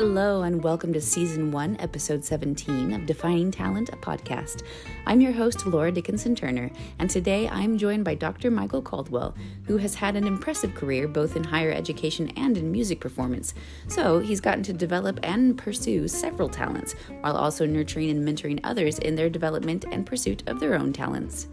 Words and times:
Hello, 0.00 0.42
and 0.42 0.62
welcome 0.62 0.92
to 0.92 1.00
Season 1.00 1.50
1, 1.50 1.78
Episode 1.80 2.24
17 2.24 2.92
of 2.92 3.04
Defining 3.04 3.50
Talent, 3.50 3.88
a 3.88 3.96
podcast. 3.96 4.62
I'm 5.06 5.20
your 5.20 5.32
host, 5.32 5.66
Laura 5.66 5.90
Dickinson 5.90 6.36
Turner, 6.36 6.70
and 7.00 7.10
today 7.10 7.48
I'm 7.48 7.76
joined 7.76 8.04
by 8.04 8.14
Dr. 8.14 8.48
Michael 8.52 8.80
Caldwell, 8.80 9.34
who 9.64 9.76
has 9.78 9.96
had 9.96 10.14
an 10.14 10.24
impressive 10.24 10.72
career 10.76 11.08
both 11.08 11.34
in 11.34 11.42
higher 11.42 11.72
education 11.72 12.30
and 12.36 12.56
in 12.56 12.70
music 12.70 13.00
performance. 13.00 13.54
So 13.88 14.20
he's 14.20 14.40
gotten 14.40 14.62
to 14.62 14.72
develop 14.72 15.18
and 15.24 15.58
pursue 15.58 16.06
several 16.06 16.48
talents, 16.48 16.92
while 17.22 17.36
also 17.36 17.66
nurturing 17.66 18.10
and 18.10 18.24
mentoring 18.24 18.60
others 18.62 19.00
in 19.00 19.16
their 19.16 19.28
development 19.28 19.84
and 19.90 20.06
pursuit 20.06 20.44
of 20.46 20.60
their 20.60 20.76
own 20.76 20.92
talents. 20.92 21.48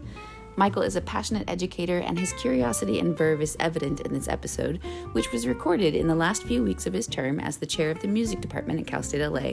Michael 0.56 0.82
is 0.82 0.96
a 0.96 1.02
passionate 1.02 1.48
educator, 1.48 1.98
and 1.98 2.18
his 2.18 2.32
curiosity 2.34 2.98
and 2.98 3.16
verve 3.16 3.42
is 3.42 3.56
evident 3.60 4.00
in 4.00 4.14
this 4.14 4.26
episode, 4.26 4.80
which 5.12 5.30
was 5.30 5.46
recorded 5.46 5.94
in 5.94 6.08
the 6.08 6.14
last 6.14 6.44
few 6.44 6.62
weeks 6.62 6.86
of 6.86 6.94
his 6.94 7.06
term 7.06 7.38
as 7.38 7.58
the 7.58 7.66
chair 7.66 7.90
of 7.90 8.00
the 8.00 8.08
music 8.08 8.40
department 8.40 8.80
at 8.80 8.86
Cal 8.86 9.02
State 9.02 9.26
LA. 9.26 9.52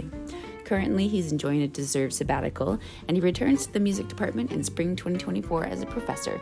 Currently, 0.64 1.10
he's 1.10 1.32
enjoying 1.32 1.62
a 1.62 1.68
deserved 1.68 2.14
sabbatical, 2.14 2.80
and 3.08 3.18
he 3.18 3.22
returns 3.22 3.66
to 3.66 3.74
the 3.74 3.82
music 3.82 4.08
department 4.08 4.52
in 4.54 4.64
spring 4.64 4.96
2024 4.96 5.66
as 5.66 5.82
a 5.82 5.86
professor. 5.86 6.40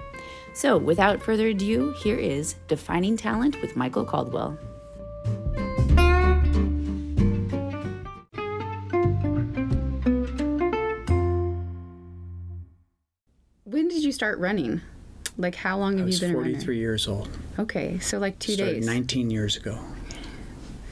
So, 0.53 0.77
without 0.77 1.23
further 1.23 1.47
ado, 1.47 1.91
here 2.03 2.17
is 2.17 2.55
Defining 2.67 3.17
Talent 3.17 3.59
with 3.61 3.75
Michael 3.75 4.05
Caldwell. 4.05 4.59
When 13.81 13.87
did 13.87 14.03
you 14.03 14.11
start 14.11 14.37
running? 14.37 14.81
Like, 15.39 15.55
how 15.55 15.75
long 15.75 15.95
I 15.95 15.97
have 15.97 16.07
you 16.07 16.11
was 16.11 16.19
been 16.19 16.29
a 16.29 16.33
43 16.33 16.59
runner? 16.61 16.73
years 16.79 17.07
old. 17.07 17.29
Okay, 17.57 17.97
so 17.97 18.19
like 18.19 18.37
two 18.37 18.53
Started 18.53 18.73
days. 18.75 18.85
19 18.85 19.31
years 19.31 19.57
ago. 19.57 19.79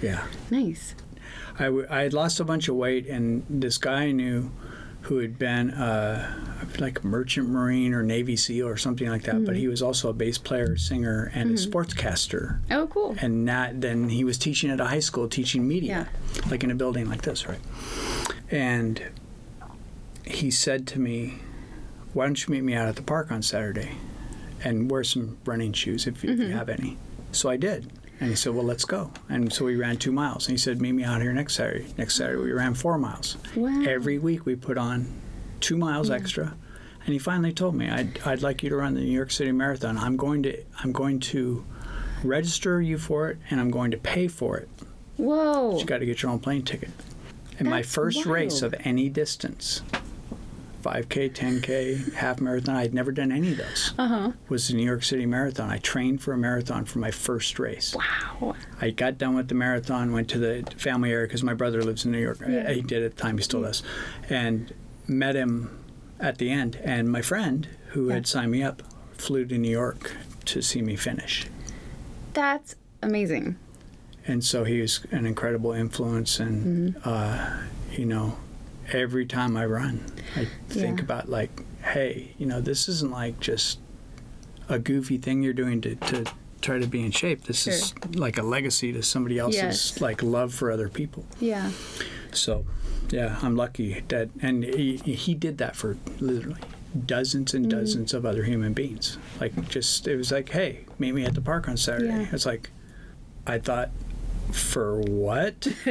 Yeah. 0.02 0.26
Nice. 0.50 0.96
I, 1.60 1.66
w- 1.66 1.86
I 1.88 2.02
had 2.02 2.14
lost 2.14 2.40
a 2.40 2.44
bunch 2.44 2.68
of 2.68 2.76
weight, 2.76 3.06
and 3.06 3.46
this 3.48 3.78
guy 3.78 4.06
I 4.06 4.12
knew 4.12 4.50
who 5.02 5.20
had 5.20 5.38
been 5.38 5.70
uh, 5.70 6.34
like 6.80 7.04
a 7.04 7.06
merchant 7.06 7.48
marine 7.48 7.94
or 7.94 8.02
Navy 8.02 8.36
SEAL 8.36 8.68
or 8.68 8.76
something 8.76 9.08
like 9.08 9.22
that, 9.24 9.36
Mm-hmm. 9.36 9.46
but 9.46 9.56
he 9.56 9.68
was 9.68 9.84
also 9.84 10.10
a 10.10 10.14
bass 10.14 10.40
player, 10.40 10.76
singer, 10.76 11.32
and 11.36 11.52
a 11.52 11.54
sportscaster. 11.54 12.58
Oh, 12.72 12.88
cool. 12.88 13.16
And 13.22 13.48
that, 13.48 13.82
then 13.82 14.10
he 14.10 14.24
was 14.24 14.40
teaching 14.40 14.72
at 14.72 14.80
a 14.80 14.86
high 14.88 15.00
school, 15.00 15.30
teaching 15.30 15.68
media, 15.68 16.10
like 16.50 16.64
in 16.64 16.72
a 16.72 16.76
building 16.76 17.08
like 17.08 17.22
this, 17.22 17.48
right? 17.48 17.60
And 18.50 19.00
he 20.26 20.50
said 20.50 20.88
to 20.88 21.00
me, 21.00 21.36
Why 22.14 22.26
don't 22.26 22.48
you 22.48 22.52
meet 22.54 22.64
me 22.64 22.74
out 22.74 22.88
at 22.88 22.96
the 22.96 23.02
park 23.02 23.32
on 23.32 23.42
Saturday 23.42 23.92
and 24.64 24.90
wear 24.90 25.04
some 25.04 25.38
running 25.46 25.74
shoes 25.74 26.08
if 26.08 26.24
you, 26.24 26.32
if 26.32 26.40
you 26.40 26.52
have 26.52 26.70
any? 26.70 26.98
So 27.32 27.50
I 27.50 27.58
did. 27.58 27.92
And 28.20 28.30
he 28.30 28.36
said, 28.36 28.54
Well, 28.54 28.66
let's 28.66 28.86
go. 28.86 29.12
And 29.30 29.54
so 29.54 29.66
we 29.66 29.76
ran 29.76 29.98
two 29.98 30.12
miles. 30.12 30.48
And 30.48 30.54
he 30.54 30.58
said, 30.58 30.82
Meet 30.82 30.94
me 30.94 31.04
out 31.04 31.22
here 31.22 31.32
next 31.32 31.56
Saturday. 31.56 31.88
Next 31.98 32.16
Saturday, 32.16 32.42
we 32.42 32.52
ran 32.52 32.74
four 32.74 32.98
miles. 32.98 33.38
Wow. 33.56 33.84
Every 33.84 34.18
week, 34.18 34.46
we 34.46 34.56
put 34.56 34.78
on 34.78 35.08
two 35.62 35.78
miles 35.78 36.10
extra. 36.10 36.56
And 37.06 37.14
he 37.14 37.20
finally 37.20 37.54
told 37.54 37.76
me, 37.76 37.90
I'd, 37.90 38.20
I'd 38.26 38.42
like 38.42 38.62
you 38.62 38.70
to 38.70 38.76
run 38.76 38.94
the 38.94 39.02
New 39.02 39.12
York 39.12 39.32
City 39.32 39.52
Marathon. 39.52 39.98
I'm 39.98 40.18
going 40.18 40.44
to, 40.44 40.62
I'm 40.84 40.92
going 40.92 41.20
to 41.22 41.66
register 42.24 42.82
you 42.82 42.98
for 42.98 43.30
it, 43.30 43.38
and 43.50 43.60
I'm 43.60 43.72
going 43.72 43.92
to 43.92 43.98
pay 43.98 44.28
for 44.28 44.58
it. 44.58 44.68
Whoa. 45.16 45.78
You 45.80 45.86
got 45.86 46.00
to 46.00 46.06
get 46.06 46.22
your 46.22 46.32
own 46.32 46.40
plane 46.40 46.64
ticket. 46.64 46.90
And 47.58 47.70
my 47.70 47.82
That's 47.82 47.94
first 47.94 48.26
race 48.26 48.62
of 48.62 48.76
any 48.84 49.10
distance 49.10 49.82
5K, 50.82 51.32
10K, 51.32 52.14
half 52.14 52.40
marathon 52.42 52.76
I'd 52.76 52.94
never 52.94 53.12
done 53.12 53.32
any 53.32 53.52
of 53.52 53.58
those. 53.58 53.94
Uh 53.98 54.08
huh. 54.08 54.32
Was 54.50 54.68
the 54.68 54.76
New 54.76 54.86
York 54.86 55.04
City 55.04 55.26
Marathon. 55.26 55.70
I 55.70 55.78
trained 55.80 56.22
for 56.22 56.34
a 56.34 56.38
marathon 56.38 56.86
for 56.86 57.00
my 57.00 57.12
first 57.12 57.60
race. 57.60 57.96
Wow. 57.96 58.56
I 58.82 58.92
got 58.92 59.18
done 59.18 59.36
with 59.36 59.48
the 59.50 59.56
marathon, 59.56 60.12
went 60.12 60.30
to 60.30 60.38
the 60.40 60.64
family 60.78 61.12
area 61.12 61.28
because 61.28 61.44
my 61.44 61.54
brother 61.54 61.82
lives 61.84 62.06
in 62.06 62.12
New 62.12 62.20
York. 62.22 62.40
Yeah. 62.48 62.72
He 62.72 62.82
did 62.82 63.04
at 63.04 63.16
the 63.16 63.22
time, 63.22 63.38
he 63.38 63.44
still 63.44 63.62
does. 63.62 63.84
And 64.30 64.74
met 65.08 65.36
him 65.36 65.78
at 66.20 66.38
the 66.38 66.50
end. 66.50 66.78
And 66.84 67.12
my 67.12 67.22
friend 67.22 67.68
who 67.90 68.08
Yeah. 68.08 68.16
had 68.16 68.28
signed 68.28 68.52
me 68.52 68.64
up 68.64 68.84
flew 69.14 69.46
to 69.46 69.58
New 69.58 69.72
York 69.72 70.12
to 70.46 70.62
see 70.62 70.82
me 70.82 70.96
finish. 70.96 71.46
That's 72.34 72.76
amazing. 73.02 73.58
and 74.28 74.44
so 74.44 74.64
he 74.64 74.80
was 74.82 75.00
an 75.12 75.26
incredible 75.26 75.72
influence 75.72 76.40
and 76.40 76.94
Mm-hmm. 76.96 77.10
uh, 77.10 77.58
you 77.92 78.06
know 78.06 78.38
every 78.92 79.26
time 79.26 79.56
i 79.58 79.66
run 79.66 80.04
i 80.36 80.48
think 80.70 80.98
Yeah. 81.00 81.04
about 81.06 81.30
like 81.30 81.64
hey 81.84 82.34
you 82.38 82.46
know 82.46 82.62
this 82.62 82.88
isn't 82.90 83.12
like 83.12 83.40
just 83.40 83.80
a 84.68 84.78
goofy 84.80 85.18
thing 85.18 85.42
you're 85.42 85.54
doing 85.54 85.82
to, 85.82 85.96
to 85.96 86.26
try 86.62 86.78
to 86.78 86.88
be 86.88 87.02
in 87.04 87.12
shape 87.12 87.44
this 87.46 87.66
is 87.68 87.94
like 88.16 88.38
a 88.38 88.44
legacy 88.44 88.92
to 88.94 89.02
somebody 89.02 89.40
else's 89.40 89.62
Yes. 89.62 90.02
like 90.02 90.22
love 90.22 90.54
for 90.54 90.72
other 90.72 90.90
people 90.90 91.26
Yeah. 91.40 91.72
so 92.32 92.66
yeah 93.10 93.40
i'm 93.42 93.56
lucky 93.56 94.04
that 94.10 94.30
and 94.42 94.64
he, 94.64 94.98
he 94.98 95.34
did 95.34 95.58
that 95.60 95.76
for 95.76 95.98
literally 96.20 96.62
dozens 97.06 97.54
and 97.54 97.66
Mm-hmm. 97.68 97.80
dozens 97.80 98.14
of 98.14 98.26
other 98.26 98.44
human 98.44 98.74
beings 98.74 99.18
like 99.40 99.70
just 99.70 100.08
it 100.08 100.18
was 100.18 100.32
like 100.32 100.50
hey 100.50 100.86
meet 101.00 101.14
me 101.14 101.24
at 101.26 101.34
the 101.34 101.42
park 101.42 101.68
on 101.70 101.78
saturday 101.78 102.08
Yeah. 102.08 102.28
it's 102.32 102.46
like 102.46 102.70
i 103.48 103.58
thought 103.58 103.90
for 104.52 105.00
what 105.02 105.68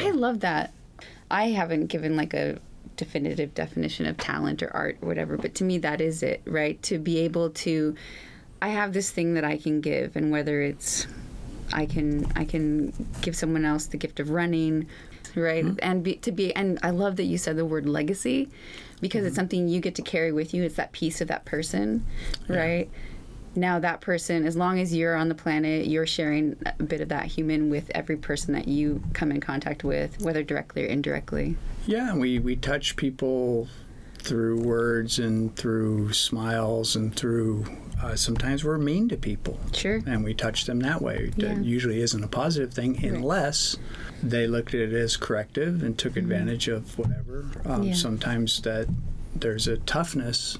I 0.00 0.10
love 0.10 0.40
that. 0.40 0.72
I 1.30 1.48
haven't 1.50 1.86
given 1.86 2.16
like 2.16 2.34
a 2.34 2.58
definitive 2.96 3.54
definition 3.54 4.06
of 4.06 4.16
talent 4.16 4.62
or 4.62 4.74
art 4.74 4.98
or 5.02 5.08
whatever, 5.08 5.36
but 5.36 5.54
to 5.56 5.64
me, 5.64 5.78
that 5.78 6.00
is 6.00 6.22
it, 6.22 6.42
right? 6.46 6.82
To 6.84 6.98
be 6.98 7.18
able 7.18 7.50
to, 7.50 7.94
I 8.60 8.68
have 8.68 8.92
this 8.92 9.10
thing 9.10 9.34
that 9.34 9.44
I 9.44 9.56
can 9.56 9.80
give, 9.80 10.16
and 10.16 10.30
whether 10.30 10.60
it's 10.62 11.06
I 11.72 11.86
can 11.86 12.30
I 12.34 12.44
can 12.44 12.92
give 13.20 13.36
someone 13.36 13.64
else 13.64 13.86
the 13.86 13.96
gift 13.96 14.20
of 14.20 14.30
running, 14.30 14.86
right? 15.34 15.64
Mm-hmm. 15.64 15.78
And 15.82 16.02
be, 16.02 16.14
to 16.16 16.32
be 16.32 16.54
and 16.54 16.78
I 16.82 16.90
love 16.90 17.16
that 17.16 17.24
you 17.24 17.38
said 17.38 17.56
the 17.56 17.64
word 17.64 17.88
legacy 17.88 18.48
because 19.00 19.24
it's 19.24 19.32
mm-hmm. 19.32 19.40
something 19.40 19.68
you 19.68 19.80
get 19.80 19.94
to 19.96 20.02
carry 20.02 20.32
with 20.32 20.54
you. 20.54 20.64
It's 20.64 20.76
that 20.76 20.92
piece 20.92 21.20
of 21.20 21.28
that 21.28 21.44
person, 21.44 22.04
right? 22.48 22.88
Now 23.58 23.78
that 23.80 24.00
person, 24.00 24.46
as 24.46 24.56
long 24.56 24.78
as 24.78 24.94
you're 24.94 25.16
on 25.16 25.28
the 25.28 25.34
planet, 25.34 25.86
you're 25.86 26.06
sharing 26.06 26.56
a 26.78 26.82
bit 26.82 27.00
of 27.00 27.08
that 27.08 27.26
human 27.26 27.70
with 27.70 27.90
every 27.94 28.16
person 28.16 28.54
that 28.54 28.68
you 28.68 29.02
come 29.14 29.32
in 29.32 29.40
contact 29.40 29.82
with, 29.84 30.20
whether 30.22 30.42
directly 30.42 30.84
or 30.84 30.86
indirectly. 30.86 31.56
Yeah, 31.86 32.14
we, 32.14 32.38
we 32.38 32.54
touch 32.56 32.94
people 32.96 33.68
through 34.18 34.60
words 34.60 35.18
and 35.18 35.54
through 35.56 36.12
smiles 36.12 36.94
and 36.96 37.14
through 37.14 37.64
uh, 38.02 38.14
sometimes 38.14 38.62
we're 38.62 38.78
mean 38.78 39.08
to 39.08 39.16
people 39.16 39.58
Sure. 39.72 40.00
and 40.06 40.22
we 40.22 40.32
touch 40.34 40.66
them 40.66 40.78
that 40.80 41.02
way. 41.02 41.32
Yeah. 41.36 41.58
Usually 41.58 42.00
isn't 42.00 42.22
a 42.22 42.28
positive 42.28 42.72
thing 42.72 43.04
unless 43.04 43.76
they 44.22 44.46
looked 44.46 44.72
at 44.74 44.80
it 44.80 44.92
as 44.92 45.16
corrective 45.16 45.82
and 45.82 45.98
took 45.98 46.16
advantage 46.16 46.68
of 46.68 46.96
whatever. 46.96 47.40
Um, 47.64 47.78
Mm-hmm. 47.78 47.82
Yeah. 47.84 47.94
Sometimes 47.94 48.60
that 48.62 48.86
there's 49.34 49.66
a 49.66 49.78
toughness 49.78 50.58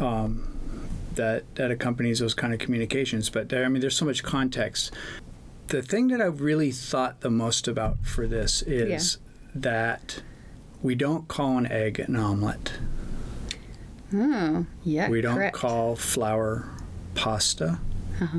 um, 0.00 0.47
that 1.18 1.54
that 1.56 1.70
accompanies 1.70 2.20
those 2.20 2.32
kind 2.32 2.54
of 2.54 2.58
communications. 2.58 3.28
But 3.28 3.50
there, 3.50 3.66
I 3.66 3.68
mean, 3.68 3.82
there's 3.82 3.96
so 3.96 4.06
much 4.06 4.22
context. 4.22 4.94
The 5.66 5.82
thing 5.82 6.08
that 6.08 6.22
I've 6.22 6.40
really 6.40 6.70
thought 6.70 7.20
the 7.20 7.30
most 7.30 7.68
about 7.68 7.98
for 8.06 8.26
this 8.26 8.62
is 8.62 9.18
that 9.54 10.22
we 10.82 10.94
don't 10.94 11.28
call 11.28 11.58
an 11.58 11.66
egg 11.66 11.98
an 12.00 12.16
omelet. 12.16 12.78
Oh, 14.14 14.64
yeah. 14.84 15.10
We 15.10 15.20
don't 15.20 15.34
correct. 15.34 15.56
Call 15.56 15.94
flour 15.96 16.70
pasta. 17.14 17.78
Uh-huh. 18.20 18.38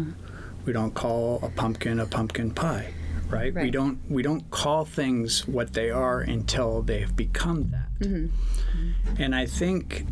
We 0.65 0.73
don't 0.73 0.95
call 0.95 1.39
a 1.43 1.49
pumpkin 1.49 1.99
a 1.99 2.07
pumpkin 2.07 2.51
pie, 2.51 2.93
right? 3.29 3.53
right? 3.53 3.65
We 3.65 3.69
don't 3.69 3.99
we 4.09 4.23
don't 4.23 4.49
call 4.49 4.85
things 4.85 5.47
what 5.47 5.73
they 5.73 5.91
are 5.91 6.21
until 6.21 6.81
they've 6.81 7.15
become 7.15 7.69
that. 7.71 8.07
Mm-hmm. 8.07 9.21
And 9.21 9.35
I 9.35 9.45
think 9.45 10.05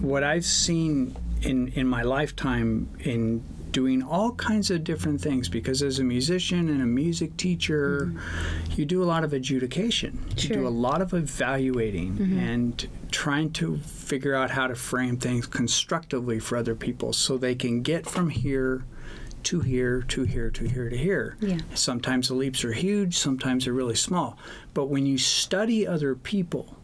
what 0.00 0.22
I've 0.22 0.44
seen 0.44 1.16
in 1.44 1.68
in 1.68 1.86
my 1.86 2.02
lifetime 2.02 2.88
in 3.00 3.42
doing 3.70 4.02
all 4.02 4.30
kinds 4.32 4.70
of 4.70 4.84
different 4.84 5.20
things 5.20 5.48
because 5.48 5.82
as 5.82 5.98
a 5.98 6.04
musician 6.04 6.68
and 6.68 6.80
a 6.80 6.86
music 6.86 7.36
teacher 7.36 8.12
you 8.76 8.84
do 8.84 9.02
a 9.02 9.08
lot 9.12 9.24
of 9.24 9.32
adjudication. 9.32 10.24
You 10.36 10.48
do 10.50 10.66
a 10.66 10.68
lot 10.68 11.02
of 11.02 11.12
evaluating 11.12 12.38
and 12.38 12.86
trying 13.10 13.50
to 13.54 13.78
figure 13.78 14.34
out 14.34 14.50
how 14.50 14.66
to 14.68 14.74
frame 14.76 15.16
things 15.16 15.46
constructively 15.46 16.38
for 16.38 16.56
other 16.56 16.74
people 16.76 17.12
so 17.12 17.36
they 17.36 17.54
can 17.56 17.82
get 17.82 18.06
from 18.06 18.30
here 18.30 18.84
to 19.44 19.60
here 19.60 20.02
to 20.08 20.22
here 20.22 20.50
to 20.50 20.64
here 20.68 20.88
to 20.88 20.96
here. 20.96 21.36
Yeah. 21.40 21.58
sometimes 21.74 22.28
the 22.28 22.34
leaps 22.34 22.64
are 22.64 22.72
huge 22.72 23.16
sometimes 23.18 23.64
they're 23.64 23.74
really 23.74 23.96
small. 23.96 24.38
But 24.72 24.86
when 24.86 25.04
you 25.04 25.18
study 25.18 25.86
other 25.86 26.14
people 26.14 26.76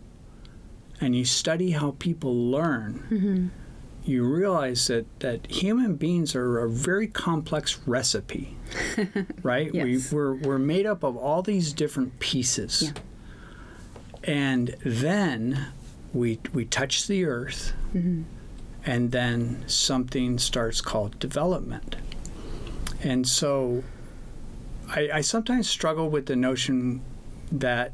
and 1.01 1.15
you 1.17 1.25
study 1.25 1.71
how 1.71 1.93
people 1.99 2.35
learn, 2.51 3.07
Mm-hmm. 3.11 3.47
You 4.05 4.25
realize 4.25 4.87
that, 4.88 5.06
that 5.20 5.47
human 5.50 5.94
beings 5.97 6.35
are 6.35 6.58
a 6.61 6.69
very 6.69 7.06
complex 7.06 7.79
recipe, 7.87 8.56
right? 9.43 9.73
Yes. 9.75 10.11
We, 10.12 10.17
we're, 10.17 10.35
we're 10.35 10.58
made 10.58 10.87
up 10.87 11.02
of 11.02 11.17
all 11.17 11.43
these 11.43 11.73
different 11.73 12.19
pieces. 12.19 12.82
Yeah. 12.82 12.93
And 14.25 14.76
then 14.85 15.67
we, 16.12 16.38
we 16.52 16.64
touch 16.64 17.06
the 17.06 17.25
earth, 17.25 17.73
Mm-hmm. 17.94 18.23
and 18.87 19.11
then 19.12 19.64
something 19.67 20.38
starts 20.38 20.81
called 20.81 21.19
development. 21.19 21.97
And 23.02 23.26
so 23.26 23.82
I, 24.88 25.08
I 25.14 25.20
sometimes 25.23 25.69
struggle 25.69 26.08
with 26.08 26.26
the 26.26 26.37
notion 26.37 27.02
that 27.50 27.93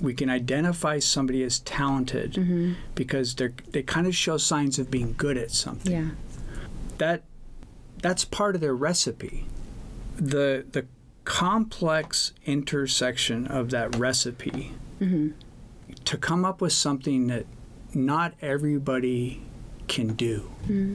we 0.00 0.14
can 0.14 0.30
identify 0.30 0.98
somebody 0.98 1.42
as 1.42 1.58
talented 1.60 2.34
Mm-hmm. 2.34 2.72
because 2.94 3.34
they 3.34 3.48
they 3.72 3.82
kind 3.82 4.06
of 4.06 4.14
show 4.14 4.36
signs 4.36 4.78
of 4.78 4.90
being 4.90 5.14
good 5.16 5.36
at 5.36 5.50
something. 5.50 5.92
Yeah. 5.92 6.10
That 6.98 7.22
that's 8.02 8.24
part 8.24 8.54
of 8.54 8.60
their 8.60 8.74
recipe. 8.76 9.46
The 10.16 10.64
the 10.70 10.86
complex 11.24 12.32
intersection 12.46 13.46
of 13.46 13.70
that 13.70 13.96
recipe 13.96 14.72
Mm-hmm. 15.00 15.28
to 16.04 16.16
come 16.16 16.44
up 16.44 16.60
with 16.60 16.72
something 16.72 17.28
that 17.28 17.46
not 17.94 18.34
everybody 18.42 19.40
can 19.86 20.08
do. 20.14 20.50
Mm-hmm. 20.64 20.94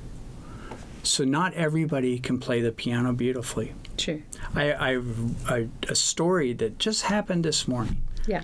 So 1.04 1.24
not 1.24 1.54
everybody 1.54 2.20
can 2.20 2.38
play 2.40 2.60
the 2.62 2.72
piano 2.72 3.14
beautifully. 3.14 3.74
Sure. 3.98 4.20
I, 4.56 4.72
I, 4.74 5.02
I 5.48 5.68
a 5.88 5.96
story 5.96 6.54
that 6.54 6.80
just 6.80 7.04
happened 7.04 7.46
this 7.46 7.68
morning. 7.68 8.02
Yeah. 8.28 8.44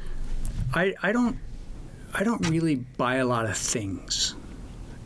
I, 0.74 0.94
I 1.02 1.12
don't 1.12 1.38
I 2.14 2.24
don't 2.24 2.48
really 2.50 2.76
buy 2.76 3.16
a 3.16 3.26
lot 3.26 3.46
of 3.46 3.56
things, 3.58 4.36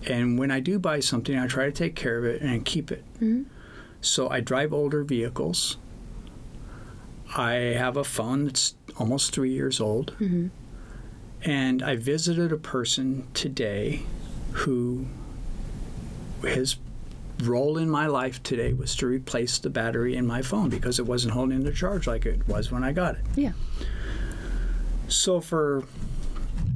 and 0.07 0.38
when 0.39 0.51
I 0.51 0.60
do 0.60 0.80
buy 0.80 1.00
something, 1.01 1.38
I 1.38 1.48
try 1.48 1.65
to 1.65 1.71
take 1.71 1.95
care 1.95 2.18
of 2.18 2.25
it 2.25 2.42
and 2.42 2.63
keep 2.65 2.92
it. 2.92 3.04
Mhm. 3.21 3.45
So 4.01 4.30
I 4.30 4.39
drive 4.42 4.74
older 4.74 5.04
vehicles. 5.04 5.77
I 7.36 7.54
have 7.77 7.98
a 7.98 8.04
phone 8.04 8.45
that's 8.45 8.75
almost 8.98 9.33
three 9.33 9.51
years 9.51 9.80
old, 9.81 10.13
Mhm. 10.19 10.50
and 11.44 11.81
I 11.81 11.95
visited 11.95 12.51
a 12.51 12.57
person 12.57 13.25
today 13.33 14.04
who 14.51 15.07
his 16.44 16.77
role 17.44 17.77
in 17.77 17.89
my 17.89 18.06
life 18.07 18.42
today 18.44 18.74
was 18.74 18.95
to 18.98 19.07
replace 19.07 19.57
the 19.57 19.69
battery 19.69 20.15
in 20.15 20.27
my 20.27 20.42
phone 20.42 20.69
because 20.69 21.00
it 21.00 21.06
wasn't 21.06 21.33
holding 21.33 21.63
the 21.63 21.71
charge 21.71 22.06
like 22.07 22.25
it 22.25 22.48
was 22.48 22.71
when 22.71 22.83
I 22.83 22.92
got 22.94 23.15
it. 23.15 23.21
Yeah. 23.36 23.54
So 25.07 25.39
for 25.39 25.83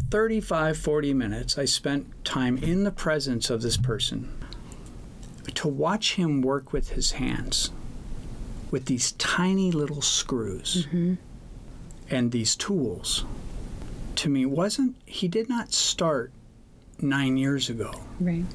35, 0.10 0.78
40 0.78 1.14
minutes, 1.14 1.58
I 1.58 1.66
spent 1.66 2.26
time 2.26 2.58
in 2.58 2.84
the 2.84 2.92
presence 2.92 3.50
of 3.50 3.62
this 3.62 3.78
person 3.78 4.34
to 5.54 5.68
watch 5.68 6.16
him 6.16 6.42
work 6.42 6.72
with 6.72 6.90
his 6.90 7.12
hands 7.12 7.72
with 8.70 8.86
these 8.86 9.14
tiny 9.14 9.72
little 9.72 10.02
screws 10.02 10.86
mm-hmm. 10.88 11.16
and 12.10 12.32
these 12.32 12.56
tools. 12.56 13.26
To 14.18 14.30
me, 14.30 14.46
wasn't 14.46 14.96
he 15.06 15.28
did 15.28 15.48
not 15.50 15.74
start 15.74 16.32
nine 17.00 17.38
years 17.38 17.70
ago. 17.70 17.92
Right. 18.20 18.46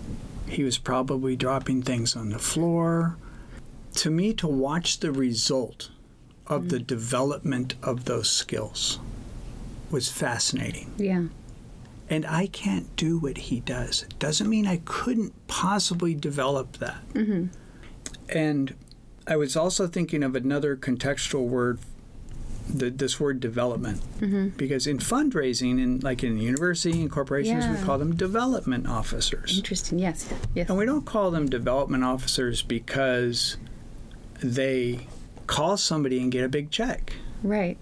He 0.49 0.65
was 0.65 0.79
probably 0.79 1.37
dropping 1.37 1.83
things 1.83 2.17
on 2.17 2.31
the 2.31 2.39
floor. 2.39 3.17
To 3.95 4.11
me, 4.11 4.33
to 4.35 4.49
watch 4.49 5.01
the 5.01 5.13
result 5.13 5.91
of 6.47 6.69
the 6.69 6.77
mm-hmm. 6.77 6.87
development 6.87 7.75
of 7.83 8.05
those 8.05 8.31
skills 8.31 8.99
was 9.93 10.11
fascinating. 10.11 10.93
Yeah. 10.97 11.25
And 12.09 12.27
I 12.27 12.47
can't 12.47 12.95
do 12.97 13.19
what 13.19 13.39
he 13.39 13.61
does. 13.61 14.03
Doesn't 14.19 14.49
mean 14.49 14.67
I 14.67 14.81
couldn't 14.85 15.33
possibly 15.47 16.15
develop 16.15 16.79
that. 16.79 17.01
Mm-hmm. 17.15 17.47
And 18.29 18.75
I 19.27 19.37
was 19.37 19.57
also 19.57 19.87
thinking 19.87 20.23
of 20.23 20.35
another 20.35 20.77
contextual 20.77 21.47
word, 21.47 21.79
the, 22.69 22.91
this 22.91 23.19
word 23.21 23.41
development, 23.41 24.03
Mm-hmm. 24.21 24.49
because 24.57 24.87
in 24.87 24.99
fundraising, 24.99 25.81
in 25.83 26.01
like 26.01 26.23
in 26.23 26.39
university 26.39 27.01
and 27.01 27.11
corporations, 27.11 27.67
we 27.67 27.85
call 27.85 27.99
them 27.99 28.15
development 28.17 28.87
officers. 28.89 29.57
Interesting. 29.57 29.99
Yes. 29.99 30.29
Yes. 30.55 30.69
And 30.69 30.77
we 30.79 30.85
don't 30.87 31.05
call 31.07 31.31
them 31.31 31.49
development 31.49 32.05
officers 32.05 32.63
because 32.63 33.57
they 34.41 35.07
call 35.47 35.77
somebody 35.77 36.21
and 36.21 36.31
get 36.31 36.45
a 36.45 36.49
big 36.49 36.71
check. 36.71 37.15
Right. 37.43 37.79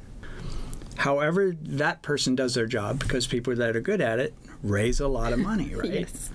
However, 0.96 1.54
that 1.62 2.02
person 2.02 2.34
does 2.34 2.54
their 2.54 2.66
job 2.66 2.98
because 2.98 3.26
people 3.26 3.54
that 3.56 3.74
are 3.76 3.80
good 3.80 4.00
at 4.00 4.18
it 4.18 4.34
raise 4.62 5.00
a 5.00 5.08
lot 5.08 5.32
of 5.32 5.38
money, 5.50 5.74
right? 5.74 5.90
Yes. 5.92 6.30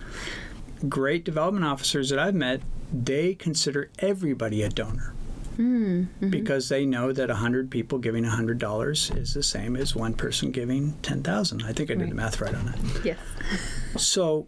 Great 0.90 1.24
development 1.24 1.66
officers 1.66 2.10
that 2.10 2.20
I've 2.20 2.36
met, 2.36 2.62
they 2.92 3.34
consider 3.36 3.90
everybody 4.00 4.62
a 4.64 4.70
donor 4.70 5.12
Mm-hmm. 5.58 6.32
because 6.32 6.68
they 6.68 6.86
know 6.86 7.14
that 7.14 7.30
100 7.30 7.72
people 7.72 7.98
giving 7.98 8.26
$100 8.26 9.18
is 9.18 9.34
the 9.34 9.42
same 9.42 9.78
as 9.78 9.96
one 9.96 10.14
person 10.14 10.52
giving 10.52 10.98
10,000. 11.02 11.64
I 11.64 11.72
think 11.72 11.90
I 11.90 11.94
did 11.94 12.02
Right. 12.02 12.10
the 12.10 12.16
math 12.16 12.42
right 12.42 12.54
on 12.54 12.66
that. 12.66 12.78
Yes. 13.06 13.18
So 13.96 14.48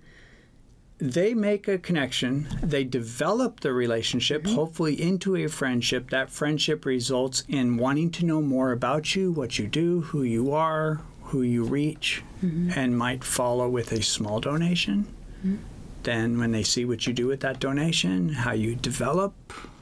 they 0.99 1.33
make 1.33 1.67
a 1.67 1.77
connection, 1.77 2.47
they 2.63 2.83
develop 2.83 3.59
the 3.59 3.71
relationship, 3.71 4.44
mm-hmm. 4.44 4.55
hopefully 4.55 4.99
into 4.99 5.35
a 5.35 5.47
friendship. 5.47 6.09
That 6.09 6.29
friendship 6.29 6.85
results 6.85 7.44
in 7.47 7.77
wanting 7.77 8.11
to 8.11 8.25
know 8.25 8.41
more 8.41 8.71
about 8.71 9.15
you, 9.15 9.31
what 9.31 9.59
you 9.59 9.67
do, 9.67 10.01
who 10.01 10.23
you 10.23 10.53
are, 10.53 11.01
who 11.23 11.41
you 11.44 11.63
reach, 11.63 12.23
mm-hmm. 12.44 12.71
and 12.77 12.97
might 12.97 13.23
follow 13.23 13.69
with 13.69 13.91
a 13.91 14.01
small 14.01 14.39
donation. 14.39 15.07
Mm-hmm. 15.39 15.57
Then, 16.03 16.39
when 16.39 16.51
they 16.51 16.63
see 16.63 16.85
what 16.85 17.05
you 17.05 17.13
do 17.13 17.27
with 17.27 17.41
that 17.41 17.59
donation, 17.59 18.29
how 18.29 18.53
you 18.53 18.75
develop 18.75 19.33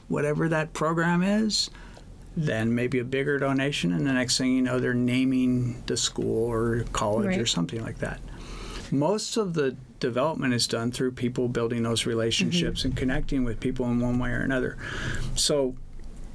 whatever 0.08 0.48
that 0.48 0.72
program 0.72 1.22
is, 1.22 1.70
then 2.36 2.74
maybe 2.74 2.98
a 2.98 3.04
bigger 3.04 3.38
donation, 3.38 3.92
and 3.92 4.06
the 4.06 4.12
next 4.12 4.36
thing 4.36 4.52
you 4.52 4.62
know, 4.62 4.78
they're 4.78 4.92
naming 4.92 5.82
the 5.86 5.96
school 5.96 6.50
or 6.50 6.84
college 6.92 7.38
or 7.38 7.46
something 7.46 7.82
like 7.82 7.98
that. 7.98 8.20
Most 8.90 9.36
of 9.36 9.54
the 9.54 9.76
development 10.00 10.54
is 10.54 10.66
done 10.66 10.90
through 10.90 11.12
people 11.12 11.48
building 11.48 11.82
those 11.82 12.00
mm-hmm. 12.00 12.10
relationships 12.10 12.84
and 12.84 12.96
connecting 12.96 13.44
with 13.44 13.60
people 13.60 13.86
in 13.86 14.00
one 14.00 14.18
way 14.18 14.30
or 14.30 14.40
another. 14.40 14.76
So, 15.34 15.76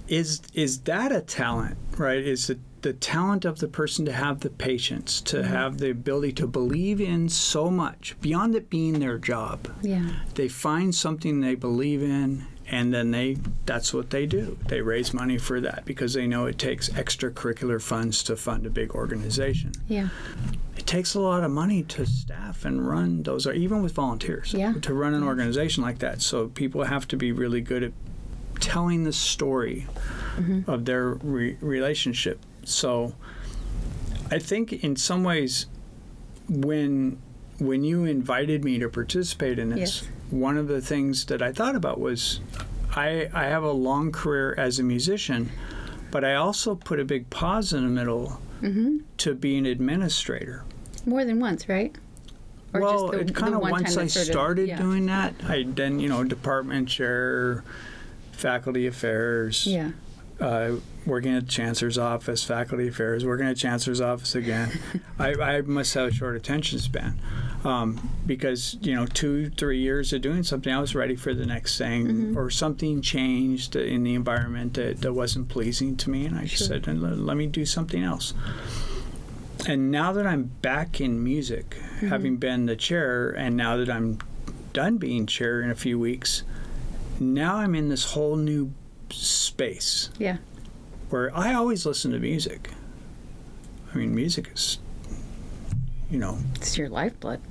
is 0.08 0.42
is 0.54 0.82
that 0.82 1.12
a 1.12 1.22
talent, 1.22 1.78
right? 1.98 2.20
Is 2.20 2.50
it 2.50 2.60
the 2.82 2.94
talent 2.94 3.46
of 3.46 3.60
the 3.60 3.68
person 3.68 4.06
to 4.06 4.12
have 4.12 4.40
the 4.40 4.50
patience, 4.50 5.22
to 5.22 5.38
mm-hmm. 5.38 5.54
have 5.54 5.78
the 5.78 5.92
ability 5.92 6.34
to 6.34 6.48
believe 6.48 7.00
in 7.00 7.30
so 7.30 7.70
much 7.70 8.16
beyond 8.22 8.56
it 8.56 8.70
being 8.70 9.00
their 9.00 9.18
job? 9.18 9.68
Yeah. 9.82 10.10
they 10.36 10.48
find 10.48 10.94
something 10.94 11.40
they 11.40 11.56
believe 11.56 12.02
in 12.02 12.48
and 12.72 12.94
then 12.94 13.12
they 13.12 13.36
that's 13.66 13.94
what 13.94 14.10
they 14.10 14.26
do 14.26 14.58
they 14.68 14.82
raise 14.82 15.14
money 15.14 15.38
for 15.38 15.60
that 15.62 15.84
because 15.86 16.14
they 16.14 16.26
know 16.26 16.46
it 16.46 16.58
takes 16.58 16.90
extracurricular 16.90 17.80
funds 17.82 18.24
to 18.24 18.36
fund 18.36 18.66
a 18.66 18.70
big 18.70 18.92
organization 18.96 19.72
Yeah. 19.88 20.08
it 20.78 20.88
takes 20.88 21.14
a 21.14 21.20
lot 21.20 21.44
of 21.44 21.52
money 21.52 21.84
to 21.84 22.06
staff 22.06 22.64
and 22.66 22.88
run 22.88 23.24
those 23.24 23.46
even 23.46 23.84
with 23.84 23.92
volunteers 23.94 24.54
Yeah. 24.54 24.74
to 24.82 24.94
run 24.94 25.14
an 25.14 25.24
organization 25.24 25.84
like 25.84 26.00
that 26.00 26.22
so 26.22 26.48
people 26.48 26.86
have 26.86 27.08
to 27.10 27.18
be 27.18 27.32
really 27.32 27.62
good 27.62 27.84
at 27.84 27.92
telling 28.62 29.04
the 29.04 29.14
story 29.14 29.86
mm-hmm. 30.38 30.70
of 30.70 30.86
their 30.86 31.10
re- 31.16 31.58
relationship 31.62 32.40
so 32.64 33.14
i 34.32 34.40
think 34.40 34.72
in 34.72 34.96
some 34.96 35.24
ways 35.24 35.66
when 36.48 37.18
when 37.60 37.84
you 37.84 38.06
invited 38.06 38.64
me 38.64 38.80
to 38.80 38.88
participate 38.90 39.60
in 39.60 39.70
this 39.70 39.80
Yes. 40.04 40.10
one 40.30 40.58
of 40.58 40.68
the 40.68 40.80
things 40.82 41.26
that 41.26 41.42
i 41.42 41.52
thought 41.52 41.76
about 41.76 42.00
was 42.00 42.40
I, 42.94 43.30
I 43.34 43.46
have 43.46 43.64
a 43.64 43.72
long 43.72 44.12
career 44.12 44.54
as 44.58 44.80
a 44.80 44.84
musician 44.84 45.50
but 46.12 46.24
i 46.26 46.36
also 46.36 46.76
put 46.76 47.00
a 47.00 47.06
big 47.06 47.30
pause 47.30 47.74
in 47.74 47.84
the 47.84 47.90
middle 47.90 48.40
Mm-hmm. 48.62 48.98
to 49.18 49.34
be 49.34 49.58
an 49.58 49.66
administrator 49.66 50.64
More 51.08 51.26
than 51.26 51.40
once, 51.40 51.68
right? 51.68 51.96
Or 52.76 52.82
well, 52.82 53.08
just 53.10 53.12
the- 53.14 53.20
it 53.32 53.34
kind 53.36 53.56
of 53.56 53.62
once 53.62 53.98
I 53.98 54.04
of- 54.04 54.12
started 54.12 54.68
yeah. 54.70 54.78
doing 54.78 55.08
that, 55.08 55.34
I 55.48 55.64
then 55.68 56.00
you 56.00 56.08
know 56.08 56.24
department 56.24 56.88
chair, 56.88 57.64
faculty 58.34 58.86
affairs, 58.86 59.66
Yeah. 59.66 59.92
uh, 60.40 60.74
working 61.06 61.34
at 61.36 61.48
chancellor's 61.48 61.98
office, 61.98 62.44
faculty 62.44 62.88
affairs, 62.88 63.26
working 63.26 63.48
at 63.48 63.58
chancellor's 63.58 64.00
office 64.02 64.36
again. 64.36 64.72
I, 65.20 65.34
I 65.34 65.62
must 65.62 65.94
have 65.96 66.10
a 66.10 66.12
short 66.14 66.36
attention 66.36 66.78
span 66.80 67.20
um, 67.64 68.10
because 68.26 68.78
you 68.82 68.94
know 68.96 69.06
two 69.08 69.50
three 69.52 69.80
years 69.80 70.14
of 70.14 70.22
doing 70.22 70.44
something, 70.44 70.72
I 70.72 70.80
was 70.80 70.94
ready 70.96 71.16
for 71.16 71.34
the 71.34 71.46
next 71.46 71.78
thing, 71.78 72.08
Mm-hmm. 72.08 72.38
or 72.38 72.50
something 72.50 73.02
changed 73.02 73.76
in 73.76 74.04
the 74.04 74.14
environment 74.14 74.76
that, 74.76 75.02
that 75.02 75.14
wasn't 75.14 75.50
pleasing 75.50 75.96
to 75.98 76.10
me, 76.10 76.26
and 76.26 76.38
I 76.38 76.46
just 76.46 76.68
Sure. 76.68 76.80
said, 76.82 76.88
let, 76.88 77.18
let 77.18 77.38
me 77.38 77.48
do 77.48 77.66
something 77.66 78.04
else. 78.04 78.34
And 79.68 79.92
now 79.92 80.12
that 80.14 80.26
I'm 80.26 80.44
back 80.62 81.00
in 81.02 81.24
music, 81.24 81.78
Mm-hmm. 81.98 82.08
having 82.08 82.38
been 82.38 82.66
the 82.66 82.76
chair, 82.76 83.30
and 83.30 83.56
now 83.56 83.78
that 83.78 83.88
I'm 83.90 84.18
done 84.74 84.98
being 84.98 85.28
chair 85.28 85.62
in 85.62 85.70
a 85.70 85.76
few 85.76 86.00
weeks, 86.00 86.42
now 87.20 87.58
I'm 87.58 87.76
in 87.76 87.90
this 87.90 88.06
whole 88.14 88.36
new 88.38 88.74
space 89.12 90.10
Yeah. 90.18 90.38
Where 91.12 91.36
I 91.36 91.54
always 91.54 91.86
listen 91.86 92.12
to 92.12 92.20
music. 92.20 92.70
I 93.94 93.98
mean, 93.98 94.16
music 94.16 94.50
is, 94.54 94.80
you 96.10 96.18
know, 96.18 96.38
It's 96.56 96.78
your 96.78 96.90
lifeblood. 96.90 97.42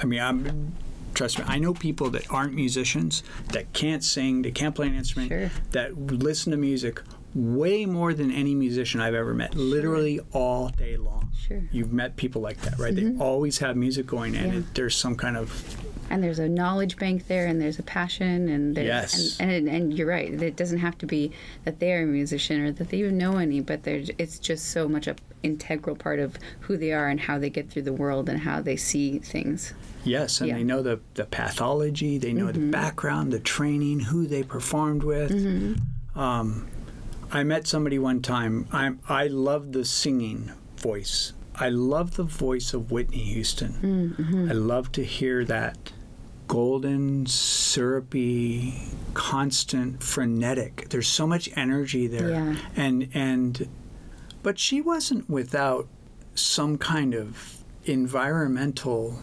I 0.00 0.04
mean, 0.06 0.20
I'm, 0.20 0.72
trust 1.14 1.38
me, 1.38 1.44
I 1.48 1.58
know 1.58 1.74
people 1.74 2.10
that 2.10 2.30
aren't 2.30 2.54
musicians, 2.54 3.22
that 3.48 3.72
can't 3.72 4.04
sing, 4.04 4.42
that 4.42 4.54
can't 4.54 4.74
play 4.74 4.86
an 4.86 4.94
instrument, 4.94 5.30
Sure. 5.30 5.50
that 5.72 5.96
listen 5.96 6.52
to 6.52 6.56
music 6.56 7.02
way 7.34 7.86
more 7.86 8.14
than 8.14 8.30
any 8.30 8.54
musician 8.54 9.00
I've 9.00 9.14
ever 9.14 9.34
met, 9.34 9.54
literally 9.54 10.20
all 10.32 10.68
day 10.68 10.96
long. 10.96 11.30
Sure. 11.36 11.62
You've 11.72 11.92
met 11.92 12.16
people 12.16 12.40
like 12.40 12.60
that, 12.62 12.78
right? 12.78 12.94
They 12.94 13.14
always 13.18 13.58
have 13.58 13.76
music 13.76 14.06
going, 14.06 14.36
and 14.36 14.46
Mm-hmm. 14.52 14.56
Yeah. 14.60 14.66
there's 14.74 14.96
some 14.96 15.16
kind 15.16 15.36
of 15.36 15.76
And 16.10 16.22
there's 16.22 16.38
a 16.40 16.48
knowledge 16.48 16.96
bank 16.96 17.28
there, 17.28 17.46
and 17.46 17.60
there's 17.60 17.78
a 17.78 17.82
passion, 17.84 18.48
and 18.48 18.74
there's, 18.74 18.86
Yes. 18.86 19.36
and, 19.40 19.50
and 19.50 19.68
and 19.68 19.96
you're 19.96 20.08
right. 20.08 20.30
It 20.42 20.56
doesn't 20.56 20.78
have 20.78 20.98
to 20.98 21.06
be 21.06 21.30
that 21.64 21.78
they're 21.80 22.02
a 22.02 22.06
musician 22.06 22.60
or 22.60 22.72
that 22.72 22.90
they 22.90 22.98
even 22.98 23.16
know 23.16 23.38
any, 23.38 23.60
but 23.60 23.84
there's 23.84 24.10
it's 24.18 24.38
just 24.38 24.66
so 24.70 24.88
much 24.88 25.06
a 25.06 25.14
integral 25.42 25.96
part 25.96 26.18
of 26.18 26.36
who 26.60 26.76
they 26.76 26.92
are 26.92 27.08
and 27.08 27.20
how 27.20 27.38
they 27.38 27.48
get 27.48 27.70
through 27.70 27.82
the 27.82 27.92
world 27.92 28.28
and 28.28 28.40
how 28.40 28.60
they 28.60 28.76
see 28.76 29.18
things. 29.20 29.72
Yes, 30.04 30.40
and 30.40 30.48
Yeah. 30.48 30.56
they 30.56 30.64
know 30.64 30.82
the, 30.82 31.00
the 31.14 31.24
pathology, 31.24 32.18
they 32.18 32.32
know 32.32 32.50
the 32.52 32.58
mm-hmm. 32.58 32.70
background, 32.70 33.32
the 33.32 33.40
training, 33.40 34.00
who 34.00 34.26
they 34.26 34.42
performed 34.42 35.02
with. 35.02 35.30
Mm-hmm. 35.30 36.18
Um, 36.18 36.68
I 37.32 37.44
met 37.44 37.66
somebody 37.66 37.98
one 37.98 38.20
time. 38.22 38.66
I 38.72 38.92
I 39.08 39.28
love 39.28 39.72
the 39.72 39.84
singing 39.84 40.50
voice. 40.76 41.32
I 41.54 41.68
love 41.68 42.16
the 42.16 42.24
voice 42.24 42.72
of 42.74 42.90
Whitney 42.90 43.18
Houston. 43.34 44.16
Mm-hmm. 44.18 44.50
I 44.50 44.54
love 44.54 44.90
to 44.92 45.04
hear 45.04 45.44
that 45.44 45.92
golden, 46.50 47.24
syrupy, 47.26 48.74
constant, 49.14 50.02
frenetic. 50.02 50.88
There's 50.90 51.06
so 51.06 51.24
much 51.24 51.48
energy 51.56 52.08
there, 52.08 52.30
Yeah. 52.30 52.56
and 52.74 53.08
and, 53.14 53.68
but 54.42 54.58
she 54.58 54.80
wasn't 54.80 55.30
without 55.30 55.86
some 56.34 56.76
kind 56.76 57.14
of 57.14 57.58
environmental, 57.84 59.20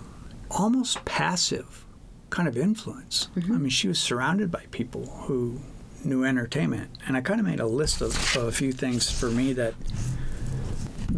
almost 0.50 1.03
passive 1.03 1.86
kind 2.29 2.48
of 2.48 2.55
influence. 2.57 3.27
Mm-hmm. 3.36 3.53
I 3.53 3.57
mean, 3.57 3.69
she 3.69 3.89
was 3.89 4.00
surrounded 4.00 4.50
by 4.50 4.63
people 4.72 5.05
who 5.25 5.60
knew 6.05 6.24
entertainment, 6.24 6.91
and 7.05 7.17
I 7.17 7.22
kind 7.22 7.41
of 7.41 7.46
made 7.46 7.60
a 7.60 7.67
list 7.67 8.01
of, 8.01 8.12
of 8.38 8.43
a 8.48 8.51
few 8.53 8.72
things 8.72 9.12
for 9.12 9.29
me 9.29 9.51
that 9.53 9.74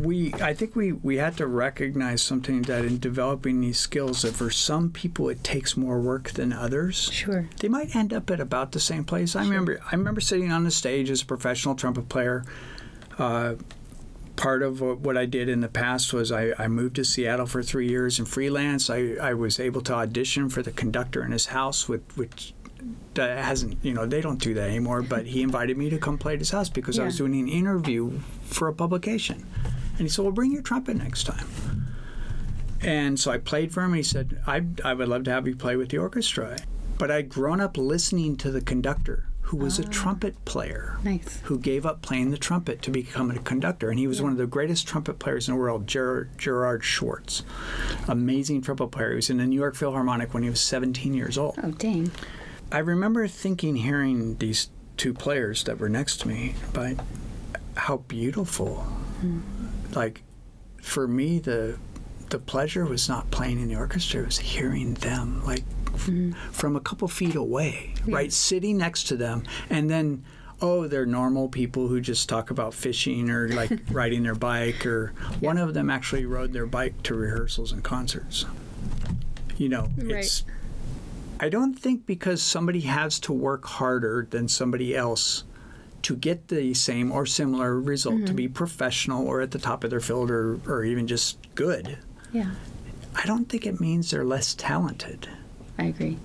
we 0.04 0.34
I 0.36 0.54
think 0.54 0.76
we 0.76 0.92
we 0.92 1.18
had 1.18 1.38
to 1.38 1.48
recognize 1.48 2.22
something 2.22 2.64
that 2.64 2.86
in 2.86 3.00
developing 3.00 3.62
these 3.62 3.80
skills 3.80 4.22
that 4.24 4.34
for 4.34 4.50
some 4.50 4.90
people 4.90 5.30
it 5.30 5.44
takes 5.44 5.78
more 5.78 6.00
work 6.00 6.32
than 6.32 6.54
others. 6.54 7.10
Sure. 7.12 7.50
They 7.60 7.68
might 7.68 7.96
end 7.96 8.14
up 8.14 8.30
at 8.32 8.40
about 8.40 8.72
the 8.72 8.80
same 8.80 9.04
place. 9.04 9.36
I 9.36 9.44
remember 9.44 9.80
I 9.92 9.96
remember 9.96 10.22
sitting 10.22 10.52
on 10.52 10.64
the 10.64 10.72
stage 10.72 11.10
as 11.10 11.22
a 11.22 11.26
professional 11.26 11.76
trumpet 11.76 12.10
player. 12.10 12.46
Uh, 13.18 13.56
part 14.40 14.64
of 14.64 14.80
what, 14.80 15.18
I 15.18 15.26
did 15.26 15.50
in 15.50 15.60
the 15.60 15.68
past 15.68 16.14
was 16.14 16.32
I, 16.32 16.54
I 16.58 16.70
moved 16.70 16.96
to 16.96 17.04
Seattle 17.04 17.46
for 17.46 17.62
three 17.62 17.90
years 17.90 18.20
and 18.20 18.28
freelance. 18.28 18.90
I, 18.90 19.18
I 19.22 19.34
was 19.34 19.60
able 19.60 19.82
to 19.82 19.94
audition 19.94 20.48
for 20.48 20.62
the 20.62 20.72
conductor 20.72 21.26
in 21.26 21.34
his 21.34 21.48
house, 21.48 21.90
with 21.90 22.18
which 22.18 22.54
that 23.16 23.44
hasn't 23.44 23.78
you 23.84 23.94
know 23.94 24.06
they 24.06 24.22
don't 24.22 24.40
do 24.40 24.54
that 24.54 24.70
anymore. 24.70 25.02
But 25.02 25.26
he 25.26 25.42
invited 25.42 25.78
me 25.78 25.90
to 25.90 25.98
come 25.98 26.18
play 26.18 26.34
at 26.34 26.40
his 26.40 26.52
house 26.52 26.70
because 26.70 26.98
I 26.98 27.04
was 27.04 27.18
doing 27.18 27.36
an 27.36 27.50
interview 27.50 28.20
for 28.44 28.70
a 28.70 28.74
publication, 28.74 29.46
and 30.00 30.08
he 30.08 30.10
said, 30.10 30.24
"Well, 30.24 30.32
bring 30.32 30.52
your 30.52 30.64
trumpet 30.64 30.98
next 30.98 31.26
time." 31.26 31.48
And 32.82 33.20
so 33.20 33.30
I 33.32 33.38
played 33.38 33.74
for 33.74 33.84
him. 33.84 33.92
And 33.92 33.98
he 33.98 34.04
said, 34.04 34.42
I, 34.48 34.64
"I 34.84 34.94
would 34.94 35.08
love 35.08 35.26
to 35.26 35.32
have 35.32 35.48
you 35.48 35.56
play 35.56 35.76
with 35.76 35.90
the 35.90 35.98
orchestra." 35.98 36.58
But 36.98 37.12
I'd 37.12 37.30
grown 37.30 37.62
up 37.62 37.78
listening 37.78 38.36
to 38.38 38.52
the 38.52 38.62
conductor, 38.62 39.26
who 39.42 39.58
was 39.58 39.80
a 39.80 39.86
ah. 39.86 39.90
trumpet 39.90 40.44
player 40.46 40.98
Nice. 41.04 41.40
who 41.44 41.58
gave 41.58 41.86
up 41.86 42.02
playing 42.02 42.32
the 42.32 42.38
trumpet 42.38 42.82
to 42.84 42.92
become 42.92 43.32
a 43.32 43.40
conductor. 43.40 43.90
And 43.90 43.98
he 43.98 44.08
was 44.08 44.22
one 44.22 44.32
of 44.32 44.38
the 44.38 44.46
greatest 44.46 44.88
trumpet 44.88 45.18
players 45.18 45.48
in 45.48 45.56
the 45.56 45.60
world, 45.60 45.88
Gerard, 45.88 46.30
Gerard 46.38 46.84
Schwarz. 46.84 47.44
Amazing 48.08 48.62
trumpet 48.62 48.88
player. 48.88 49.12
He 49.12 49.16
was 49.16 49.30
in 49.30 49.38
the 49.38 49.46
New 49.46 49.56
York 49.56 49.76
Philharmonic 49.76 50.34
when 50.34 50.44
he 50.44 50.50
was 50.50 50.60
17 50.62 51.14
years 51.14 51.38
old. 51.38 51.56
Oh, 51.64 51.72
dang. 51.72 52.12
I 52.72 52.80
remember 52.80 53.28
thinking, 53.28 53.78
hearing 53.78 54.38
these 54.38 54.70
two 54.98 55.14
players 55.14 55.64
that 55.64 55.80
were 55.80 55.90
next 55.90 56.18
to 56.22 56.28
me, 56.28 56.56
but 56.74 56.98
how 57.76 57.98
beautiful. 57.98 58.76
Hmm. 59.22 59.40
Like, 59.94 60.24
for 60.82 61.08
me, 61.08 61.40
the 61.40 61.78
the 62.30 62.40
pleasure 62.40 62.86
was 62.86 63.10
not 63.10 63.32
playing 63.32 63.60
in 63.60 63.68
the 63.70 63.76
orchestra; 63.76 64.22
it 64.22 64.26
was 64.26 64.38
hearing 64.40 64.94
them, 64.96 65.44
like 65.46 65.64
f- 65.96 66.10
from 66.52 66.76
a 66.76 66.80
couple 66.80 67.08
feet 67.08 67.36
away, 67.36 67.94
right, 68.08 68.32
sitting 68.32 68.78
next 68.78 69.04
to 69.06 69.16
them, 69.18 69.44
and 69.70 69.90
then. 69.90 70.24
Oh, 70.62 70.88
they're 70.88 71.06
normal 71.06 71.48
people 71.48 71.88
who 71.88 72.02
just 72.02 72.28
talk 72.28 72.52
about 72.52 72.74
fishing 72.74 73.30
or 73.30 73.48
like 73.48 73.72
riding 73.92 74.24
their 74.24 74.36
bike, 74.36 74.86
or 74.86 75.14
one 75.40 75.58
of 75.58 75.74
them 75.74 75.90
actually 75.90 76.26
rode 76.26 76.52
their 76.52 76.66
bike 76.66 77.02
to 77.04 77.16
rehearsals 77.16 77.72
and 77.72 77.82
concerts. 77.82 78.46
You 79.56 79.70
know, 79.70 79.88
Right. 79.96 80.18
it's 80.26 80.44
I 81.40 81.48
don't 81.48 81.76
think 81.80 82.06
because 82.06 82.42
somebody 82.42 82.82
has 82.82 83.22
to 83.22 83.32
work 83.32 83.64
harder 83.64 84.28
than 84.30 84.50
somebody 84.50 84.94
else 84.94 85.46
to 86.04 86.16
get 86.16 86.48
the 86.48 86.74
same 86.74 87.12
or 87.12 87.26
similar 87.26 87.80
result, 87.80 88.26
to 88.26 88.34
be 88.34 88.46
mm-hmm. 88.46 88.54
professional 88.54 89.28
or 89.28 89.42
at 89.42 89.52
the 89.52 89.60
top 89.60 89.84
of 89.84 89.90
their 89.90 90.00
field 90.00 90.32
or, 90.32 90.60
or 90.68 90.84
even 90.84 91.08
just 91.08 91.38
good, 91.56 91.98
Yeah, 92.32 92.52
I 93.16 93.26
don't 93.26 93.46
think 93.50 93.66
it 93.66 93.80
means 93.80 94.12
they're 94.12 94.24
less 94.24 94.54
talented. 94.54 95.28
I 95.78 95.86
agree. 95.86 96.18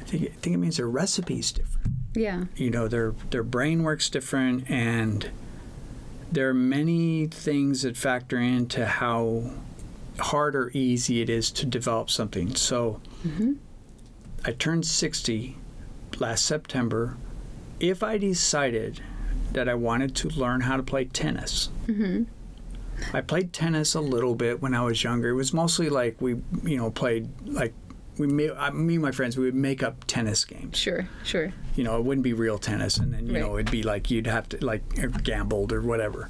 I 0.00 0.04
think, 0.04 0.22
I 0.24 0.34
think 0.40 0.54
it 0.54 0.58
means 0.58 0.76
their 0.76 0.88
recipe's 0.88 1.52
different. 1.52 1.88
Yeah. 2.14 2.44
You 2.56 2.70
know, 2.70 2.88
their, 2.88 3.14
their 3.30 3.42
brain 3.42 3.82
works 3.82 4.08
different 4.08 4.68
and 4.68 5.30
there 6.32 6.48
are 6.48 6.54
many 6.54 7.26
things 7.26 7.82
that 7.82 7.96
factor 7.96 8.38
into 8.38 8.86
how 8.86 9.50
hard 10.18 10.54
or 10.54 10.70
easy 10.74 11.20
it 11.20 11.30
is 11.30 11.50
to 11.52 11.66
develop 11.66 12.10
something. 12.10 12.54
So 12.54 13.00
mm-hmm. 13.26 13.54
I 14.44 14.52
turned 14.52 14.86
60 14.86 15.56
last 16.18 16.46
September. 16.46 17.16
If 17.78 18.02
I 18.02 18.18
decided 18.18 19.02
that 19.52 19.68
I 19.68 19.74
wanted 19.74 20.14
to 20.16 20.28
learn 20.30 20.62
how 20.62 20.76
to 20.76 20.82
play 20.82 21.04
tennis, 21.04 21.70
mm-hmm. 21.86 22.24
I 23.14 23.20
played 23.20 23.52
tennis 23.52 23.94
a 23.94 24.00
little 24.00 24.34
bit 24.34 24.60
when 24.60 24.74
I 24.74 24.82
was 24.82 25.02
younger. 25.02 25.30
It 25.30 25.34
was 25.34 25.52
mostly 25.52 25.88
like 25.88 26.20
we, 26.20 26.36
you 26.64 26.76
know, 26.76 26.90
played 26.90 27.28
like 27.46 27.72
we 28.18 28.26
made, 28.26 28.50
I, 28.52 28.70
me 28.70 28.94
and 28.94 29.02
my 29.02 29.12
friends 29.12 29.36
we 29.36 29.46
would 29.46 29.54
make 29.54 29.82
up 29.82 30.04
tennis 30.06 30.44
games. 30.44 30.76
Sure. 30.76 31.08
Sure. 31.24 31.52
You 31.74 31.84
know, 31.84 31.98
it 31.98 32.04
wouldn't 32.04 32.24
be 32.24 32.34
real 32.34 32.58
tennis, 32.58 32.98
and 32.98 33.14
then 33.14 33.26
you 33.26 33.38
know 33.38 33.56
it'd 33.56 33.70
be 33.70 33.82
like 33.82 34.10
you'd 34.10 34.26
have 34.26 34.48
to 34.50 34.64
like 34.64 34.82
gambled 35.24 35.72
or 35.72 35.80
whatever. 35.80 36.28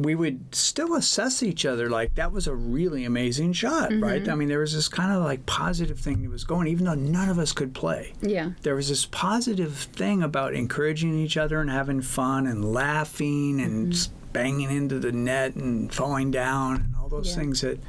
We 0.00 0.14
would 0.14 0.54
still 0.54 0.94
assess 0.94 1.42
each 1.42 1.66
other 1.66 1.90
like 1.90 2.14
that 2.14 2.30
was 2.30 2.46
a 2.46 2.54
really 2.54 3.04
amazing 3.04 3.52
shot, 3.52 3.90
right? 3.92 4.22
Mm-hmm. 4.22 4.30
I 4.30 4.34
mean, 4.36 4.48
there 4.48 4.60
was 4.60 4.72
this 4.74 4.88
kind 4.88 5.10
of 5.12 5.24
like 5.24 5.44
positive 5.46 5.98
thing 5.98 6.22
that 6.22 6.30
was 6.30 6.44
going, 6.44 6.68
even 6.68 6.84
though 6.84 6.94
none 6.94 7.28
of 7.28 7.38
us 7.38 7.52
could 7.52 7.74
play 7.74 8.12
Yeah. 8.22 8.50
there 8.62 8.76
was 8.76 8.88
this 8.88 9.06
positive 9.06 9.74
thing 9.74 10.22
about 10.22 10.54
encouraging 10.54 11.18
each 11.18 11.36
other 11.36 11.60
and 11.60 11.68
having 11.70 12.00
fun 12.00 12.46
and 12.46 12.64
laughing 12.72 13.60
and 13.60 13.86
mm-hmm. 13.86 13.92
s- 13.92 14.10
banging 14.32 14.70
into 14.70 14.98
the 15.00 15.10
net 15.10 15.56
and 15.56 15.92
falling 15.92 16.30
down 16.30 16.76
and 16.76 16.94
all 17.00 17.08
those 17.08 17.30
Yeah. 17.30 17.34
things 17.36 17.60
that 17.62 17.80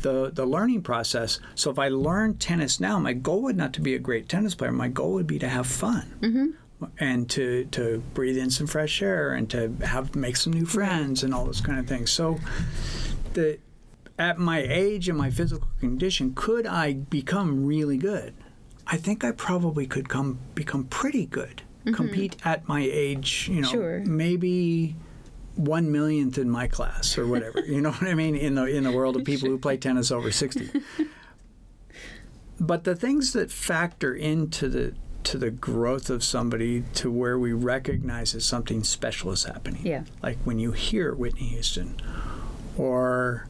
the 0.00 0.30
the 0.34 0.44
learning 0.46 0.82
process. 0.82 1.38
So 1.54 1.70
if 1.70 1.78
I 1.78 1.88
learned 1.88 2.40
tennis 2.40 2.80
now, 2.80 2.98
my 2.98 3.12
goal 3.12 3.42
would 3.42 3.56
not 3.56 3.72
to 3.74 3.80
be 3.80 3.94
a 3.94 3.98
great 4.00 4.28
tennis 4.28 4.54
player. 4.56 4.72
My 4.72 4.88
goal 4.88 5.12
would 5.12 5.26
be 5.28 5.38
to 5.38 5.48
have 5.48 5.66
fun. 5.66 6.14
Mm-hmm. 6.20 6.46
And 6.98 7.28
to, 7.30 7.64
to 7.72 8.02
breathe 8.14 8.38
in 8.38 8.50
some 8.50 8.66
fresh 8.66 9.02
air 9.02 9.32
and 9.32 9.48
to 9.50 9.74
have 9.84 10.14
make 10.14 10.36
some 10.36 10.52
new 10.52 10.66
friends 10.66 11.22
and 11.22 11.34
all 11.34 11.44
those 11.44 11.60
kind 11.60 11.78
of 11.78 11.86
things. 11.86 12.10
So 12.10 12.38
the 13.34 13.58
at 14.18 14.38
my 14.38 14.60
age 14.60 15.08
and 15.08 15.16
my 15.18 15.30
physical 15.30 15.68
condition, 15.80 16.32
could 16.34 16.66
I 16.66 16.92
become 16.92 17.64
really 17.66 17.96
good? 17.96 18.34
I 18.86 18.96
think 18.96 19.24
I 19.24 19.32
probably 19.32 19.86
could 19.86 20.08
come 20.08 20.38
become 20.54 20.84
pretty 20.84 21.26
good. 21.26 21.62
Mm-hmm. 21.84 21.94
Compete 21.94 22.36
at 22.44 22.68
my 22.68 22.80
age, 22.80 23.48
you 23.50 23.62
know, 23.62 23.68
Sure. 23.68 24.00
maybe 24.00 24.94
one 25.56 25.90
millionth 25.90 26.38
in 26.38 26.48
my 26.48 26.66
class 26.68 27.18
or 27.18 27.26
whatever. 27.26 27.60
you 27.66 27.80
know 27.80 27.90
what 27.90 28.08
I 28.08 28.14
mean? 28.14 28.36
In 28.36 28.54
the 28.54 28.64
in 28.66 28.84
the 28.84 28.92
world 28.92 29.16
of 29.16 29.24
people 29.24 29.48
who 29.48 29.58
play 29.58 29.76
tennis 29.76 30.10
over 30.10 30.30
sixty. 30.30 30.70
but 32.60 32.84
the 32.84 32.94
things 32.94 33.32
that 33.32 33.50
factor 33.50 34.14
into 34.14 34.68
the 34.68 34.94
to 35.24 35.38
the 35.38 35.50
growth 35.50 36.10
of 36.10 36.22
somebody 36.24 36.82
to 36.94 37.10
where 37.10 37.38
we 37.38 37.52
recognize 37.52 38.32
that 38.32 38.40
something 38.42 38.82
special 38.84 39.30
is 39.32 39.44
happening. 39.44 39.84
Yeah. 39.86 40.04
Like 40.22 40.38
when 40.44 40.58
you 40.58 40.72
hear 40.72 41.14
Whitney 41.14 41.46
Houston, 41.48 41.96
or 42.76 43.46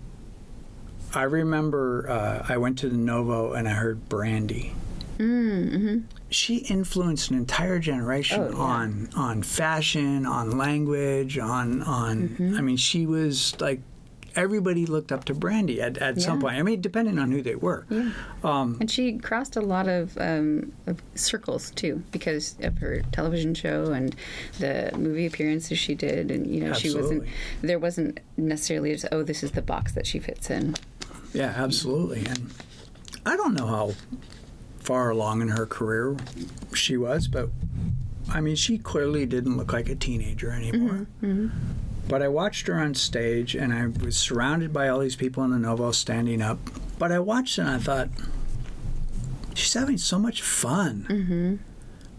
I 1.14 1.22
remember 1.24 2.08
uh, 2.08 2.46
I 2.48 2.56
went 2.58 2.78
to 2.80 2.88
the 2.88 2.96
Novo 2.96 3.52
and 3.52 3.68
I 3.68 3.72
heard 3.72 4.08
Brandy. 4.08 4.74
She 6.30 6.56
influenced 6.68 7.30
an 7.30 7.36
entire 7.36 7.78
generation 7.78 8.40
Oh, 8.40 8.50
yeah. 8.50 8.56
on 8.56 9.08
on 9.14 9.42
fashion, 9.42 10.26
on 10.26 10.56
language, 10.58 11.38
on 11.38 11.82
on. 11.82 12.28
Mm-hmm. 12.30 12.56
I 12.56 12.60
mean, 12.60 12.76
she 12.76 13.06
was 13.06 13.54
like 13.60 13.80
everybody 14.36 14.86
looked 14.86 15.12
up 15.12 15.24
to 15.24 15.34
Brandy 15.34 15.80
at, 15.80 15.98
at 15.98 16.20
some 16.20 16.40
point. 16.40 16.56
I 16.56 16.62
mean, 16.62 16.80
depending 16.80 17.18
on 17.18 17.30
who 17.30 17.42
they 17.42 17.54
were. 17.54 17.86
Yeah. 17.90 18.10
Um, 18.42 18.76
And 18.80 18.90
she 18.90 19.18
crossed 19.18 19.56
a 19.56 19.60
lot 19.60 19.88
of, 19.88 20.16
um, 20.18 20.72
of 20.86 21.02
circles 21.14 21.70
too 21.72 22.02
because 22.10 22.56
of 22.62 22.78
her 22.78 23.02
television 23.12 23.54
show 23.54 23.92
and 23.92 24.14
the 24.58 24.92
movie 24.96 25.26
appearances 25.26 25.78
she 25.78 25.94
did. 25.94 26.30
And 26.30 26.46
you 26.46 26.60
know, 26.64 26.72
she 26.72 26.94
wasn't. 26.94 27.24
There 27.60 27.78
wasn't 27.78 28.20
necessarily 28.36 28.92
just 28.92 29.06
oh, 29.12 29.22
this 29.22 29.42
is 29.42 29.52
the 29.52 29.62
box 29.62 29.92
that 29.92 30.06
she 30.06 30.18
fits 30.18 30.50
in. 30.50 30.74
Yeah, 31.32 31.52
absolutely. 31.56 32.26
And 32.26 32.52
I 33.24 33.36
don't 33.36 33.54
know 33.54 33.66
how 33.66 33.94
far 34.80 35.10
along 35.10 35.42
in 35.42 35.48
her 35.48 35.66
career 35.66 36.16
she 36.74 36.96
was, 36.96 37.28
but 37.28 37.50
I 38.30 38.40
mean, 38.40 38.56
she 38.56 38.78
clearly 38.78 39.26
didn't 39.26 39.56
look 39.56 39.72
like 39.72 39.88
a 39.88 39.94
teenager 39.94 40.50
anymore. 40.50 41.06
But 42.12 42.20
I 42.20 42.28
watched 42.28 42.66
her 42.66 42.78
on 42.78 42.92
stage, 42.92 43.54
and 43.54 43.72
I 43.72 43.86
was 44.04 44.18
surrounded 44.18 44.70
by 44.70 44.90
all 44.90 44.98
these 44.98 45.16
people 45.16 45.44
in 45.44 45.50
the 45.50 45.58
Novo 45.58 45.92
standing 45.92 46.42
up. 46.42 46.58
But 46.98 47.10
I 47.10 47.18
watched 47.18 47.56
and 47.56 47.66
I 47.66 47.78
thought, 47.78 48.10
she's 49.54 49.72
having 49.72 49.96
so 49.96 50.18
much 50.18 50.42
fun. 50.42 51.06
Mm-hmm. 51.08 51.56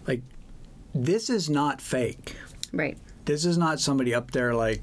Like, 0.07 0.23
this 0.95 1.29
is 1.29 1.47
not 1.47 1.79
fake. 1.79 2.37
Right. 2.71 2.97
This 3.25 3.45
is 3.45 3.55
not 3.55 3.79
somebody 3.79 4.15
up 4.15 4.31
there 4.31 4.55
like 4.55 4.81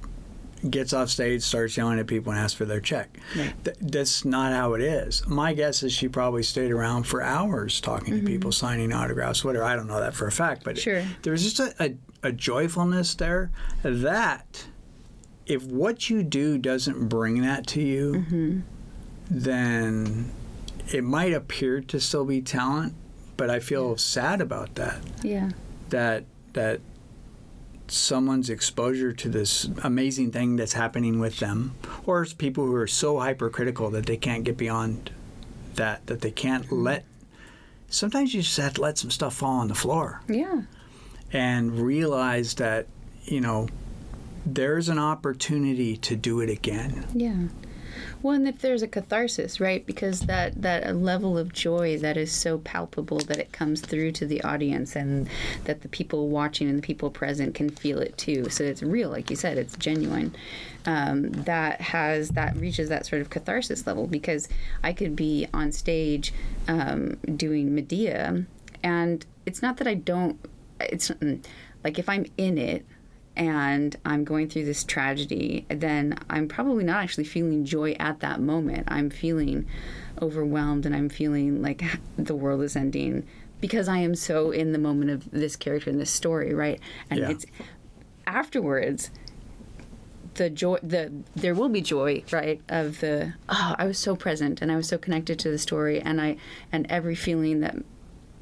gets 0.71 0.93
off 0.93 1.09
stage, 1.09 1.43
starts 1.43 1.77
yelling 1.77 1.99
at 1.99 2.07
people, 2.07 2.31
and 2.31 2.41
asks 2.41 2.57
for 2.57 2.65
their 2.65 2.81
check. 2.81 3.19
Right. 3.37 3.53
Th- 3.65 3.77
that's 3.81 4.25
not 4.25 4.53
how 4.53 4.75
it 4.75 4.81
is. 4.81 5.27
My 5.27 5.55
guess 5.55 5.83
is 5.83 5.93
she 5.93 6.07
probably 6.07 6.45
stayed 6.45 6.71
around 6.71 7.03
for 7.03 7.21
hours 7.21 7.81
talking 7.81 8.21
to 8.21 8.25
people, 8.25 8.53
signing 8.53 8.93
autographs, 8.93 9.45
whatever. 9.45 9.65
I 9.65 9.75
don't 9.75 9.89
know 9.89 9.99
that 9.99 10.15
for 10.15 10.29
a 10.29 10.33
fact, 10.33 10.63
but 10.63 10.79
Sure. 10.79 11.03
There 11.23 11.33
was 11.33 11.43
just 11.43 11.59
a, 11.59 11.75
a, 11.83 12.29
a 12.29 12.33
joyfulness 12.33 13.17
there 13.17 13.51
that 13.83 14.67
if 15.47 15.65
what 15.65 16.11
you 16.11 16.23
do 16.23 16.59
doesn't 16.59 17.09
bring 17.09 17.43
that 17.43 17.67
to 17.69 17.83
you, 17.83 18.13
mm-hmm. 18.13 18.61
then 19.31 20.31
it 20.93 21.05
might 21.05 21.33
appear 21.33 21.81
to 21.81 22.01
still 22.01 22.25
be 22.25 22.41
talent, 22.41 22.95
but 23.37 23.51
I 23.51 23.59
feel 23.59 23.97
sad 23.97 24.41
about 24.41 24.75
that. 24.77 25.01
Yeah. 25.23 25.51
That 25.91 26.25
that 26.53 26.81
someone's 27.89 28.49
exposure 28.51 29.13
to 29.13 29.29
this 29.29 29.69
amazing 29.83 30.31
thing 30.31 30.57
that's 30.57 30.75
happening 30.75 31.19
with 31.19 31.39
them, 31.39 31.75
or 32.07 32.23
it's 32.23 32.33
people 32.33 32.65
who 32.65 32.75
are 32.75 32.87
so 32.87 33.19
hypercritical 33.19 33.91
that 33.91 34.07
they 34.07 34.17
can't 34.17 34.45
get 34.45 34.57
beyond 34.57 35.11
that, 35.75 36.07
that 36.07 36.21
they 36.21 36.31
can't 36.31 36.67
mm-hmm. 36.67 36.83
let. 36.83 37.05
Sometimes 37.89 38.33
you 38.33 38.43
just 38.43 38.57
have 38.59 38.75
to 38.75 38.81
let 38.81 38.99
some 38.99 39.11
stuff 39.11 39.35
fall 39.35 39.59
on 39.59 39.67
the 39.67 39.75
floor 39.75 40.21
Yeah. 40.29 40.63
and 41.33 41.81
realize 41.81 42.55
that 42.55 42.87
you 43.25 43.41
know 43.41 43.69
there's 44.45 44.89
an 44.89 44.99
opportunity 44.99 45.97
to 45.99 46.17
do 46.17 46.41
it 46.41 46.51
again. 46.51 47.07
Yeah. 47.15 47.49
Well, 48.23 48.35
and 48.35 48.47
if 48.47 48.59
there's 48.59 48.83
a 48.83 48.89
catharsis, 48.89 49.61
right? 49.61 49.85
Because 49.85 50.21
that 50.23 50.61
that 50.61 50.95
level 50.97 51.39
of 51.39 51.53
joy 51.53 51.99
that 51.99 52.17
is 52.17 52.31
so 52.31 52.59
palpable 52.59 53.19
that 53.21 53.39
it 53.39 53.53
comes 53.53 53.81
through 53.81 54.13
to 54.13 54.27
the 54.27 54.43
audience, 54.43 54.95
and 54.95 55.29
that 55.65 55.81
the 55.81 55.89
people 55.89 56.29
watching 56.29 56.69
and 56.69 56.79
the 56.79 56.83
people 56.83 57.11
present 57.11 57.55
can 57.55 57.71
feel 57.71 57.99
it 57.99 58.17
too. 58.19 58.49
So 58.51 58.65
it's 58.65 58.83
real, 58.83 59.11
like 59.11 59.31
you 59.31 59.37
said, 59.37 59.59
it's 59.59 59.77
genuine. 59.77 60.35
Um, 60.87 61.31
that 61.33 61.81
has 61.81 62.31
that 62.31 62.57
reaches 62.57 62.89
that 62.91 63.07
sort 63.07 63.23
of 63.23 63.31
catharsis 63.31 63.87
level 63.87 64.07
because 64.07 64.49
I 64.83 64.93
could 64.93 65.17
be 65.17 65.47
on 65.53 65.73
stage 65.73 66.33
um, 66.69 67.17
doing 67.37 67.75
Medea, 67.75 68.45
and 68.83 69.25
it's 69.47 69.63
not 69.63 69.79
that 69.79 69.87
I 69.87 69.95
don't. 69.95 70.39
It's 70.79 71.09
mm, 71.11 71.43
like 71.85 71.99
if 71.99 72.09
I'm 72.09 72.27
in 72.37 72.59
it 72.59 72.85
and 73.37 73.97
I'm 74.05 74.25
going 74.25 74.49
through 74.49 74.65
this 74.67 74.85
tragedy, 74.85 75.65
then 75.69 76.19
I'm 76.29 76.49
probably 76.49 76.85
not 76.85 77.03
actually 77.03 77.25
feeling 77.25 77.65
joy 77.65 77.93
at 77.93 78.21
that 78.21 78.41
moment. 78.41 78.85
I'm 78.89 79.09
feeling 79.11 79.67
overwhelmed 80.21 80.85
and 80.87 80.95
I'm 80.95 81.09
feeling 81.09 81.63
like 81.63 81.83
the 82.19 82.35
world 82.35 82.63
is 82.63 82.77
ending 82.77 83.27
because 83.61 83.89
I 83.89 83.99
am 83.99 84.15
so 84.15 84.51
in 84.51 84.73
the 84.73 84.79
moment 84.79 85.11
of 85.11 85.31
this 85.31 85.57
character 85.57 85.91
in 85.91 85.99
this 85.99 86.11
story, 86.11 86.55
right? 86.55 86.81
And 87.11 87.21
Yeah. 87.21 87.31
it's 87.31 87.47
afterwards 88.27 89.11
the 90.35 90.49
joy 90.49 90.79
the 90.83 91.11
there 91.35 91.55
will 91.55 91.69
be 91.69 91.81
joy 91.81 92.23
right 92.31 92.61
of 92.69 93.01
the 93.01 93.33
oh 93.49 93.75
i 93.79 93.85
was 93.85 93.99
so 93.99 94.15
present 94.15 94.63
and 94.63 94.71
i 94.71 94.77
was 94.77 94.87
so 94.87 94.97
connected 94.97 95.37
to 95.39 95.51
the 95.51 95.59
story 95.59 96.01
and 96.01 96.21
i 96.21 96.37
and 96.71 96.87
every 96.89 97.17
feeling 97.17 97.59
that 97.61 97.75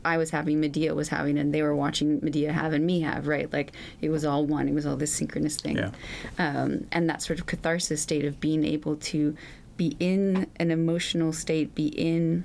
I 0.08 0.16
was 0.16 0.30
having, 0.30 0.60
Medea 0.60 0.94
was 0.94 1.08
having, 1.08 1.38
and 1.38 1.54
they 1.54 1.62
were 1.62 1.74
watching 1.74 2.20
Medea 2.22 2.52
have 2.52 2.72
and 2.72 2.86
me 2.86 3.00
have, 3.00 3.26
right? 3.26 3.52
Like 3.52 3.72
it 4.00 4.08
was 4.08 4.24
all 4.24 4.46
one. 4.46 4.68
It 4.68 4.74
was 4.74 4.86
all 4.86 4.96
this 4.96 5.12
synchronous 5.12 5.56
thing. 5.56 5.76
Yeah. 5.76 5.90
Um, 6.38 6.86
and 6.90 7.08
that 7.10 7.22
sort 7.22 7.38
of 7.38 7.46
catharsis 7.46 8.00
state 8.00 8.24
of 8.24 8.40
being 8.40 8.64
able 8.64 8.96
to 8.96 9.36
be 9.76 9.96
in 10.00 10.46
an 10.56 10.70
emotional 10.70 11.32
state, 11.32 11.74
be 11.74 11.88
in 11.88 12.44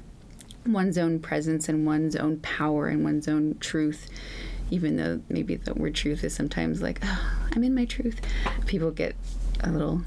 one's 0.65 0.98
own 0.98 1.20
presence 1.20 1.70
and 1.70 1.86
one's 1.86 2.15
own 2.15 2.38
power 2.39 2.88
and 2.88 3.03
one's 3.03 3.27
own 3.27 3.58
truth. 3.60 4.10
Even 4.70 4.98
though 4.98 5.22
maybe 5.29 5.55
the 5.55 5.74
word 5.74 5.96
truth 5.96 6.24
is 6.24 6.34
sometimes 6.34 6.82
like, 6.82 7.00
oh, 7.03 7.47
I'm 7.54 7.63
in 7.63 7.76
my 7.76 7.86
truth. 7.86 8.19
People 8.65 8.91
get 8.91 9.15
a 9.62 9.71
little 9.71 10.02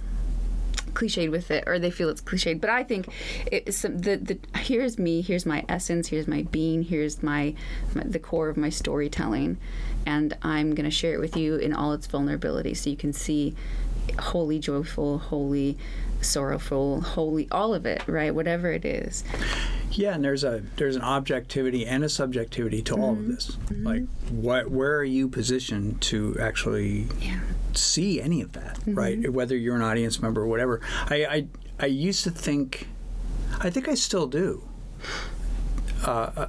cliched 0.96 1.30
with 1.30 1.50
it 1.50 1.62
or 1.66 1.78
they 1.78 1.90
feel 1.90 2.08
it's 2.08 2.22
cliched 2.22 2.60
but 2.60 2.70
i 2.70 2.82
think 2.82 3.06
it's 3.52 3.76
some, 3.76 3.98
the, 3.98 4.16
the 4.16 4.38
here's 4.58 4.98
me 4.98 5.20
here's 5.20 5.44
my 5.44 5.64
essence 5.68 6.08
here's 6.08 6.26
my 6.26 6.42
being 6.44 6.82
here's 6.82 7.22
my, 7.22 7.54
my 7.94 8.02
the 8.04 8.18
core 8.18 8.48
of 8.48 8.56
my 8.56 8.70
storytelling 8.70 9.58
and 10.06 10.36
i'm 10.42 10.74
going 10.74 10.84
to 10.84 10.90
share 10.90 11.14
it 11.14 11.20
with 11.20 11.36
you 11.36 11.56
in 11.56 11.74
all 11.74 11.92
its 11.92 12.06
vulnerability 12.06 12.72
so 12.72 12.88
you 12.88 12.96
can 12.96 13.12
see 13.12 13.54
wholly 14.18 14.58
joyful 14.58 15.18
wholly 15.18 15.76
sorrowful 16.20 17.00
wholly 17.02 17.46
all 17.50 17.74
of 17.74 17.86
it 17.86 18.02
right? 18.06 18.34
Whatever 18.34 18.72
it 18.72 18.84
is. 18.84 19.24
Yeah, 19.92 20.14
and 20.14 20.24
there's 20.24 20.44
a 20.44 20.62
there's 20.76 20.96
an 20.96 21.02
objectivity 21.02 21.86
and 21.86 22.04
a 22.04 22.08
subjectivity 22.08 22.82
to 22.82 22.94
all 22.94 23.12
of 23.12 23.18
mm-hmm. 23.18 23.34
this. 23.34 23.50
Mm-hmm. 23.50 23.86
Like, 23.86 24.02
what 24.30 24.70
where 24.70 24.96
are 24.96 25.04
you 25.04 25.28
positioned 25.28 26.00
to 26.02 26.36
actually 26.40 27.06
yeah 27.20 27.40
see 27.76 28.20
any 28.20 28.40
of 28.40 28.52
that, 28.52 28.78
mm-hmm. 28.80 28.94
right? 28.94 29.32
Whether 29.32 29.56
you're 29.56 29.76
an 29.76 29.82
audience 29.82 30.20
member 30.20 30.42
or 30.42 30.46
whatever. 30.46 30.80
I, 31.08 31.24
I 31.26 31.46
I 31.78 31.86
used 31.86 32.24
to 32.24 32.30
think, 32.30 32.88
I 33.60 33.70
think 33.70 33.88
I 33.88 33.94
still 33.94 34.26
do. 34.26 34.68
Uh, 36.04 36.30
uh 36.36 36.48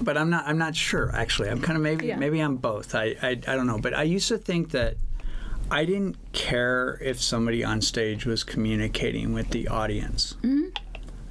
but 0.00 0.18
I'm 0.18 0.30
not. 0.30 0.46
I'm 0.48 0.58
not 0.58 0.74
sure. 0.74 1.14
Actually, 1.14 1.48
I'm 1.48 1.60
kind 1.60 1.76
of 1.76 1.82
maybe 1.82 2.06
Yeah. 2.06 2.16
maybe 2.16 2.40
I'm 2.40 2.56
both. 2.56 2.94
I, 2.94 3.14
I 3.22 3.30
I 3.30 3.54
don't 3.56 3.68
know. 3.68 3.78
But 3.78 3.94
I 3.94 4.02
used 4.02 4.26
to 4.28 4.38
think 4.38 4.72
that 4.72 4.96
I 5.70 5.84
didn't 5.84 6.16
care 6.32 6.98
if 7.00 7.22
somebody 7.22 7.62
on 7.62 7.80
stage 7.80 8.26
was 8.26 8.42
communicating 8.44 9.32
with 9.32 9.50
the 9.50 9.68
audience. 9.68 10.34
Mm-hmm. 10.42 10.70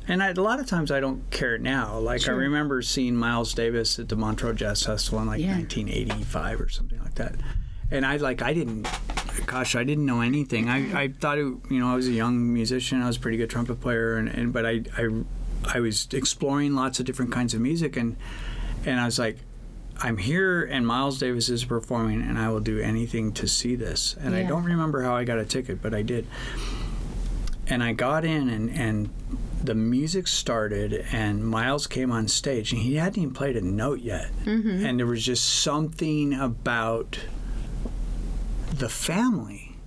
And 0.07 0.23
I, 0.23 0.29
a 0.29 0.33
lot 0.33 0.59
of 0.59 0.65
times 0.65 0.91
I 0.91 0.99
don't 0.99 1.29
care 1.31 1.57
now. 1.57 1.99
Like 1.99 2.27
I 2.27 2.31
remember 2.31 2.81
seeing 2.81 3.15
Miles 3.15 3.53
Davis 3.53 3.99
at 3.99 4.09
the 4.09 4.15
Montreux 4.15 4.53
Jazz 4.53 4.83
Festival 4.83 5.21
in 5.21 5.27
like 5.27 5.41
Yeah. 5.41 5.57
1985 5.57 6.61
or 6.61 6.69
something 6.69 6.99
like 6.99 7.15
that. 7.15 7.35
And 7.91 8.05
I 8.05 8.15
like 8.17 8.41
I 8.41 8.53
didn't, 8.53 8.87
gosh, 9.45 9.75
I 9.75 9.83
didn't 9.83 10.05
know 10.05 10.21
anything. 10.21 10.69
I, 10.69 11.03
I 11.03 11.07
thought 11.09 11.37
it, 11.37 11.45
you 11.69 11.79
know 11.79 11.91
I 11.91 11.95
was 11.95 12.07
a 12.07 12.13
young 12.13 12.53
musician. 12.53 13.01
I 13.01 13.07
was 13.07 13.17
a 13.17 13.19
pretty 13.19 13.37
good 13.37 13.49
trumpet 13.49 13.81
player, 13.81 14.15
and, 14.15 14.29
and 14.29 14.53
but 14.53 14.65
I, 14.65 14.81
I 14.97 15.09
I 15.65 15.79
was 15.79 16.07
exploring 16.13 16.73
lots 16.73 16.99
of 16.99 17.05
different 17.05 17.31
kinds 17.31 17.53
of 17.53 17.61
music, 17.61 17.97
and 17.97 18.15
and 18.85 18.99
I 18.99 19.05
was 19.05 19.19
like, 19.19 19.37
I'm 19.99 20.17
here, 20.17 20.63
and 20.63 20.87
Miles 20.87 21.19
Davis 21.19 21.49
is 21.49 21.65
performing, 21.65 22.21
and 22.21 22.39
I 22.39 22.49
will 22.49 22.59
do 22.59 22.79
anything 22.79 23.33
to 23.33 23.47
see 23.47 23.75
this. 23.75 24.15
And 24.19 24.35
I 24.35 24.43
don't 24.43 24.63
remember 24.63 25.03
how 25.03 25.15
I 25.15 25.23
got 25.23 25.37
a 25.37 25.45
ticket, 25.45 25.81
but 25.81 25.93
I 25.93 26.01
did. 26.01 26.25
And 27.67 27.83
I 27.83 27.93
got 27.93 28.25
in, 28.25 28.49
and 28.49 28.71
and 28.71 29.09
the 29.63 29.75
music 29.75 30.27
started, 30.27 31.05
and 31.11 31.45
Miles 31.45 31.85
came 31.87 32.11
on 32.11 32.27
stage, 32.27 32.73
and 32.73 32.81
he 32.81 32.95
hadn't 32.95 33.21
even 33.21 33.33
played 33.33 33.55
a 33.55 33.61
note 33.61 33.99
yet, 33.99 34.31
mm-hmm. 34.43 34.85
and 34.85 34.97
there 34.97 35.05
was 35.05 35.23
just 35.23 35.61
something 35.61 36.33
about 36.33 37.19
the 38.71 38.89
family 38.89 39.77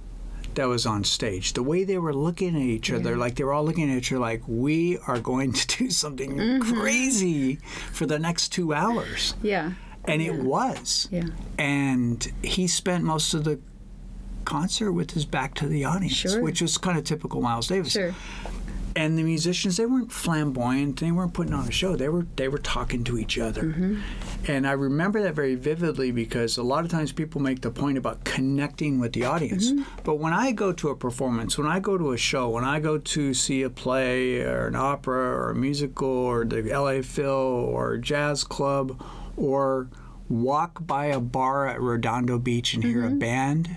that 0.54 0.68
was 0.68 0.86
on 0.86 1.04
stage. 1.04 1.52
The 1.54 1.62
way 1.62 1.84
they 1.84 1.98
were 1.98 2.14
looking 2.14 2.54
at 2.54 2.62
each 2.62 2.92
other, 2.92 3.16
like 3.16 3.34
they 3.34 3.44
were 3.44 3.52
all 3.52 3.64
looking 3.64 3.90
at 3.90 3.98
each 3.98 4.12
other, 4.12 4.20
like 4.20 4.42
we 4.46 4.98
are 5.06 5.18
going 5.18 5.52
to 5.52 5.66
do 5.78 5.90
something 5.90 6.36
mm-hmm. 6.36 6.72
crazy 6.80 7.56
for 7.92 8.06
the 8.06 8.18
next 8.18 8.50
two 8.50 8.72
hours, 8.72 9.34
yeah 9.42 9.72
and 10.06 10.20
it 10.20 10.34
was. 10.34 11.08
yeah 11.10 11.24
And 11.58 12.30
he 12.42 12.66
spent 12.68 13.04
most 13.04 13.34
of 13.34 13.44
the 13.44 13.58
concert 14.44 14.92
with 14.92 15.12
his 15.12 15.24
back 15.24 15.54
to 15.54 15.66
the 15.66 15.84
audience, 15.84 16.14
Sure. 16.14 16.42
which 16.42 16.60
was 16.60 16.76
kind 16.78 16.98
of 16.98 17.04
typical 17.04 17.40
Miles 17.40 17.68
Davis. 17.68 17.92
sure 17.92 18.14
And 18.96 19.18
the 19.18 19.24
musicians, 19.24 19.76
they 19.76 19.86
weren't 19.86 20.12
flamboyant. 20.12 21.00
They 21.00 21.10
weren't 21.10 21.34
putting 21.34 21.52
on 21.52 21.66
a 21.66 21.72
show. 21.72 21.96
They 21.96 22.08
were 22.08 22.26
they 22.36 22.48
were 22.48 22.58
talking 22.58 23.02
to 23.04 23.18
each 23.18 23.38
other. 23.38 23.64
Mm-hmm. 23.64 24.00
And 24.46 24.66
I 24.66 24.72
remember 24.72 25.22
that 25.22 25.34
very 25.34 25.56
vividly 25.56 26.12
because 26.12 26.58
a 26.58 26.62
lot 26.62 26.84
of 26.84 26.90
times 26.90 27.10
people 27.10 27.40
make 27.40 27.60
the 27.62 27.70
point 27.70 27.98
about 27.98 28.24
connecting 28.24 29.00
with 29.00 29.12
the 29.12 29.24
audience. 29.24 29.72
Mm-hmm. 29.72 29.82
But 30.04 30.16
when 30.16 30.32
I 30.32 30.52
go 30.52 30.72
to 30.72 30.90
a 30.90 30.96
performance, 30.96 31.58
when 31.58 31.66
I 31.66 31.80
go 31.80 31.98
to 31.98 32.12
a 32.12 32.16
show, 32.16 32.50
when 32.50 32.64
I 32.64 32.78
go 32.78 32.98
to 32.98 33.34
see 33.34 33.62
a 33.62 33.70
play 33.70 34.42
or 34.42 34.68
an 34.68 34.76
opera 34.76 35.16
or 35.16 35.50
a 35.50 35.54
musical 35.54 36.08
or 36.08 36.44
the 36.44 36.62
LA 36.62 37.02
Phil 37.02 37.30
or 37.30 37.94
a 37.94 38.00
jazz 38.00 38.44
club 38.44 39.02
or 39.36 39.88
walk 40.28 40.86
by 40.86 41.06
a 41.06 41.20
bar 41.20 41.66
at 41.66 41.80
Redondo 41.80 42.38
Beach 42.38 42.74
and 42.74 42.84
hear 42.84 43.04
a 43.04 43.08
mm-hmm. 43.08 43.18
band, 43.18 43.76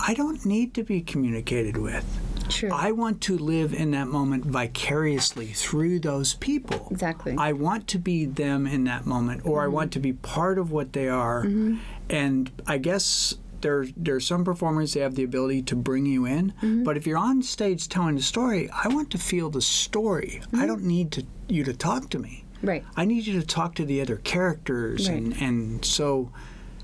I 0.00 0.14
don't 0.14 0.44
need 0.44 0.74
to 0.74 0.82
be 0.82 1.00
communicated 1.00 1.76
with. 1.76 2.04
Sure 2.52 2.72
I 2.72 2.92
want 2.92 3.20
to 3.22 3.36
live 3.38 3.72
in 3.74 3.90
that 3.92 4.08
moment 4.08 4.44
vicariously 4.44 5.46
through 5.46 6.00
those 6.00 6.34
people. 6.34 6.88
Exactly. 6.90 7.34
I 7.38 7.52
want 7.52 7.88
to 7.88 7.98
be 7.98 8.24
them 8.24 8.66
in 8.66 8.84
that 8.84 9.06
moment, 9.06 9.44
or 9.44 9.62
I 9.62 9.68
want 9.68 9.92
to 9.92 10.00
be 10.00 10.12
part 10.12 10.58
of 10.58 10.70
what 10.70 10.92
they 10.92 11.08
are. 11.08 11.44
Mm-hmm. 11.44 11.76
And 12.10 12.50
I 12.66 12.78
guess 12.78 13.34
there 13.62 13.86
there 13.96 14.16
are 14.16 14.20
some 14.20 14.44
performers 14.44 14.92
that 14.94 15.00
have 15.00 15.14
the 15.14 15.24
ability 15.24 15.62
to 15.62 15.76
bring 15.76 16.06
you 16.06 16.26
in. 16.26 16.52
Mm-hmm. 16.52 16.84
But 16.84 16.96
if 16.96 17.06
you're 17.06 17.18
on 17.18 17.42
stage 17.42 17.88
telling 17.88 18.16
a 18.16 18.22
story, 18.22 18.68
I 18.70 18.88
want 18.88 19.10
to 19.10 19.18
feel 19.18 19.50
the 19.50 19.62
story. 19.62 20.42
I 20.42 20.46
mm-hmm. 20.46 20.66
don't 20.66 20.84
need 20.84 21.12
to 21.12 21.24
you 21.48 21.64
to 21.64 21.72
talk 21.72 22.10
to 22.10 22.18
me. 22.18 22.44
right 22.62 22.84
I 22.96 23.04
need 23.04 23.26
you 23.26 23.40
to 23.40 23.46
talk 23.46 23.74
to 23.76 23.84
the 23.84 24.00
other 24.00 24.16
characters, 24.16 25.08
and 25.08 25.34
and 25.40 25.84
so 25.84 26.30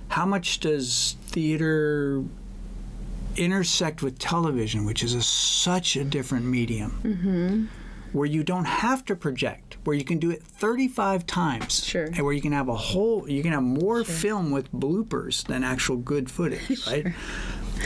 how 0.09 0.25
much 0.25 0.61
does 0.61 1.17
theater 1.27 2.25
intersect 3.39 4.03
with 4.03 4.19
television, 4.19 4.85
which 4.85 5.03
is 5.03 5.15
a, 5.15 5.23
such 5.23 5.97
a 5.97 6.05
different 6.05 6.45
medium? 6.47 7.69
where 8.13 8.25
you 8.27 8.43
don't 8.43 8.65
have 8.65 9.05
to 9.05 9.15
project, 9.15 9.77
where 9.85 9.95
you 9.95 10.03
can 10.03 10.17
do 10.19 10.31
it 10.31 10.43
35 10.43 11.27
times, 11.27 11.85
Sure. 11.85 12.05
and 12.05 12.21
where 12.21 12.33
you 12.33 12.41
can 12.41 12.53
have 12.53 12.67
a 12.71 12.75
whole, 12.75 13.29
you 13.29 13.43
can 13.43 13.53
have 13.53 13.63
more 13.63 14.03
film 14.03 14.51
with 14.51 14.73
bloopers 14.73 15.47
than 15.47 15.63
actual 15.63 15.99
good 15.99 16.31
footage, 16.31 16.87
right? 16.87 17.07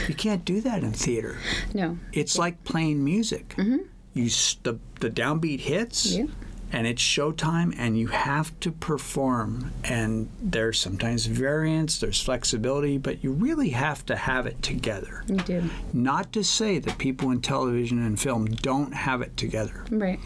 You 0.07 0.15
can't 0.15 0.45
do 0.45 0.61
that 0.61 0.81
in 0.81 0.93
theater. 0.93 1.37
No. 1.73 1.97
It's 2.13 2.37
like 2.37 2.63
playing 2.63 3.03
music. 3.03 3.49
Mm-hmm. 3.57 3.79
You 4.13 4.29
the 4.63 4.79
the 5.01 5.09
downbeat 5.09 5.59
hits, 5.59 6.05
Yeah. 6.15 6.27
And 6.73 6.87
it's 6.87 7.01
showtime, 7.01 7.73
and 7.77 7.97
you 7.97 8.07
have 8.07 8.59
to 8.61 8.71
perform. 8.71 9.71
And 9.83 10.27
there's 10.41 10.79
sometimes 10.79 11.27
variance, 11.27 11.99
there's 11.99 12.19
flexibility, 12.19 12.97
but 12.97 13.23
you 13.23 13.31
really 13.31 13.69
have 13.69 14.03
to 14.07 14.15
have 14.15 14.47
it 14.47 14.61
together. 14.63 15.23
You 15.27 15.37
do. 15.37 15.69
Not 15.93 16.33
to 16.33 16.43
say 16.43 16.79
that 16.79 16.97
people 16.97 17.29
in 17.29 17.41
television 17.41 18.03
and 18.03 18.19
film 18.19 18.45
don't 18.45 18.93
have 18.93 19.21
it 19.21 19.37
together, 19.37 19.85
Right. 19.91 20.19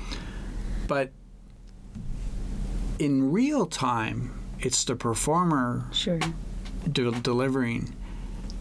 but 0.88 1.12
in 2.98 3.32
real 3.32 3.66
time, 3.66 4.32
it's 4.62 4.86
the 4.86 4.96
performer 4.96 5.88
Sure. 5.92 6.20
de- 6.90 7.12
delivering. 7.12 7.94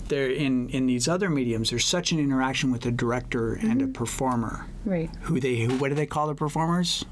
There 0.09 0.29
in 0.29 0.68
in 0.70 0.87
these 0.87 1.09
other 1.09 1.31
mediums, 1.31 1.70
there's 1.70 1.85
such 1.85 2.12
an 2.12 2.18
interaction 2.18 2.70
with 2.70 2.85
a 2.87 2.90
director 2.92 3.55
and 3.55 3.81
a 3.81 3.85
mm-hmm. 3.85 3.92
performer. 3.92 4.66
Right. 4.85 5.11
Who 5.22 5.40
they 5.40 5.61
who 5.61 5.79
what 5.79 5.88
do 5.88 5.94
they 5.94 6.07
call 6.07 6.27
the 6.29 6.35
performers 6.35 7.05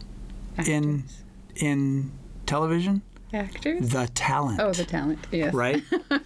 Actors. 0.59 1.25
in 1.57 2.13
television? 2.47 3.03
Actors? 3.35 3.89
The 3.91 4.09
talent. 4.15 4.61
Oh, 4.61 4.73
the 4.73 4.85
talent. 4.85 5.19
Yes. 5.33 5.53
right? 5.53 5.83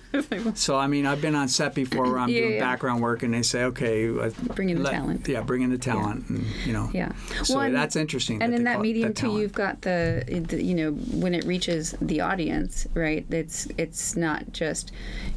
so 0.55 0.77
I 0.77 0.87
mean, 0.87 1.07
I've 1.07 1.21
been 1.21 1.35
on 1.35 1.49
set 1.49 1.75
before 1.75 2.05
where 2.05 2.18
I'm 2.18 2.29
Yeah, 2.29 2.40
doing 2.40 2.53
yeah. 2.55 2.61
background 2.61 3.03
work, 3.03 3.23
and 3.23 3.33
they 3.35 3.42
say, 3.42 3.64
"Okay, 3.64 4.09
uh, 4.09 4.31
Bring 4.55 4.71
in 4.71 4.79
the 4.79 4.83
let- 4.85 4.92
talent. 4.92 5.29
Yeah, 5.29 5.40
bring 5.42 5.62
in 5.62 5.71
the 5.71 5.79
talent, 5.79 6.29
and 6.29 6.44
you 6.66 6.73
know. 6.73 6.90
Yeah. 6.92 7.12
So 7.42 7.57
Well, 7.57 7.71
that's 7.73 7.97
interesting. 7.97 8.42
and 8.42 8.53
that 8.53 8.57
in 8.59 8.64
that 8.64 8.81
medium 8.81 9.14
too 9.14 9.23
talent. 9.23 9.40
you've 9.40 9.53
got 9.53 9.83
the, 9.83 10.25
the 10.49 10.62
you 10.62 10.75
know 10.75 10.92
when 10.92 11.35
it 11.35 11.44
reaches 11.44 11.94
the 12.01 12.21
audience 12.21 12.87
right 12.94 13.25
it's 13.31 13.66
it's 13.79 14.16
not 14.16 14.53
just 14.53 14.92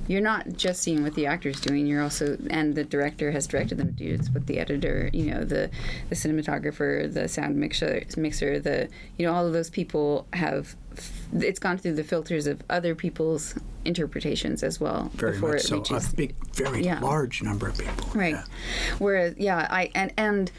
you're 0.08 0.22
not 0.22 0.48
just 0.54 0.82
seeing 0.82 1.04
what 1.04 1.14
the 1.16 1.26
actor's 1.26 1.60
doing 1.62 1.86
you're 1.88 2.02
also 2.02 2.38
and 2.50 2.76
the 2.76 2.84
director 2.84 3.32
has 3.32 3.48
directed 3.48 3.78
them 3.78 3.88
to 3.88 3.94
do 4.04 4.14
it's 4.14 4.30
what 4.30 4.48
the 4.48 4.60
editor 4.60 5.10
you 5.14 5.26
know 5.32 5.44
the 5.44 5.70
the 6.10 6.16
cinematographer 6.16 7.12
the 7.14 7.28
sound 7.28 7.56
mixer 7.56 8.04
mixer 8.18 8.60
the 8.60 8.90
you 9.18 9.26
know 9.26 9.34
all 9.34 9.46
of 9.46 9.54
those 9.54 9.70
people 9.70 10.28
have 10.34 10.76
it's 11.34 11.60
gone 11.60 11.78
through 11.78 11.94
the 11.94 12.04
filters 12.04 12.48
of 12.48 12.62
other 12.70 12.94
people's 12.96 13.56
interpretations 13.86 14.64
as 14.64 14.80
well 14.80 15.10
very 15.16 15.32
before 15.34 15.56
it 15.56 15.62
so. 15.62 15.78
reaches 15.78 16.12
A 16.14 16.16
big, 16.16 16.36
very 16.54 16.84
Yeah. 16.84 17.00
large 17.00 17.42
number 17.42 17.68
of 17.70 17.78
people. 17.78 18.10
Right. 18.14 18.36
Yeah. 18.36 18.44
Whereas, 19.00 19.36
yeah, 19.38 19.68
I 19.70 19.90
and 19.96 20.14
and 20.18 20.52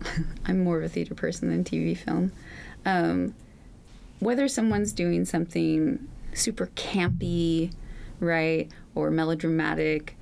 I'm 0.46 0.62
more 0.64 0.78
of 0.78 0.84
a 0.84 0.88
theater 0.88 1.14
person 1.14 1.48
than 1.50 1.64
TV 1.64 1.96
film. 1.96 2.32
Um, 2.84 3.34
whether 4.20 4.46
someone's 4.48 4.92
doing 4.92 5.24
something 5.24 6.06
super 6.34 6.66
campy, 6.76 7.72
right, 8.20 8.70
or 8.94 9.10
melodramatic, 9.10 10.16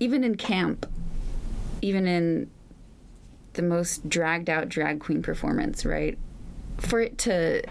even 0.00 0.24
in 0.24 0.36
camp, 0.36 0.86
even 1.82 2.06
in 2.06 2.50
the 3.54 3.62
most 3.62 4.08
dragged 4.08 4.48
out 4.48 4.68
drag 4.68 5.00
queen 5.00 5.22
performance, 5.22 5.84
right, 5.84 6.16
for 6.78 7.00
it 7.00 7.18
to 7.18 7.62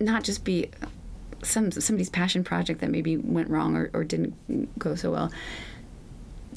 not 0.00 0.24
just 0.24 0.44
be 0.44 0.70
some 1.42 1.70
somebody's 1.70 2.10
passion 2.10 2.42
project 2.42 2.80
that 2.80 2.90
maybe 2.90 3.16
went 3.16 3.48
wrong 3.48 3.76
or, 3.76 3.90
or 3.94 4.04
didn't 4.04 4.78
go 4.78 4.94
so 4.94 5.10
well 5.10 5.30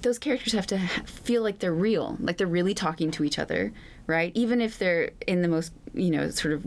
those 0.01 0.19
characters 0.19 0.53
have 0.53 0.67
to 0.67 0.77
feel 1.05 1.43
like 1.43 1.59
they're 1.59 1.73
real, 1.73 2.17
like 2.19 2.37
they're 2.37 2.47
really 2.47 2.73
talking 2.73 3.11
to 3.11 3.23
each 3.23 3.39
other, 3.39 3.71
right? 4.07 4.31
Even 4.35 4.61
if 4.61 4.77
they're 4.77 5.11
in 5.27 5.41
the 5.41 5.47
most, 5.47 5.73
you 5.93 6.11
know, 6.11 6.29
sort 6.29 6.53
of 6.53 6.65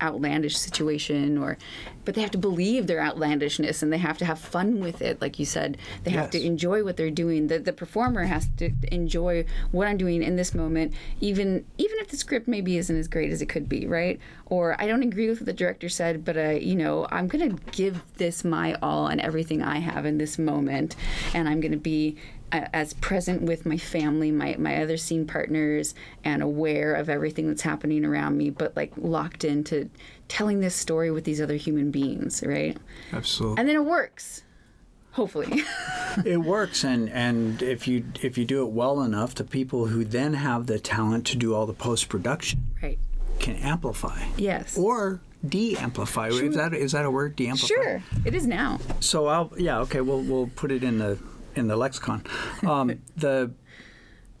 outlandish 0.00 0.56
situation 0.56 1.38
or 1.38 1.56
but 2.04 2.14
they 2.14 2.22
have 2.22 2.30
to 2.30 2.38
believe 2.38 2.86
their 2.86 2.98
outlandishness 2.98 3.82
and 3.82 3.92
they 3.92 3.98
have 3.98 4.18
to 4.18 4.24
have 4.24 4.38
fun 4.38 4.80
with 4.80 5.02
it 5.02 5.20
like 5.20 5.38
you 5.38 5.44
said. 5.44 5.76
They 6.02 6.10
have 6.10 6.30
to 6.30 6.42
enjoy 6.42 6.82
what 6.82 6.96
they're 6.96 7.10
doing. 7.10 7.48
The, 7.48 7.58
the 7.58 7.72
performer 7.72 8.24
has 8.24 8.48
to 8.56 8.72
enjoy 8.90 9.44
what 9.70 9.86
i'm 9.86 9.96
doing 9.96 10.22
in 10.22 10.36
this 10.36 10.54
moment 10.54 10.92
even 11.20 11.64
even 11.78 11.98
if 11.98 12.08
the 12.08 12.16
script 12.16 12.48
maybe 12.48 12.78
isn't 12.78 12.96
as 12.96 13.06
great 13.06 13.30
as 13.30 13.42
it 13.42 13.46
could 13.46 13.68
be 13.68 13.86
right? 13.86 14.18
Or 14.46 14.80
i 14.80 14.86
don't 14.86 15.02
agree 15.02 15.28
with 15.28 15.40
what 15.40 15.46
the 15.46 15.52
director 15.52 15.88
said 15.88 16.24
but 16.24 16.36
uh, 16.36 16.50
you 16.50 16.74
know 16.74 17.06
i'm 17.10 17.28
gonna 17.28 17.50
give 17.70 18.02
this 18.16 18.44
my 18.44 18.74
all 18.82 19.06
and 19.06 19.20
everything 19.20 19.62
i 19.62 19.78
have 19.78 20.06
in 20.06 20.18
this 20.18 20.38
moment. 20.38 20.96
And 21.34 21.48
i'm 21.48 21.60
gonna 21.60 21.76
be 21.76 22.16
uh, 22.52 22.66
as 22.72 22.94
present 22.94 23.42
with 23.42 23.64
my 23.64 23.76
family, 23.76 24.30
my, 24.30 24.56
my 24.58 24.82
other 24.82 24.96
scene 24.96 25.26
partners, 25.26 25.94
and 26.24 26.42
aware 26.42 26.94
of 26.94 27.08
everything 27.08 27.46
that's 27.48 27.62
happening 27.62 28.04
around 28.04 28.36
me, 28.40 28.50
but 28.50 28.74
like 28.76 28.92
locked 28.96 29.44
into 29.44 29.88
telling 30.28 30.60
this 30.60 30.74
story 30.74 31.10
with 31.10 31.24
these 31.24 31.40
other 31.40 31.56
human 31.56 31.90
beings, 31.90 32.42
right? 32.44 32.76
Absolutely. 33.12 33.58
And 33.60 33.68
then 33.68 33.76
it 33.76 33.84
works, 33.84 34.42
hopefully. 35.12 35.62
it 36.24 36.38
works 36.38 36.82
and 36.84 37.08
and 37.10 37.62
if 37.62 37.86
you 37.86 38.04
if 38.22 38.36
you 38.38 38.44
do 38.44 38.62
it 38.66 38.70
well 38.72 39.02
enough 39.02 39.34
the 39.34 39.44
people 39.44 39.86
who 39.86 40.04
then 40.04 40.34
have 40.34 40.66
the 40.66 40.78
talent 40.78 41.26
to 41.26 41.36
do 41.36 41.54
all 41.54 41.66
the 41.66 41.72
post 41.72 42.08
production 42.08 42.58
right. 42.82 42.98
can 43.38 43.54
amplify 43.56 44.18
Yes. 44.36 44.76
or 44.76 45.20
de-amplify 45.48 46.28
is 46.28 46.54
that 46.56 46.74
is 46.74 46.92
that 46.92 47.04
a 47.06 47.10
word 47.10 47.34
de-amplify 47.36 47.66
Sure, 47.74 48.02
it 48.26 48.34
is 48.34 48.46
now. 48.46 48.78
so 49.00 49.26
I'll 49.28 49.52
yeah 49.56 49.78
okay 49.80 50.00
we'll 50.02 50.20
we'll 50.22 50.48
put 50.48 50.70
it 50.72 50.82
in 50.82 50.98
the 50.98 51.18
in 51.54 51.66
the 51.68 51.76
lexicon 51.76 52.24
um, 52.66 52.98
the 53.16 53.52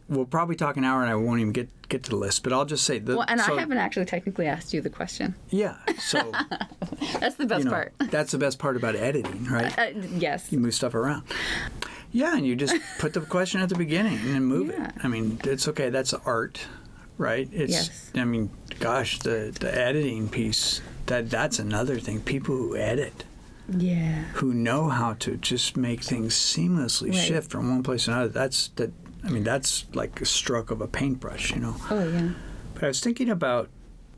we'll 0.08 0.26
probably 0.26 0.56
talk 0.56 0.76
an 0.76 0.84
hour 0.84 1.00
and 1.02 1.10
I 1.10 1.14
won't 1.14 1.40
even 1.40 1.52
get 1.52 1.68
get 1.90 2.02
to 2.04 2.10
the 2.10 2.16
list 2.16 2.42
but 2.42 2.52
I'll 2.54 2.64
just 2.64 2.84
say 2.84 2.98
the 2.98 3.16
Well, 3.16 3.26
and 3.28 3.40
so, 3.40 3.54
I 3.56 3.60
haven't 3.60 3.76
actually 3.78 4.06
technically 4.06 4.46
asked 4.46 4.72
you 4.72 4.80
the 4.80 4.88
question. 4.90 5.34
yeah 5.50 5.76
so 5.98 6.32
That's 7.20 7.34
the 7.36 7.46
best 7.46 7.60
you 7.60 7.64
know 7.66 7.70
part. 7.72 7.92
that's 8.10 8.32
the 8.32 8.38
best 8.38 8.58
part 8.58 8.76
about 8.76 8.96
editing 8.96 9.44
right 9.44 9.78
Uh, 9.78 9.90
yes. 10.16 10.50
you 10.50 10.58
move 10.58 10.74
stuff 10.74 10.94
around. 10.94 11.24
Yeah, 12.12 12.36
and 12.36 12.44
you 12.46 12.56
just 12.56 12.74
put 12.98 13.12
the 13.12 13.20
question 13.20 13.60
at 13.60 13.68
the 13.68 13.76
beginning 13.76 14.18
and 14.34 14.44
move 14.46 14.68
Yeah. 14.68 14.88
it. 14.88 14.94
I 15.04 15.06
mean, 15.08 15.38
it's 15.44 15.68
okay. 15.68 15.90
That's 15.90 16.12
art, 16.12 16.60
right? 17.18 17.48
It's. 17.52 17.72
Yes. 17.72 18.10
I 18.16 18.24
mean, 18.24 18.50
gosh, 18.80 19.20
the 19.20 19.54
the 19.60 19.70
editing 19.72 20.28
piece. 20.28 20.80
That 21.06 21.30
that's 21.30 21.60
another 21.60 22.00
thing. 22.00 22.20
People 22.20 22.56
who 22.56 22.76
edit, 22.76 23.24
Yeah. 23.68 24.24
who 24.34 24.52
know 24.52 24.88
how 24.88 25.14
to 25.20 25.36
just 25.36 25.76
make 25.76 26.02
things 26.02 26.34
seamlessly 26.34 27.10
Right. 27.12 27.24
shift 27.28 27.48
from 27.52 27.70
one 27.70 27.84
place 27.84 28.06
to 28.06 28.10
another. 28.12 28.28
That's 28.28 28.68
that. 28.74 28.90
I 29.24 29.30
mean, 29.30 29.44
that's 29.44 29.84
like 29.94 30.20
a 30.20 30.26
stroke 30.26 30.70
of 30.70 30.80
a 30.80 30.88
paintbrush, 30.88 31.52
you 31.52 31.60
know. 31.60 31.76
Oh, 31.90 32.08
yeah. 32.08 32.30
But 32.74 32.84
I 32.84 32.86
was 32.88 33.00
thinking 33.00 33.28
about 33.28 33.68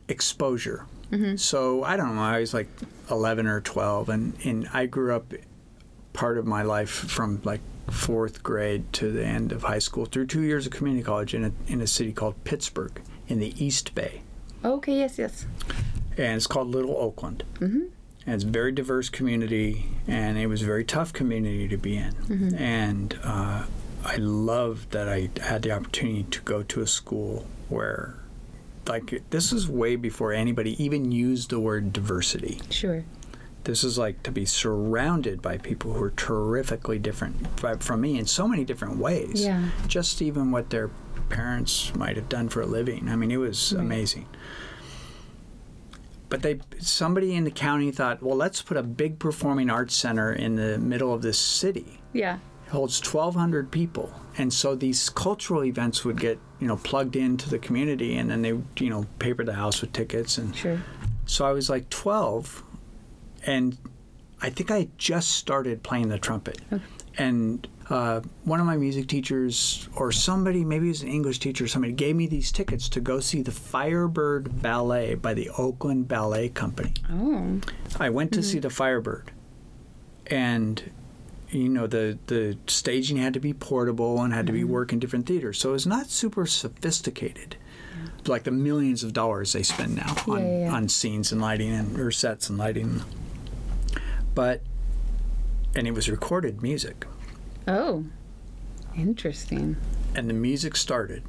exposure. 0.08 0.86
Mm-hmm. 1.10 1.36
So 1.36 1.84
I 1.84 1.96
don't 1.96 2.14
know. 2.16 2.22
I 2.22 2.40
was 2.40 2.54
like 2.54 2.68
11 3.10 3.46
or 3.46 3.60
12, 3.60 4.08
and, 4.08 4.34
and 4.44 4.68
I 4.72 4.86
grew 4.86 5.14
up 5.14 5.32
part 6.12 6.38
of 6.38 6.46
my 6.46 6.62
life 6.62 6.90
from 6.90 7.40
like 7.44 7.60
fourth 7.90 8.42
grade 8.42 8.92
to 8.94 9.10
the 9.10 9.24
end 9.24 9.52
of 9.52 9.62
high 9.62 9.78
school 9.78 10.06
through 10.06 10.26
two 10.26 10.42
years 10.42 10.66
of 10.66 10.72
community 10.72 11.02
college 11.02 11.34
in 11.34 11.44
a, 11.44 11.52
in 11.66 11.80
a 11.80 11.86
city 11.86 12.12
called 12.12 12.42
Pittsburg 12.44 13.00
in 13.28 13.38
the 13.38 13.52
East 13.62 13.94
Bay. 13.94 14.22
Okay, 14.64 14.98
yes, 14.98 15.18
yes. 15.18 15.46
And 16.16 16.36
it's 16.36 16.46
called 16.46 16.68
Little 16.68 16.96
Oakland. 16.96 17.44
Mm-hmm. 17.54 17.86
And 18.24 18.34
it's 18.34 18.44
a 18.44 18.48
very 18.48 18.70
diverse 18.70 19.08
community, 19.08 19.88
and 20.06 20.38
it 20.38 20.46
was 20.46 20.62
a 20.62 20.66
very 20.66 20.84
tough 20.84 21.12
community 21.12 21.66
to 21.66 21.76
be 21.76 21.96
in. 21.96 22.14
And 22.54 23.18
uh, 23.24 23.64
I 24.04 24.16
loved 24.16 24.90
that 24.90 25.08
I 25.08 25.30
had 25.40 25.62
the 25.62 25.70
opportunity 25.72 26.24
to 26.24 26.40
go 26.42 26.62
to 26.64 26.80
a 26.80 26.86
school 26.86 27.46
where, 27.68 28.16
like, 28.86 29.22
this 29.30 29.52
is 29.52 29.68
way 29.68 29.96
before 29.96 30.32
anybody 30.32 30.82
even 30.82 31.12
used 31.12 31.50
the 31.50 31.60
word 31.60 31.92
diversity. 31.92 32.60
Sure. 32.70 33.04
This 33.64 33.84
is 33.84 33.96
like 33.96 34.24
to 34.24 34.32
be 34.32 34.44
surrounded 34.44 35.40
by 35.40 35.56
people 35.56 35.92
who 35.92 36.02
are 36.02 36.10
terrifically 36.10 36.98
different 36.98 37.36
from 37.80 38.00
me 38.00 38.18
in 38.18 38.26
so 38.26 38.48
many 38.48 38.64
different 38.64 38.96
ways. 38.96 39.44
Yeah. 39.44 39.68
Just 39.86 40.20
even 40.20 40.50
what 40.50 40.70
their 40.70 40.90
parents 41.28 41.94
might 41.94 42.16
have 42.16 42.28
done 42.28 42.48
for 42.48 42.60
a 42.60 42.66
living. 42.66 43.08
I 43.08 43.14
mean, 43.14 43.30
it 43.30 43.36
was 43.36 43.72
Right. 43.72 43.84
amazing. 43.84 44.26
But 46.28 46.42
they, 46.42 46.58
somebody 46.80 47.34
in 47.34 47.44
the 47.44 47.50
county 47.52 47.92
thought, 47.92 48.20
well, 48.22 48.36
let's 48.36 48.62
put 48.62 48.76
a 48.76 48.82
big 48.82 49.18
performing 49.20 49.70
arts 49.70 49.94
center 49.94 50.32
in 50.32 50.56
the 50.56 50.78
middle 50.78 51.12
of 51.14 51.22
this 51.22 51.38
city. 51.38 52.00
Yeah. 52.12 52.38
Holds 52.72 52.98
1,200 53.06 53.70
people, 53.70 54.12
and 54.38 54.52
so 54.52 54.74
these 54.74 55.10
cultural 55.10 55.62
events 55.64 56.04
would 56.04 56.18
get, 56.18 56.38
you 56.58 56.66
know, 56.66 56.76
plugged 56.76 57.16
into 57.16 57.48
the 57.50 57.58
community, 57.58 58.16
and 58.16 58.30
then 58.30 58.40
they, 58.42 58.58
you 58.82 58.90
know, 58.90 59.04
paper 59.18 59.44
the 59.44 59.52
house 59.54 59.80
with 59.82 59.92
tickets 59.92 60.38
and 60.38 60.56
Sure. 60.56 60.80
so 61.26 61.44
I 61.44 61.52
was 61.52 61.68
like 61.68 61.90
12, 61.90 62.62
and 63.44 63.76
I 64.40 64.48
think 64.50 64.70
I 64.70 64.88
just 64.96 65.32
started 65.32 65.82
playing 65.82 66.08
the 66.08 66.18
trumpet. 66.18 66.60
okay. 66.72 66.82
And 67.18 67.68
uh, 67.90 68.22
one 68.44 68.58
of 68.58 68.64
my 68.64 68.78
music 68.78 69.06
teachers, 69.06 69.86
or 69.96 70.10
somebody, 70.10 70.64
maybe 70.64 70.86
it 70.86 70.88
was 70.88 71.02
an 71.02 71.08
English 71.08 71.40
teacher, 71.40 71.64
or 71.64 71.68
somebody 71.68 71.92
gave 71.92 72.16
me 72.16 72.26
these 72.26 72.50
tickets 72.50 72.88
to 72.88 73.00
go 73.00 73.20
see 73.20 73.42
the 73.42 73.50
Firebird 73.52 74.62
Ballet 74.62 75.14
by 75.14 75.34
the 75.34 75.50
Oakland 75.58 76.08
Ballet 76.08 76.48
Company. 76.48 76.94
Oh. 77.10 77.60
I 78.00 78.08
went 78.08 78.32
to 78.32 78.42
see 78.42 78.58
the 78.60 78.70
Firebird, 78.70 79.30
and 80.28 80.90
you 81.52 81.68
know 81.68 81.86
the 81.86 82.18
the 82.26 82.56
staging 82.66 83.18
had 83.18 83.34
to 83.34 83.40
be 83.40 83.52
portable 83.52 84.20
and 84.22 84.32
had 84.32 84.46
to 84.46 84.52
be 84.52 84.64
work 84.64 84.92
in 84.92 84.98
different 84.98 85.26
theaters, 85.26 85.58
so 85.58 85.68
it 85.70 85.72
was 85.72 85.86
not 85.86 86.08
super 86.08 86.46
sophisticated. 86.46 87.56
like 88.26 88.42
the 88.44 88.50
millions 88.50 89.02
of 89.04 89.12
dollars 89.12 89.52
they 89.52 89.62
spend 89.62 89.94
now 89.96 90.14
on, 90.26 90.38
Yeah, 90.40 90.46
yeah, 90.46 90.58
yeah. 90.66 90.72
on 90.74 90.88
scenes 90.88 91.30
and 91.32 91.40
lighting 91.40 91.72
and 91.72 91.98
or 91.98 92.10
sets 92.10 92.48
and 92.48 92.58
lighting. 92.58 93.02
But 94.34 94.62
and 95.74 95.86
it 95.86 95.92
was 95.92 96.08
recorded 96.10 96.62
music. 96.62 97.06
Oh, 97.68 98.04
interesting. 98.96 99.76
And 100.14 100.28
the 100.28 100.34
music 100.34 100.76
started. 100.76 101.22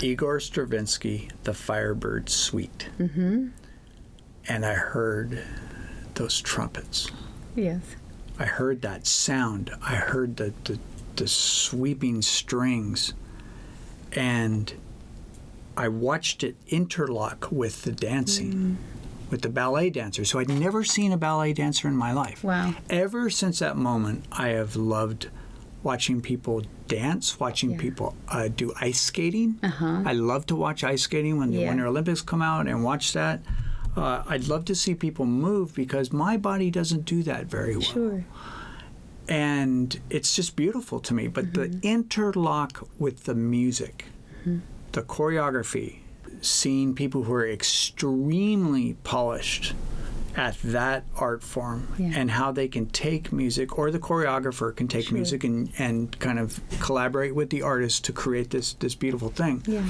Igor 0.00 0.38
Stravinsky, 0.40 1.30
The 1.44 1.52
Firebird 1.52 2.28
Suite. 2.30 2.88
Mm-hmm. 2.98 3.48
And 4.48 4.64
I 4.64 4.74
heard 4.74 5.42
those 6.14 6.40
trumpets. 6.40 7.10
Yes. 7.56 7.80
I 8.40 8.44
heard 8.46 8.82
that 8.82 9.06
sound. 9.06 9.70
I 9.82 9.94
heard 9.96 10.36
the, 10.38 10.52
the, 10.64 10.78
the 11.16 11.28
sweeping 11.28 12.22
strings. 12.22 13.12
And 14.12 14.72
I 15.76 15.88
watched 15.88 16.42
it 16.42 16.56
interlock 16.66 17.48
with 17.52 17.82
the 17.82 17.92
dancing, 17.92 18.78
with 19.30 19.42
the 19.42 19.48
ballet 19.50 19.90
dancer. 19.90 20.24
So 20.24 20.38
I'd 20.40 20.48
never 20.48 20.82
seen 20.82 21.12
a 21.12 21.16
ballet 21.16 21.52
dancer 21.52 21.86
in 21.86 21.94
my 21.96 22.12
life. 22.12 22.42
Wow. 22.42 22.74
Ever 22.88 23.30
since 23.30 23.60
that 23.60 23.76
moment, 23.76 24.24
I 24.32 24.48
have 24.48 24.74
loved 24.74 25.28
watching 25.82 26.20
people 26.20 26.62
dance, 26.88 27.38
watching 27.38 27.70
Yeah. 27.72 27.78
people 27.78 28.16
uh, 28.28 28.48
do 28.48 28.72
ice 28.80 29.00
skating. 29.00 29.58
Uh-huh. 29.62 30.02
I 30.04 30.12
love 30.12 30.44
to 30.46 30.56
watch 30.56 30.82
ice 30.82 31.02
skating 31.02 31.38
when 31.38 31.50
the 31.52 31.58
Yeah. 31.60 31.68
Winter 31.68 31.86
Olympics 31.86 32.20
come 32.22 32.42
out 32.42 32.66
and 32.66 32.82
watch 32.82 33.12
that. 33.12 33.40
Uh, 33.96 34.22
I'd 34.28 34.46
love 34.48 34.64
to 34.66 34.74
see 34.74 34.94
people 34.94 35.26
move 35.26 35.74
because 35.74 36.12
my 36.12 36.36
body 36.36 36.70
doesn't 36.70 37.04
do 37.04 37.22
that 37.24 37.46
very 37.46 37.72
well 37.76 37.80
Sure. 37.82 38.24
and 39.28 40.00
it's 40.10 40.34
just 40.36 40.56
beautiful 40.56 41.00
to 41.00 41.14
me. 41.14 41.28
But 41.28 41.54
the 41.54 41.78
interlock 41.82 42.86
with 42.98 43.24
the 43.24 43.34
music, 43.34 44.06
the 44.92 45.02
choreography, 45.02 45.98
seeing 46.40 46.94
people 46.94 47.24
who 47.24 47.32
are 47.34 47.46
extremely 47.48 48.94
polished 49.04 49.74
at 50.36 50.56
that 50.62 51.04
art 51.16 51.42
form 51.42 51.88
Yeah. 51.98 52.12
and 52.14 52.30
how 52.30 52.52
they 52.52 52.68
can 52.68 52.86
take 52.86 53.32
music 53.32 53.76
or 53.76 53.90
the 53.90 53.98
choreographer 53.98 54.74
can 54.74 54.86
take 54.86 55.06
Sure. 55.06 55.14
music 55.16 55.42
and, 55.42 55.70
and 55.76 56.16
kind 56.20 56.38
of 56.38 56.60
collaborate 56.80 57.34
with 57.34 57.50
the 57.50 57.62
artist 57.62 58.04
to 58.04 58.12
create 58.12 58.50
this 58.50 58.74
this 58.74 58.94
beautiful 58.94 59.28
thing 59.30 59.62
Yeah. 59.66 59.82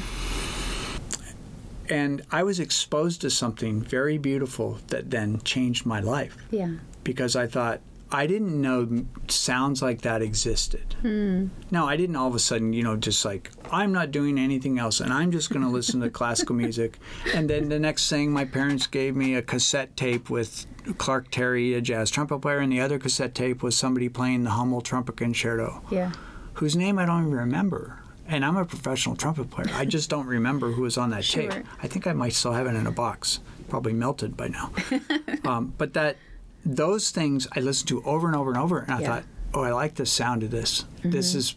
And 1.90 2.22
i 2.30 2.42
was 2.42 2.58
exposed 2.60 3.20
to 3.20 3.28
something 3.30 3.80
very 3.80 4.16
beautiful 4.18 4.78
that 4.88 5.10
then 5.10 5.40
changed 5.42 5.84
my 5.84 6.00
life 6.00 6.36
Yeah. 6.50 6.74
because 7.04 7.36
I 7.36 7.46
thought 7.46 7.80
I 8.12 8.26
didn't 8.26 8.60
know 8.60 9.04
sounds 9.28 9.82
like 9.82 10.00
that 10.02 10.20
existed. 10.20 10.96
Hmm. 11.00 11.46
No, 11.70 11.86
I 11.86 11.96
didn't 11.96 12.16
all 12.16 12.26
of 12.26 12.34
a 12.34 12.40
sudden, 12.40 12.72
you 12.72 12.82
know, 12.82 12.96
just 12.96 13.24
like 13.24 13.52
I'm 13.70 13.92
not 13.92 14.10
doing 14.10 14.36
anything 14.36 14.80
else 14.80 14.98
and 14.98 15.12
I'm 15.12 15.30
just 15.30 15.48
going 15.50 15.62
to 15.64 15.68
listen 15.70 16.00
to 16.00 16.10
classical 16.10 16.56
music. 16.56 16.98
And 17.36 17.48
then 17.48 17.68
the 17.68 17.78
next 17.78 18.10
thing, 18.10 18.32
my 18.32 18.44
parents 18.44 18.88
gave 18.88 19.14
me 19.14 19.36
a 19.36 19.42
cassette 19.42 19.96
tape 19.96 20.28
with 20.28 20.66
Clark 20.98 21.30
Terry, 21.30 21.72
a 21.74 21.80
jazz 21.80 22.10
trumpet 22.10 22.40
player, 22.40 22.58
and 22.58 22.72
the 22.72 22.80
other 22.80 22.98
cassette 22.98 23.32
tape 23.32 23.62
was 23.62 23.76
somebody 23.76 24.08
playing 24.08 24.42
the 24.42 24.50
Hummel 24.50 24.80
Trumpet 24.80 25.16
Concerto, 25.16 25.80
Yeah. 25.88 26.10
whose 26.54 26.74
name 26.74 26.98
I 26.98 27.06
don't 27.06 27.20
even 27.28 27.32
remember. 27.34 27.99
And 28.30 28.44
I'm 28.44 28.56
a 28.56 28.64
professional 28.64 29.16
trumpet 29.16 29.50
player. 29.50 29.68
I 29.74 29.84
just 29.84 30.08
don't 30.08 30.26
remember 30.26 30.70
who 30.70 30.82
was 30.82 30.96
on 30.96 31.10
that 31.10 31.24
Sure. 31.24 31.50
tape. 31.50 31.66
I 31.82 31.88
think 31.88 32.06
I 32.06 32.12
might 32.12 32.32
still 32.32 32.52
have 32.52 32.66
it 32.68 32.76
in 32.76 32.86
a 32.86 32.92
box, 32.92 33.40
probably 33.68 33.92
melted 33.92 34.36
by 34.36 34.46
now. 34.48 34.70
um, 35.44 35.74
but 35.76 35.94
that 35.94 36.16
those 36.64 37.10
things 37.10 37.48
I 37.56 37.60
listened 37.60 37.88
to 37.88 38.02
over 38.04 38.26
and 38.28 38.36
over 38.36 38.50
and 38.50 38.58
over, 38.60 38.78
and 38.78 38.92
I 38.92 39.00
Yeah. 39.00 39.06
thought, 39.06 39.24
oh, 39.54 39.62
I 39.62 39.72
like 39.72 39.96
the 39.96 40.06
sound 40.06 40.44
of 40.44 40.50
this. 40.52 40.84
This 41.02 41.34
is 41.34 41.56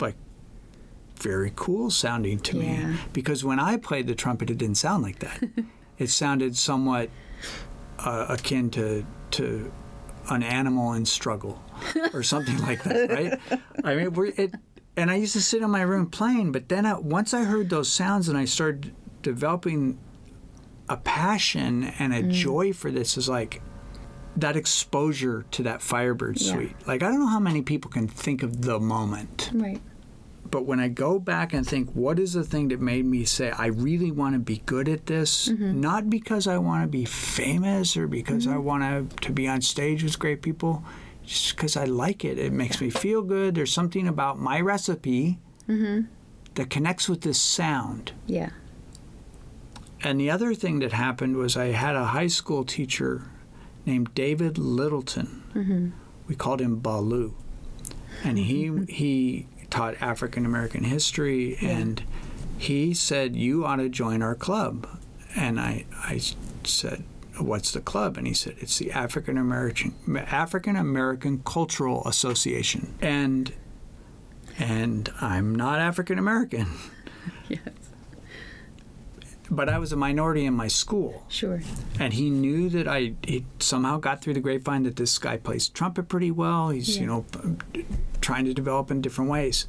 like 0.00 0.16
very 1.20 1.52
cool 1.54 1.88
sounding 1.90 2.40
to 2.40 2.56
Yeah. 2.58 2.86
me 2.88 2.98
because 3.12 3.44
when 3.44 3.60
I 3.60 3.76
played 3.76 4.06
the 4.08 4.14
trumpet, 4.16 4.50
it 4.50 4.58
didn't 4.58 4.76
sound 4.78 5.02
like 5.04 5.20
that. 5.20 5.42
it 5.98 6.10
sounded 6.10 6.56
somewhat 6.56 7.10
uh, 8.00 8.26
akin 8.28 8.70
to 8.70 9.04
to 9.32 9.70
an 10.30 10.42
animal 10.42 10.92
in 10.94 11.04
struggle 11.06 11.62
or 12.12 12.22
something 12.22 12.58
like 12.58 12.82
that, 12.84 13.10
right? 13.10 13.60
I 13.84 13.94
mean, 13.94 14.12
it. 14.36 14.54
And 14.98 15.10
I 15.12 15.14
used 15.14 15.32
to 15.34 15.40
sit 15.40 15.62
in 15.62 15.70
my 15.70 15.82
room 15.82 16.06
playing, 16.10 16.50
but 16.50 16.68
then 16.68 16.84
I, 16.84 16.94
once 16.98 17.32
I 17.32 17.44
heard 17.44 17.70
those 17.70 17.88
sounds 17.90 18.28
and 18.28 18.36
I 18.36 18.44
started 18.46 18.92
developing 19.22 19.96
a 20.88 20.96
passion 20.96 21.84
and 22.00 22.12
Mm. 22.12 22.18
a 22.18 22.22
joy 22.32 22.72
for 22.72 22.90
this, 22.90 23.16
is 23.16 23.28
like 23.28 23.62
that 24.36 24.56
exposure 24.56 25.44
to 25.52 25.62
that 25.62 25.82
Firebird 25.82 26.40
Yeah. 26.40 26.52
suite. 26.52 26.76
Like 26.86 27.02
I 27.02 27.10
don't 27.10 27.20
know 27.20 27.26
how 27.28 27.38
many 27.40 27.62
people 27.62 27.90
can 27.90 28.08
think 28.08 28.42
of 28.42 28.62
the 28.62 28.80
moment, 28.80 29.50
Right. 29.54 29.80
but 30.50 30.64
when 30.66 30.80
I 30.80 30.88
go 30.88 31.18
back 31.20 31.52
and 31.52 31.66
think, 31.66 31.90
what 31.94 32.18
is 32.18 32.32
the 32.32 32.44
thing 32.44 32.68
that 32.68 32.80
made 32.80 33.04
me 33.04 33.24
say 33.24 33.50
I 33.52 33.66
really 33.66 34.10
want 34.10 34.34
to 34.34 34.38
be 34.40 34.62
good 34.66 34.88
at 34.88 35.06
this? 35.06 35.48
Mm-hmm. 35.48 35.80
Not 35.80 36.08
because 36.10 36.46
I 36.48 36.58
want 36.58 36.82
to 36.84 36.88
be 36.88 37.04
famous 37.04 37.96
or 37.96 38.06
because 38.08 38.46
I 38.48 38.56
want 38.56 38.82
to 38.82 39.16
to 39.26 39.32
be 39.32 39.46
on 39.46 39.60
stage 39.60 40.02
with 40.02 40.18
great 40.18 40.40
people, 40.42 40.82
just 41.28 41.54
because 41.56 41.76
I 41.76 41.84
like 41.84 42.24
it. 42.24 42.38
It 42.38 42.52
makes 42.52 42.80
me 42.80 42.90
feel 42.90 43.22
good. 43.22 43.54
There's 43.54 43.72
something 43.72 44.08
about 44.08 44.38
my 44.38 44.60
recipe 44.60 45.38
Mm-hmm. 45.68 46.06
that 46.54 46.70
connects 46.70 47.10
with 47.10 47.20
this 47.20 47.38
sound. 47.38 48.12
Yeah. 48.26 48.50
And 50.02 50.18
the 50.18 50.30
other 50.30 50.54
thing 50.54 50.78
that 50.78 50.92
happened 50.92 51.36
was 51.36 51.58
I 51.58 51.66
had 51.66 51.94
a 51.94 52.06
high 52.06 52.28
school 52.28 52.64
teacher 52.64 53.24
named 53.84 54.14
David 54.14 54.56
Littleton. 54.56 55.42
Mm-hmm. 55.54 55.88
We 56.26 56.34
called 56.36 56.60
him 56.62 56.80
Balu, 56.80 57.34
and 58.24 58.38
he 58.38 58.70
he 58.88 59.46
taught 59.68 60.00
African 60.00 60.46
American 60.46 60.84
history, 60.84 61.58
and 61.60 62.02
he 62.56 62.94
said 62.94 63.36
you 63.36 63.66
ought 63.66 63.76
to 63.76 63.90
join 63.90 64.22
our 64.22 64.34
club, 64.34 64.86
and 65.36 65.60
I 65.60 65.84
I 65.92 66.20
said. 66.64 67.04
What's 67.40 67.72
the 67.72 67.80
club? 67.80 68.16
And 68.16 68.26
he 68.26 68.34
said 68.34 68.56
it's 68.58 68.78
the 68.78 68.90
African 68.92 69.38
American 69.38 69.94
African 70.16 70.76
American 70.76 71.42
Cultural 71.44 72.06
Association, 72.06 72.94
and 73.00 73.52
and 74.58 75.10
I'm 75.20 75.54
not 75.54 75.78
African 75.78 76.18
American, 76.18 76.66
Yes. 77.48 77.60
but 79.50 79.68
I 79.68 79.78
was 79.78 79.92
a 79.92 79.96
minority 79.96 80.44
in 80.44 80.54
my 80.54 80.68
school. 80.68 81.24
Sure. 81.28 81.60
and 81.98 82.12
he 82.12 82.28
knew 82.30 82.68
that 82.70 82.88
I 82.88 83.14
he 83.22 83.46
somehow 83.60 83.98
got 83.98 84.20
through 84.20 84.34
the 84.34 84.40
grapevine 84.40 84.82
that 84.82 84.96
this 84.96 85.16
guy 85.18 85.36
plays 85.36 85.68
trumpet 85.68 86.08
pretty 86.08 86.30
well. 86.30 86.70
He's 86.70 86.96
Yeah. 86.96 87.02
you 87.02 87.06
know 87.06 87.24
trying 88.20 88.44
to 88.46 88.52
develop 88.54 88.90
in 88.90 89.00
different 89.00 89.30
ways, 89.30 89.66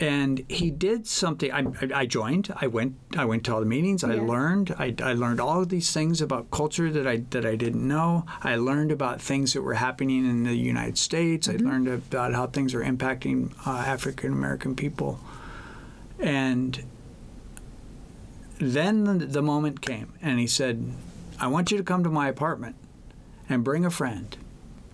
and 0.00 0.44
he 0.48 0.70
did 0.70 1.06
something. 1.06 1.52
I, 1.52 1.64
I- 1.94 2.06
joined. 2.06 2.52
I 2.56 2.66
went. 2.66 2.94
I 3.16 3.24
went 3.24 3.44
to 3.44 3.54
all 3.54 3.60
the 3.60 3.66
meetings. 3.66 4.02
I 4.02 4.14
learned. 4.14 4.74
I, 4.78 4.94
I 5.02 5.12
learned 5.12 5.40
all 5.40 5.62
of 5.62 5.68
these 5.68 5.92
things 5.92 6.20
about 6.20 6.50
culture 6.50 6.90
that 6.90 7.06
I 7.06 7.18
that 7.30 7.44
I 7.44 7.56
didn't 7.56 7.86
know. 7.86 8.24
I 8.42 8.56
learned 8.56 8.90
about 8.92 9.20
things 9.20 9.52
that 9.52 9.62
were 9.62 9.74
happening 9.74 10.24
in 10.24 10.44
the 10.44 10.54
United 10.54 10.98
States. 10.98 11.46
Mm-hmm. 11.48 11.66
I 11.66 11.70
learned 11.70 11.88
about 11.88 12.32
how 12.34 12.46
things 12.46 12.74
are 12.74 12.82
impacting 12.82 13.52
uh, 13.66 13.70
African 13.80 14.32
American 14.32 14.74
people, 14.74 15.20
and 16.18 16.82
then 18.58 19.04
the, 19.04 19.26
the 19.26 19.42
moment 19.42 19.80
came, 19.80 20.12
and 20.22 20.38
he 20.38 20.46
said, 20.46 20.92
"I 21.38 21.46
want 21.46 21.70
you 21.70 21.78
to 21.78 21.84
come 21.84 22.02
to 22.04 22.10
my 22.10 22.28
apartment 22.28 22.76
and 23.48 23.62
bring 23.64 23.84
a 23.84 23.90
friend 23.90 24.36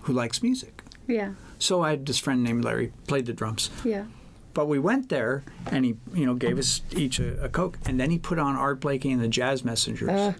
who 0.02 0.12
likes 0.12 0.42
music." 0.42 0.82
Yeah. 1.06 1.34
So 1.58 1.82
I 1.82 1.90
had 1.90 2.04
this 2.04 2.18
friend 2.18 2.42
named 2.42 2.64
Larry, 2.64 2.92
played 3.06 3.26
the 3.26 3.32
drums. 3.32 3.70
Yeah. 3.84 4.06
But 4.56 4.68
we 4.68 4.78
went 4.78 5.10
there, 5.10 5.44
and 5.70 5.84
he, 5.84 5.96
you 6.14 6.24
know, 6.24 6.32
gave 6.34 6.58
us 6.58 6.80
each 6.96 7.18
a, 7.20 7.44
a 7.44 7.50
coke, 7.50 7.78
and 7.84 8.00
then 8.00 8.10
he 8.10 8.16
put 8.18 8.38
on 8.38 8.56
Art 8.56 8.80
Blakey 8.80 9.10
and 9.12 9.20
the 9.22 9.28
Jazz 9.28 9.62
Messengers. 9.66 10.08
Uh, 10.08 10.32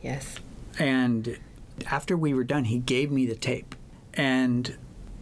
yes. 0.00 0.36
And 0.78 1.36
after 1.90 2.16
we 2.16 2.32
were 2.34 2.44
done, 2.44 2.66
he 2.66 2.78
gave 2.78 3.10
me 3.10 3.26
the 3.26 3.34
tape, 3.34 3.74
and 4.14 4.76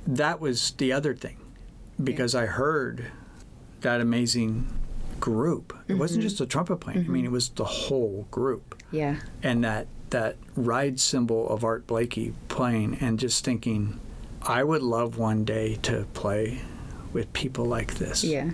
that 0.06 0.38
was 0.38 0.72
the 0.72 0.92
other 0.92 1.14
thing, 1.14 1.38
because 2.02 2.34
I 2.34 2.44
heard 2.44 3.06
that 3.80 4.02
amazing 4.02 4.66
group. 5.18 5.74
It 5.88 5.94
wasn't 5.94 6.24
just 6.24 6.42
a 6.42 6.46
trumpet 6.46 6.76
playing. 6.76 7.06
I 7.06 7.08
mean, 7.08 7.24
it 7.24 7.30
was 7.30 7.48
the 7.48 7.64
whole 7.64 8.26
group 8.30 8.74
Yeah. 8.90 9.16
and 9.42 9.64
that 9.64 9.86
that 10.10 10.36
ride 10.54 11.00
cymbal 11.00 11.48
of 11.48 11.64
Art 11.64 11.86
Blakey 11.86 12.34
playing 12.48 12.98
and 13.00 13.18
just 13.18 13.44
thinking, 13.46 13.98
I 14.42 14.62
would 14.62 14.82
love 14.82 15.16
one 15.16 15.44
day 15.46 15.76
to 15.82 16.06
play 16.12 16.60
with 17.14 17.33
people 17.33 17.64
like 17.64 17.94
this. 17.94 18.22
Yeah. 18.22 18.50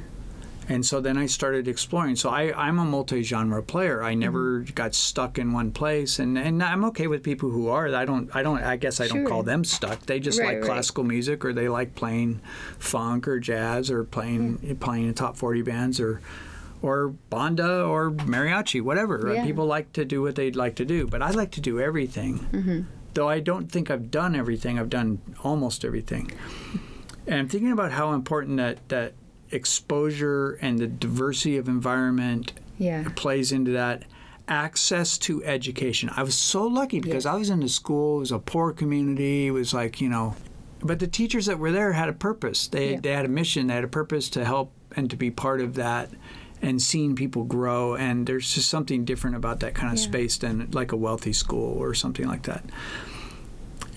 And 0.69 0.87
so 0.87 1.01
then 1.01 1.19
I 1.19 1.27
started 1.27 1.67
exploring. 1.67 2.15
So 2.15 2.31
I, 2.31 2.53
I'm 2.57 2.79
a 2.79 2.85
multi-genre 2.85 3.61
player. 3.65 4.05
I 4.05 4.15
never 4.15 4.61
Mm-hmm. 4.61 4.75
got 4.75 4.95
stuck 4.95 5.37
in 5.37 5.53
one 5.53 5.73
place, 5.73 6.21
and, 6.21 6.39
and 6.39 6.63
I'm 6.63 6.85
okay 6.85 7.09
with 7.09 7.25
people 7.25 7.51
who 7.51 7.67
are. 7.69 7.93
I 7.93 8.05
don't. 8.05 8.31
I 8.37 8.45
don't. 8.45 8.63
I 8.63 8.77
guess 8.77 9.01
I 9.01 9.09
don't 9.09 9.25
call 9.27 9.43
them 9.43 9.65
stuck. 9.65 10.07
They 10.07 10.21
just 10.21 10.39
Right, 10.39 10.47
like 10.47 10.57
right. 10.59 10.65
classical 10.71 11.03
music, 11.03 11.45
or 11.45 11.53
they 11.53 11.69
like 11.69 11.97
playing 11.97 12.41
funk 12.79 13.27
or 13.27 13.41
jazz, 13.41 13.91
or 13.91 14.05
playing 14.05 14.77
playing 14.79 15.09
in 15.09 15.15
top 15.15 15.37
40 15.37 15.63
bands, 15.63 15.99
or 15.99 16.21
or 16.83 17.09
banda 17.09 17.83
or 17.83 18.13
mariachi, 18.13 18.81
whatever. 18.81 19.33
Yeah. 19.35 19.45
People 19.45 19.67
like 19.67 19.93
to 19.95 20.05
do 20.05 20.23
what 20.23 20.37
they'd 20.37 20.55
like 20.55 20.77
to 20.77 20.85
do, 20.85 21.07
but 21.09 21.21
I 21.21 21.31
like 21.31 21.51
to 21.53 21.61
do 21.61 21.81
everything. 21.81 22.39
Mm-hmm. 22.39 22.81
Though 23.15 23.29
I 23.29 23.41
don't 23.41 23.73
think 23.73 23.91
I've 23.91 24.13
done 24.13 24.37
everything. 24.37 24.79
I've 24.79 24.89
done 24.89 25.19
almost 25.43 25.85
everything. 25.85 26.31
And 27.27 27.39
I'm 27.39 27.49
thinking 27.49 27.73
about 27.73 27.93
how 27.93 28.13
important 28.13 28.57
that 28.59 28.89
that 28.89 29.13
exposure 29.51 30.53
and 30.63 30.79
the 30.79 30.87
diversity 30.87 31.57
of 31.57 31.69
environment 31.69 32.53
Yeah. 32.79 33.09
plays 33.17 33.53
into 33.53 33.73
that. 33.73 34.05
Access 34.49 35.17
to 35.19 35.45
education. 35.45 36.11
I 36.17 36.23
was 36.25 36.35
so 36.35 36.67
lucky 36.67 36.99
because 37.01 37.25
I 37.27 37.35
was 37.35 37.51
in 37.51 37.63
a 37.63 37.69
school, 37.69 38.17
it 38.17 38.21
was 38.21 38.33
a 38.33 38.39
poor 38.39 38.73
community, 38.73 39.47
it 39.47 39.51
was 39.53 39.73
like, 39.73 40.01
you 40.01 40.09
know, 40.09 40.35
but 40.83 40.99
the 40.99 41.07
teachers 41.07 41.47
that 41.47 41.59
were 41.59 41.71
there 41.71 41.93
had 41.93 42.09
a 42.09 42.13
purpose. 42.13 42.67
They, 42.67 42.93
Yeah. 42.93 43.01
they 43.01 43.13
had 43.13 43.25
a 43.27 43.29
mission, 43.29 43.67
they 43.69 43.75
had 43.75 43.85
a 43.85 43.89
purpose 43.89 44.29
to 44.31 44.45
help 44.45 44.73
and 44.97 45.09
to 45.11 45.17
be 45.17 45.31
part 45.31 45.61
of 45.61 45.75
that 45.75 46.11
and 46.63 46.81
seeing 46.83 47.15
people 47.15 47.45
grow. 47.45 47.95
And 47.95 48.27
there's 48.27 48.53
just 48.55 48.69
something 48.69 49.05
different 49.05 49.37
about 49.37 49.61
that 49.61 49.75
kind 49.75 49.93
of 49.93 49.99
space 50.01 50.37
than 50.39 50.69
like 50.73 50.91
a 50.93 50.97
wealthy 50.97 51.33
school 51.33 51.77
or 51.79 51.95
something 51.95 52.27
like 52.27 52.43
that. 52.45 52.65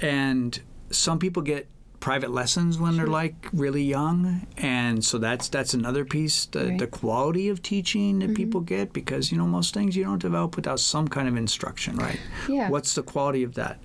And 0.01 0.59
some 0.91 1.19
people 1.19 1.41
get 1.41 1.67
private 2.03 2.31
lessons 2.31 2.77
when 2.77 2.97
they're 2.97 3.07
like 3.23 3.35
really 3.53 3.81
young 3.81 4.45
and 4.57 5.05
so 5.05 5.17
that's 5.17 5.47
that's 5.47 5.73
another 5.73 6.03
piece 6.03 6.45
the, 6.47 6.59
Right. 6.59 6.67
Mm-hmm. 6.67 6.77
the 6.77 6.87
quality 6.87 7.47
of 7.47 7.61
teaching 7.61 8.19
that 8.19 8.35
people 8.35 8.59
get 8.59 8.91
because 8.91 9.31
you 9.31 9.37
know 9.37 9.45
most 9.47 9.73
things 9.73 9.95
you 9.95 10.03
don't 10.03 10.21
develop 10.21 10.57
without 10.57 10.81
some 10.81 11.07
kind 11.07 11.29
of 11.29 11.37
instruction 11.37 11.95
right 11.95 12.19
Yeah. 12.49 12.69
what's 12.69 12.93
the 12.93 13.03
quality 13.03 13.41
of 13.43 13.53
that 13.55 13.79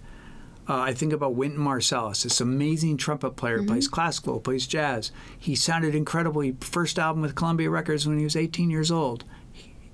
uh, 0.70 0.80
I 0.80 0.92
think 0.92 1.14
about 1.14 1.34
Wynton 1.34 1.60
Marsalis, 1.64 2.24
this 2.24 2.42
amazing 2.42 2.98
trumpet 2.98 3.36
player, 3.36 3.58
Mm-hmm. 3.60 3.68
plays 3.68 3.88
classical, 3.88 4.38
plays 4.38 4.66
jazz. 4.66 5.12
He 5.38 5.54
sounded 5.54 5.94
incredibly. 5.94 6.56
First 6.60 6.98
album 6.98 7.22
with 7.22 7.34
Columbia 7.34 7.70
Records 7.70 8.06
when 8.06 8.18
he 8.18 8.24
was 8.24 8.36
18 8.36 8.68
years 8.68 8.90
old. 8.90 9.24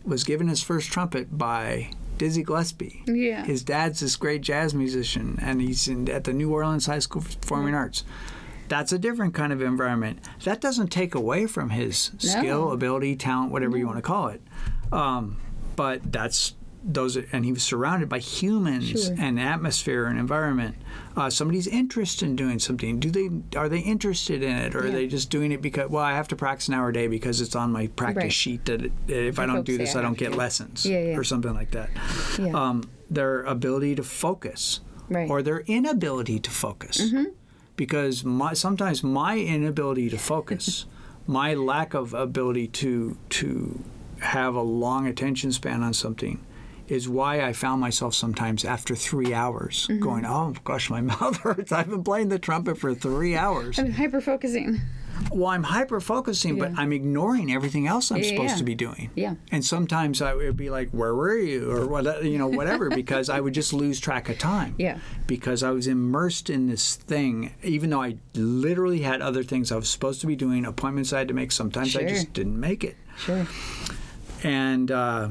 Was 0.05 0.25
given 0.25 0.49
his 0.49 0.63
first 0.63 0.91
trumpet 0.93 1.37
by 1.37 1.91
Dizzy 2.19 2.43
Gillespie. 2.43 3.03
Yeah. 3.07 3.45
His 3.45 3.63
dad's 3.63 4.01
this 4.01 4.17
great 4.17 4.43
jazz 4.43 4.75
musician, 4.75 5.39
and 5.41 5.61
he's 5.61 5.89
in, 5.89 6.09
at 6.11 6.25
the 6.25 6.33
New 6.33 6.53
Orleans 6.53 6.87
High 6.87 6.99
School 6.99 7.23
for 7.23 7.37
Performing 7.39 7.75
Arts. 7.75 8.05
That's 8.69 8.93
a 8.93 8.99
different 8.99 9.35
kind 9.35 9.53
of 9.53 9.61
environment. 9.61 10.21
That 10.45 10.61
doesn't 10.61 10.89
take 10.89 11.15
away 11.15 11.47
from 11.47 11.71
his 11.71 12.13
skill, 12.19 12.73
ability, 12.73 13.17
talent, 13.17 13.53
whatever 13.53 13.77
you 13.77 13.87
want 13.87 13.99
to 13.99 14.03
call 14.03 14.29
it. 14.29 14.43
Um, 14.93 15.39
but 15.77 16.13
that's 16.13 16.55
those, 16.87 17.17
and 17.17 17.45
he 17.47 17.53
was 17.53 17.63
surrounded 17.63 18.09
by 18.11 18.19
humans 18.19 19.07
Sure. 19.07 19.15
and 19.19 19.41
atmosphere 19.41 20.05
and 20.05 20.19
environment. 20.19 20.77
Uh, 21.17 21.31
somebody's 21.31 21.67
interested 21.67 22.27
in 22.27 22.37
doing 22.37 22.59
something. 22.59 23.01
Do 23.01 23.11
they 23.11 23.31
are 23.59 23.69
they 23.71 23.79
interested 23.79 24.43
in 24.43 24.55
it, 24.57 24.75
or 24.75 24.87
are 24.87 24.91
they 24.91 25.07
just 25.07 25.31
doing 25.31 25.51
it 25.53 25.63
because 25.63 25.89
well, 25.91 26.05
I 26.05 26.13
have 26.13 26.29
to 26.29 26.37
practice 26.37 26.69
an 26.69 26.75
hour 26.75 26.91
a 26.91 26.93
day 26.93 27.07
because 27.07 27.41
it's 27.41 27.57
on 27.57 27.73
my 27.73 27.87
practice 27.89 28.23
Right. 28.25 28.33
sheet 28.33 28.65
that 28.67 28.83
it, 28.85 28.93
if 29.09 29.39
I 29.39 29.47
don't 29.47 29.65
do 29.65 29.79
this, 29.79 29.97
I 29.97 30.01
I 30.01 30.03
don't 30.03 30.19
get 30.19 30.33
to. 30.33 30.37
lessons 30.37 30.85
Yeah, 30.85 30.99
yeah. 31.01 31.17
or 31.17 31.25
something 31.25 31.55
like 31.55 31.71
that. 31.71 31.89
Yeah. 32.39 32.49
Um, 32.53 32.85
their 33.11 33.43
ability 33.45 33.95
to 33.97 34.03
focus 34.03 34.81
Right. 35.09 35.23
Mm-hmm. 35.25 35.31
or 35.33 35.43
their 35.43 35.61
inability 35.61 36.39
to 36.41 36.51
focus. 36.51 37.01
Because 37.77 38.25
my, 38.25 38.53
sometimes 38.55 39.03
my 39.03 39.37
inability 39.39 40.09
to 40.11 40.19
focus, 40.19 40.87
my 41.27 41.55
lack 41.55 41.93
of 41.95 42.15
ability 42.15 42.69
to 42.69 43.17
to 43.31 43.81
have 44.21 44.55
a 44.55 44.63
long 44.63 45.07
attention 45.07 45.51
span 45.53 45.83
on 45.83 45.93
something, 45.93 46.39
is 46.89 47.09
why 47.09 47.41
I 47.41 47.53
found 47.53 47.81
myself 47.81 48.15
sometimes 48.15 48.65
after 48.65 48.95
three 48.95 49.33
hours 49.33 49.87
Mm-hmm. 49.89 50.01
going, 50.03 50.25
"Oh 50.27 50.55
gosh, 50.65 50.91
my 50.91 51.01
mouth 51.13 51.39
hurts. 51.39 51.73
I've 51.73 51.89
been 51.91 52.05
playing 52.05 52.29
the 52.29 52.39
trumpet 52.39 52.79
for 52.79 52.95
three 52.95 53.37
hours." 53.37 53.79
I'm 53.79 53.93
hyper 53.93 54.21
focusing. 54.21 54.81
Well, 55.31 55.47
I'm 55.47 55.63
hyper 55.63 56.01
focusing, 56.01 56.59
but 56.59 56.73
I'm 56.77 56.93
ignoring 56.93 57.53
everything 57.53 57.87
else 57.87 58.11
I'm 58.11 58.19
Yeah, 58.19 58.29
supposed 58.31 58.51
yeah. 58.51 58.57
to 58.57 58.65
be 58.65 58.75
doing. 58.75 59.11
Yeah. 59.15 59.37
And 59.53 59.65
sometimes 59.65 60.21
I 60.21 60.35
would 60.35 60.57
be 60.57 60.71
like, 60.71 60.91
"Where 60.91 61.15
were 61.15 61.37
you?" 61.39 61.71
or 61.71 61.87
what, 61.87 62.25
you 62.25 62.37
know, 62.37 62.49
whatever, 62.49 62.91
because 63.03 63.29
I 63.31 63.41
would 63.41 63.55
just 63.55 63.73
lose 63.73 64.01
track 64.01 64.29
of 64.29 64.39
time. 64.39 64.75
Yeah. 64.77 64.99
Because 65.29 65.63
I 65.63 65.71
was 65.71 65.87
immersed 65.87 66.51
in 66.51 66.67
this 66.67 66.97
thing, 66.97 67.55
even 67.63 67.91
though 67.91 68.03
I 68.03 68.17
literally 68.35 69.01
had 69.01 69.23
other 69.23 69.43
things 69.45 69.71
I 69.73 69.77
was 69.77 69.89
supposed 69.89 70.21
to 70.23 70.27
be 70.27 70.37
doing, 70.37 70.67
appointments 70.67 71.13
I 71.13 71.19
had 71.21 71.29
to 71.29 71.35
make. 71.35 71.53
Sometimes 71.53 71.97
I 71.97 72.05
just 72.05 72.33
didn't 72.33 72.59
make 72.59 72.83
it. 72.85 72.97
Sure. 73.17 73.47
And 74.43 74.91
uh, 74.91 75.29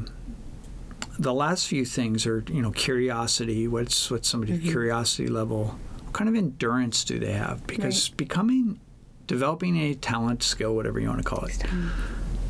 the 1.20 1.34
last 1.34 1.68
few 1.68 1.86
things 1.86 2.26
are, 2.26 2.44
you 2.48 2.62
know, 2.62 2.72
curiosity. 2.72 3.68
What's 3.68 4.10
what's 4.12 4.28
somebody's 4.28 4.60
Mm-hmm. 4.60 4.70
curiosity 4.70 5.28
level? 5.28 5.80
What 6.04 6.14
kind 6.14 6.30
of 6.30 6.36
endurance 6.36 7.04
do 7.04 7.20
they 7.20 7.34
have? 7.34 7.66
Because 7.68 8.10
becoming, 8.10 8.80
developing 9.28 9.78
a 9.78 9.94
talent, 9.96 10.44
skill, 10.44 10.76
whatever 10.76 11.00
you 11.00 11.08
want 11.08 11.20
to 11.20 11.24
call 11.28 11.46
it, 11.46 11.64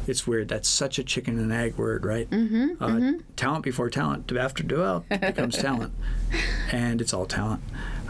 it's 0.07 0.27
weird. 0.27 0.49
That's 0.49 0.67
such 0.67 0.99
a 0.99 1.03
chicken 1.03 1.39
and 1.39 1.51
egg 1.51 1.77
word, 1.77 2.05
right? 2.05 2.29
Mm-hmm, 2.29 2.83
uh, 2.83 3.21
Talent 3.37 3.63
before 3.63 3.89
talent, 3.89 4.31
after 4.33 4.63
develop 4.63 5.07
becomes 5.09 5.57
talent, 5.57 5.93
and 6.71 6.99
it's 7.01 7.13
all 7.13 7.25
talent. 7.25 7.61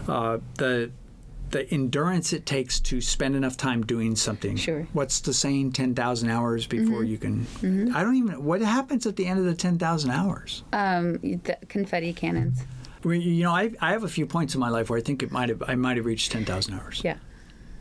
Uh, 0.07 0.39
the 0.57 0.91
the 1.53 1.73
endurance 1.73 2.33
it 2.33 2.45
takes 2.45 2.79
to 2.81 2.99
spend 2.99 3.35
enough 3.35 3.55
time 3.55 3.85
doing 3.85 4.15
something. 4.15 4.57
Sure. 4.57 4.81
Mm-hmm. 4.81 4.97
What's 4.97 5.21
the 5.21 5.33
saying? 5.33 5.71
Ten 5.71 5.95
thousand 5.95 6.29
hours 6.29 6.67
before 6.67 7.03
you 7.03 7.17
can. 7.17 7.47
I 7.95 8.03
don't 8.03 8.15
even. 8.15 8.43
What 8.43 8.61
happens 8.61 9.05
at 9.07 9.15
the 9.15 9.25
end 9.25 9.39
of 9.39 9.45
the 9.45 9.55
ten 9.55 9.77
thousand 9.79 10.11
hours? 10.11 10.63
Um, 10.73 11.19
the 11.19 11.57
confetti 11.69 12.11
cannons. 12.11 12.59
You 13.05 13.43
know, 13.43 13.51
I, 13.51 13.71
I 13.81 13.91
have 13.91 14.03
a 14.03 14.09
few 14.09 14.25
points 14.25 14.55
in 14.55 14.59
my 14.59 14.69
life 14.69 14.89
where 14.89 14.97
I 14.99 15.01
think 15.01 15.23
it 15.23 15.31
might 15.31 15.49
have 15.49 15.63
I 15.67 15.75
might 15.75 15.97
have 15.97 16.05
reached 16.05 16.31
ten 16.31 16.43
thousand 16.43 16.73
hours. 16.75 17.01
Yeah. 17.03 17.17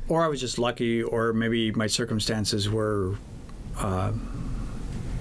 or 0.09 0.25
I 0.25 0.29
was 0.29 0.41
just 0.41 0.59
lucky, 0.59 1.03
or 1.03 1.33
maybe 1.33 1.71
my 1.73 1.87
circumstances 1.87 2.69
were, 2.69 3.15
uh, 3.79 4.13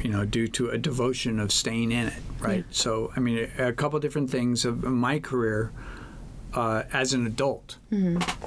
you 0.04 0.10
know, 0.10 0.26
due 0.26 0.48
to 0.50 0.70
a 0.70 0.78
devotion 0.78 1.40
of 1.40 1.52
staying 1.52 1.92
in 1.92 2.08
it, 2.08 2.22
right? 2.40 2.66
So, 2.72 3.12
I 3.16 3.20
mean, 3.20 3.50
a, 3.58 3.68
a 3.70 3.74
couple 3.74 4.00
different 4.00 4.30
things 4.30 4.66
of 4.66 4.84
my 4.84 5.20
career 5.20 5.72
uh, 6.54 6.84
as 6.94 7.14
an 7.14 7.26
adult. 7.26 7.78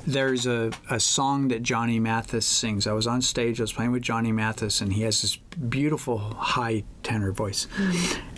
There's 0.07 0.47
a, 0.47 0.71
a 0.91 1.01
song 1.01 1.49
that 1.49 1.63
Johnny 1.63 1.99
Mathis 1.99 2.47
sings. 2.47 2.87
I 2.87 2.93
was 2.93 3.07
on 3.07 3.23
stage, 3.23 3.61
I 3.61 3.65
was 3.65 3.73
playing 3.73 3.93
with 3.93 4.03
Johnny 4.03 4.33
Mathis, 4.33 4.81
and 4.81 4.93
he 4.93 5.03
has 5.03 5.23
this 5.23 5.37
beautiful 5.37 6.19
high 6.19 6.85
tenor 7.03 7.33
voice. 7.33 7.67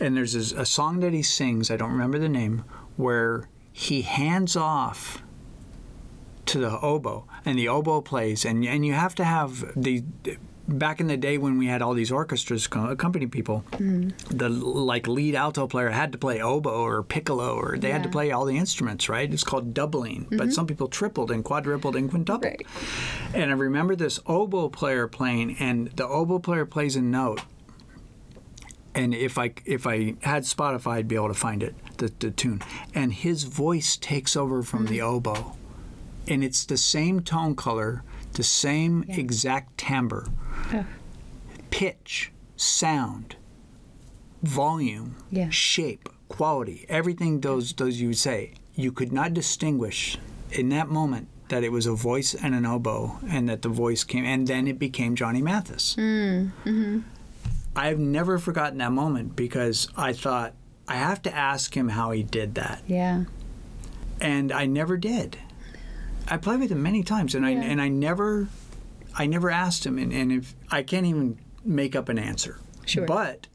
And 0.00 0.16
there's 0.16 0.33
this, 0.35 0.52
a 0.52 0.66
song 0.66 1.00
that 1.00 1.12
he 1.12 1.22
sings, 1.22 1.70
I 1.70 1.76
don't 1.76 1.92
remember 1.92 2.18
the 2.18 2.29
name, 2.29 2.64
where 2.96 3.48
he 3.72 4.02
hands 4.02 4.57
off 4.57 5.22
to 6.46 6.59
the 6.59 6.79
oboe, 6.81 7.26
and 7.44 7.59
the 7.59 7.68
oboe 7.68 8.00
plays, 8.00 8.44
and 8.44 8.64
and 8.64 8.87
you 8.87 8.92
have 8.92 9.14
to 9.16 9.24
have 9.24 9.64
the. 9.76 10.05
Back 10.68 10.98
in 10.98 11.07
the 11.07 11.16
day 11.16 11.38
when 11.38 11.59
we 11.59 11.66
had 11.66 11.81
all 11.81 11.94
these 11.94 12.11
orchestras 12.11 12.66
co- 12.66 12.87
accompany 12.87 13.26
people, 13.26 13.64
mm. 13.72 14.12
the 14.29 14.48
like 14.48 15.07
lead 15.07 15.37
alto 15.37 15.68
player 15.68 15.90
had 15.90 16.11
to 16.11 16.18
play 16.18 16.42
oboe 16.42 16.70
or 16.70 17.05
piccolo, 17.05 17.55
or 17.55 17.79
they 17.79 17.92
had 17.92 18.02
to 18.02 18.09
play 18.09 18.33
all 18.33 18.44
the 18.44 18.57
instruments, 18.57 19.09
right? 19.09 19.33
It's 19.33 19.44
called 19.44 19.74
doubling, 19.74 20.26
but 20.29 20.38
mm-hmm. 20.38 20.50
some 20.50 20.66
people 20.66 20.88
tripled 20.88 21.31
and 21.31 21.44
quadrupled 21.44 21.94
and 21.94 22.11
quintupled. 22.11 22.44
Right. 22.44 22.66
And 23.33 23.50
I 23.50 23.55
remember 23.55 23.94
this 23.94 24.18
oboe 24.26 24.68
player 24.68 25.07
playing, 25.07 25.57
and 25.61 25.88
the 25.92 26.07
oboe 26.07 26.40
player 26.40 26.66
plays 26.66 26.96
a 26.96 27.02
note. 27.02 27.42
And 28.92 29.14
if 29.14 29.38
I 29.38 29.52
if 29.66 29.87
I 29.87 30.14
had 30.22 30.42
Spotify, 30.42 30.94
I'd 30.94 31.09
be 31.09 31.14
able 31.14 31.29
to 31.29 31.35
find 31.35 31.62
it, 31.62 31.76
the, 31.98 32.12
the 32.18 32.33
tune. 32.33 32.61
And 32.92 33.12
his 33.12 33.44
voice 33.44 33.96
takes 33.96 34.37
over 34.37 34.64
from 34.64 34.87
the 34.87 34.98
mm-hmm. 34.98 35.29
oboe, 35.29 35.57
and 36.26 36.42
it's 36.42 36.64
the 36.64 36.76
same 36.76 37.20
tone 37.20 37.55
color, 37.55 38.02
the 38.37 38.42
same 38.42 39.05
exact 39.09 39.77
timbre, 39.79 40.27
pitch, 41.70 42.33
sound, 42.57 43.37
volume, 44.42 45.16
Yeah. 45.31 45.51
shape, 45.51 46.09
quality, 46.29 46.85
everything 46.88 47.40
those 47.40 47.72
those 47.75 48.01
you 48.01 48.09
would 48.09 48.18
say. 48.18 48.53
You 48.75 48.92
could 48.92 49.12
not 49.12 49.33
distinguish 49.35 50.18
in 50.53 50.68
that 50.70 50.88
moment 50.88 51.29
that 51.49 51.64
it 51.64 51.72
was 51.72 51.87
a 51.87 51.92
voice 51.94 52.35
and 52.35 52.55
an 52.55 52.66
oboe, 52.66 53.18
and 53.29 53.49
that 53.49 53.62
the 53.62 53.68
voice 53.68 54.05
came, 54.05 54.25
and 54.25 54.46
then 54.46 54.66
it 54.66 54.79
became 54.79 55.14
Johnny 55.14 55.40
Mathis. 55.40 55.94
Mm, 55.96 56.51
mm-hmm. 56.64 56.99
I've 57.75 57.99
never 57.99 58.38
forgotten 58.38 58.79
that 58.79 58.92
moment 58.92 59.37
because 59.37 59.88
I 59.96 60.12
thought 60.12 60.55
I 60.88 60.96
have 60.96 61.22
to 61.22 61.35
ask 61.35 61.77
him 61.77 61.90
how 61.90 62.11
he 62.11 62.22
did 62.22 62.55
that, 62.57 62.83
Yeah. 62.87 63.25
and 64.20 64.51
I 64.53 64.66
never 64.66 64.96
did. 64.96 65.38
I 66.29 66.37
played 66.37 66.61
with 66.61 66.71
him 66.73 66.83
many 66.83 67.03
times, 67.03 67.35
and 67.35 67.47
I 67.47 67.51
and 67.51 67.81
I 67.81 67.89
never, 67.89 68.49
I 69.15 69.27
never 69.27 69.51
asked 69.51 69.87
him, 69.87 69.99
and, 69.99 70.12
and 70.12 70.33
if 70.33 70.55
I 70.71 70.83
can't 70.83 71.07
even 71.07 71.39
make 71.65 71.97
up 71.97 72.09
an 72.09 72.19
answer. 72.19 72.59
Sure. 72.85 73.07
But 73.07 73.49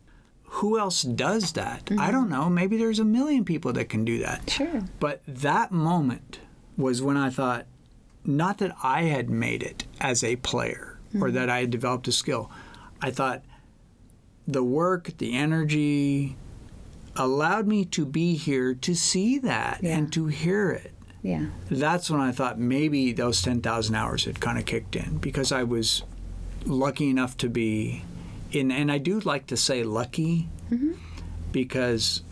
who 0.43 0.77
else 0.77 1.03
does 1.03 1.53
that? 1.53 1.83
I 1.89 1.93
mm-hmm. 1.93 2.11
don't 2.11 2.29
know. 2.29 2.49
Maybe 2.49 2.77
there's 2.77 2.99
a 2.99 3.05
million 3.05 3.45
people 3.45 3.71
that 3.73 3.89
can 3.89 4.03
do 4.03 4.19
that. 4.19 4.49
Sure. 4.49 4.81
But 4.99 5.21
that 5.25 5.71
moment 5.71 6.39
was 6.77 7.01
when 7.01 7.15
I 7.15 7.29
thought, 7.29 7.65
not 8.25 8.57
that 8.57 8.75
I 8.83 9.03
had 9.03 9.29
made 9.29 9.63
it 9.63 9.85
as 9.99 10.23
a 10.23 10.35
player 10.35 10.99
or 11.15 11.27
mm-hmm. 11.27 11.35
that 11.35 11.49
I 11.49 11.61
had 11.61 11.69
developed 11.69 12.07
a 12.09 12.11
skill. 12.11 12.51
I 13.01 13.11
thought 13.11 13.43
the 14.47 14.63
work, 14.63 15.17
the 15.17 15.35
energy 15.35 16.35
allowed 17.15 17.67
me 17.67 17.85
to 17.85 18.05
be 18.05 18.35
here 18.35 18.73
to 18.73 18.93
see 18.95 19.39
that 19.39 19.79
Yeah. 19.81 19.97
and 19.97 20.13
to 20.13 20.27
hear 20.27 20.71
it. 20.71 20.91
Yeah. 21.23 21.47
That's 21.69 22.09
when 22.09 22.19
I 22.19 22.31
thought 22.31 22.59
maybe 22.59 23.11
those 23.13 23.41
10,000 23.41 23.93
hours 23.95 24.25
had 24.25 24.39
kind 24.39 24.57
of 24.57 24.65
kicked 24.65 24.95
in 24.95 25.17
because 25.17 25.51
I 25.51 25.63
was 25.63 26.03
lucky 26.65 27.09
enough 27.09 27.37
to 27.37 27.49
be 27.49 28.03
in, 28.51 28.71
and 28.71 28.91
I 28.91 28.97
do 28.97 29.19
like 29.19 29.47
to 29.47 29.57
say 29.57 29.83
lucky 29.83 30.49
mm-hmm. 30.71 30.93
because 31.51 32.23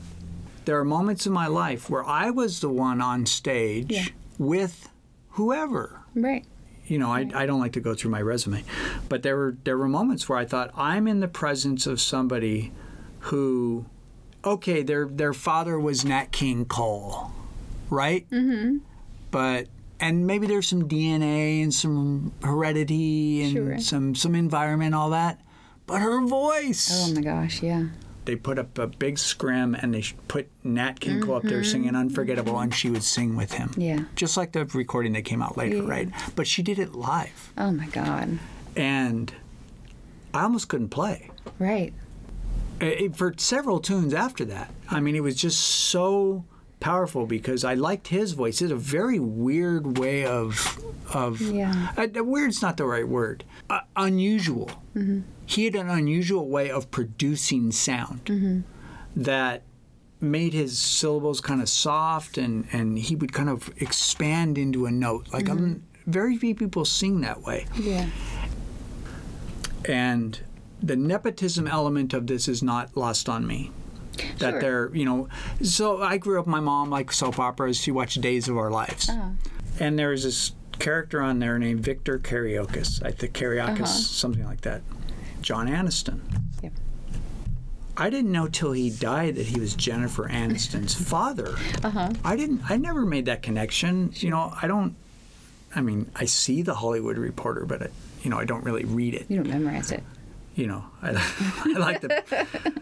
there 0.66 0.78
are 0.80 0.86
moments 0.86 1.26
in 1.26 1.34
my 1.34 1.48
life 1.48 1.90
where 1.90 2.06
I 2.06 2.30
was 2.32 2.60
the 2.60 2.70
one 2.70 3.02
on 3.02 3.26
stage 3.26 3.92
Yeah. 3.92 4.06
with 4.38 4.90
whoever. 5.32 6.02
Right. 6.16 6.46
You 6.86 6.98
know, 6.98 7.12
I, 7.12 7.30
I 7.36 7.46
don't 7.46 7.60
like 7.60 7.74
to 7.74 7.80
go 7.80 7.94
through 7.94 8.10
my 8.12 8.22
resume, 8.22 8.64
but 9.08 9.22
there 9.22 9.36
were 9.38 9.56
there 9.64 9.78
were 9.78 9.88
moments 9.88 10.28
where 10.28 10.40
I 10.40 10.46
thought 10.46 10.72
I'm 10.76 11.08
in 11.08 11.20
the 11.20 11.28
presence 11.28 11.86
of 11.86 12.02
somebody 12.02 12.72
who, 13.20 13.86
okay, 14.44 14.82
their 14.82 15.06
their 15.06 15.34
father 15.34 15.80
was 15.80 16.04
Nat 16.04 16.32
King 16.32 16.66
Cole, 16.66 17.32
right? 17.90 18.30
Mm-hmm. 18.30 18.78
But 19.32 19.68
and 20.00 20.26
maybe 20.26 20.48
there's 20.48 20.68
some 20.68 20.88
DNA 20.88 21.62
and 21.62 21.74
some 21.74 22.32
heredity 22.44 23.44
and 23.44 23.52
Sure. 23.54 23.80
some 23.80 24.16
some 24.16 24.36
environment, 24.36 24.96
all 24.96 25.10
that. 25.12 25.42
But 25.86 26.02
her 26.02 26.22
voice. 26.26 26.90
Oh 26.94 27.14
my 27.14 27.22
gosh, 27.22 27.62
yeah. 27.64 27.86
They 28.26 28.36
put 28.36 28.60
up 28.60 28.78
a 28.78 28.86
big 28.86 29.18
scrim 29.18 29.74
and 29.74 29.92
they 29.94 30.04
put 30.28 30.50
Nat 30.64 31.00
King 31.00 31.20
Cole 31.22 31.36
up 31.36 31.44
there 31.44 31.64
singing 31.64 31.96
Unforgettable, 31.96 32.60
and 32.60 32.74
she 32.74 32.90
would 32.92 33.02
sing 33.04 33.36
with 33.36 33.54
him. 33.54 33.70
Mm-hmm. 33.70 33.82
Yeah. 33.82 34.00
Just 34.16 34.38
like 34.38 34.52
the 34.52 34.66
recording 34.66 35.14
that 35.14 35.24
came 35.24 35.42
out 35.42 35.58
later, 35.58 35.78
Yeah. 35.78 35.90
right? 35.90 36.10
But 36.36 36.46
she 36.46 36.62
did 36.62 36.78
it 36.78 36.94
live, 36.94 37.52
Oh 37.58 37.72
my 37.72 37.88
god. 37.88 38.38
and 38.76 39.34
I 40.32 40.44
almost 40.44 40.68
couldn't 40.68 40.90
play. 40.90 41.32
Right. 41.58 41.92
it, 42.80 43.16
for 43.16 43.34
several 43.38 43.80
tunes 43.80 44.14
after 44.14 44.46
that. 44.46 44.72
I 44.92 45.00
mean, 45.00 45.16
it 45.16 45.24
was 45.24 45.36
just 45.36 45.60
so 45.60 46.46
powerful 46.80 47.26
because 47.26 47.64
I 47.64 47.74
liked 47.74 48.08
his 48.08 48.32
voice. 48.34 48.62
It's 48.62 48.72
a 48.72 48.76
very 48.76 49.20
weird 49.20 49.98
way 49.98 50.26
of 50.26 50.80
of 51.14 51.42
Yeah. 51.42 51.92
uh, 51.98 52.24
weird's 52.24 52.62
not 52.62 52.78
the 52.78 52.86
right 52.86 53.08
word. 53.08 53.44
Uh, 53.70 53.80
unusual. 53.96 54.70
He 55.46 55.66
had 55.66 55.76
an 55.76 55.90
unusual 55.90 56.48
way 56.48 56.70
of 56.70 56.92
producing 56.92 57.72
sound 57.72 58.64
that 59.16 59.64
made 60.22 60.54
his 60.54 60.78
syllables 60.78 61.42
kind 61.42 61.62
of 61.62 61.70
soft 61.70 62.38
and 62.38 62.68
and 62.72 63.00
he 63.00 63.16
would 63.16 63.34
kind 63.34 63.50
of 63.50 63.72
expand 63.78 64.58
into 64.58 64.86
a 64.86 64.92
note. 64.92 65.28
Like 65.34 65.50
um, 65.50 65.84
very 66.06 66.38
few 66.38 66.54
people 66.56 66.86
sing 66.86 67.22
that 67.22 67.42
way 67.42 67.66
Yeah. 67.80 68.08
and 69.86 70.40
the 70.82 70.96
nepotism 70.96 71.68
element 71.68 72.14
of 72.14 72.28
this 72.28 72.48
is 72.48 72.62
not 72.64 72.96
lost 72.96 73.28
on 73.30 73.46
me. 73.48 73.72
That 74.40 74.52
Sure. 74.52 74.60
they're, 74.62 74.96
you 74.96 75.06
know, 75.06 75.28
so 75.62 76.02
I 76.02 76.18
grew 76.18 76.40
up. 76.40 76.48
My 76.48 76.60
mom 76.60 76.90
liked 76.90 77.14
soap 77.14 77.40
operas. 77.40 77.78
She 77.78 77.92
watched 77.92 78.20
Days 78.22 78.48
of 78.48 78.58
Our 78.58 78.72
Lives, 78.72 79.10
Uh-huh. 79.10 79.30
and 79.80 79.98
there 80.00 80.10
was 80.10 80.24
this 80.24 80.54
character 80.80 81.22
on 81.22 81.40
there 81.40 81.60
named 81.60 81.82
Victor 81.82 82.20
Kiriakis. 82.20 83.04
I 83.06 83.12
think 83.12 83.34
Kiriakis, 83.34 83.88
something 83.88 84.46
like 84.46 84.62
that. 84.62 84.82
John 85.42 85.68
Aniston. 85.68 86.20
Yep. 86.64 86.74
I 87.98 88.10
didn't 88.10 88.32
know 88.32 88.48
till 88.48 88.72
he 88.72 88.90
died 88.90 89.36
that 89.36 89.48
he 89.48 89.60
was 89.60 89.74
Jennifer 89.76 90.28
Aniston's 90.30 90.94
father. 91.10 91.56
Uh-huh. 91.84 92.12
I 92.24 92.36
didn't. 92.38 92.62
I 92.70 92.78
never 92.78 93.06
made 93.06 93.26
that 93.26 93.42
connection. 93.42 94.12
You 94.16 94.30
know, 94.30 94.54
I 94.62 94.68
don't. 94.68 94.96
I 95.76 95.82
mean, 95.82 96.10
I 96.16 96.26
see 96.26 96.62
the 96.62 96.76
Hollywood 96.76 97.18
Reporter, 97.18 97.66
but 97.66 97.84
I, 97.84 97.88
you 98.24 98.30
know, 98.30 98.40
I 98.40 98.46
don't 98.46 98.64
really 98.64 98.86
read 98.86 99.14
it 99.14 99.26
You 99.30 99.38
don't 99.44 99.50
memorize 99.50 99.92
it. 99.92 100.04
you 100.56 100.66
know, 100.68 100.84
I, 101.02 101.10
I 101.66 101.78
like 101.78 102.02
the. 102.02 102.48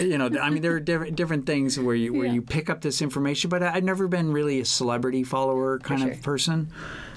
You 0.00 0.18
know, 0.18 0.28
I 0.40 0.50
mean, 0.50 0.62
there 0.62 0.72
are 0.72 0.80
different 0.80 1.16
different 1.16 1.46
things 1.46 1.78
where 1.78 1.94
you 1.94 2.12
where 2.12 2.26
Yeah. 2.26 2.32
you 2.32 2.42
pick 2.42 2.68
up 2.68 2.80
this 2.80 3.00
information, 3.00 3.50
but 3.50 3.62
I've 3.62 3.84
never 3.84 4.08
been 4.08 4.32
really 4.32 4.60
a 4.60 4.64
celebrity 4.64 5.22
follower 5.22 5.78
kind 5.78 6.00
sure. 6.02 6.10
of 6.10 6.22
person. 6.22 6.68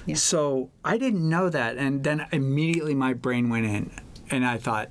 Yeah. 0.06 0.14
So 0.14 0.70
I 0.84 0.96
didn't 0.96 1.28
know 1.28 1.48
that, 1.50 1.76
and 1.76 2.04
then 2.04 2.26
immediately 2.32 2.94
my 2.94 3.12
brain 3.12 3.48
went 3.50 3.66
in, 3.66 3.90
and 4.30 4.46
I 4.46 4.56
thought, 4.56 4.88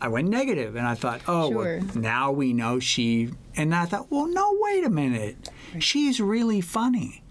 I 0.00 0.08
went 0.08 0.28
negative, 0.28 0.74
and 0.76 0.86
I 0.86 0.94
thought, 0.94 1.22
oh, 1.28 1.48
well, 1.50 1.80
now 1.94 2.30
we 2.32 2.52
know 2.52 2.78
she. 2.80 3.30
And 3.56 3.74
I 3.74 3.84
thought, 3.86 4.10
well, 4.10 4.26
no, 4.26 4.56
wait 4.60 4.84
a 4.84 4.90
minute, 4.90 5.48
she's 5.78 6.20
really 6.20 6.60
funny. 6.60 7.22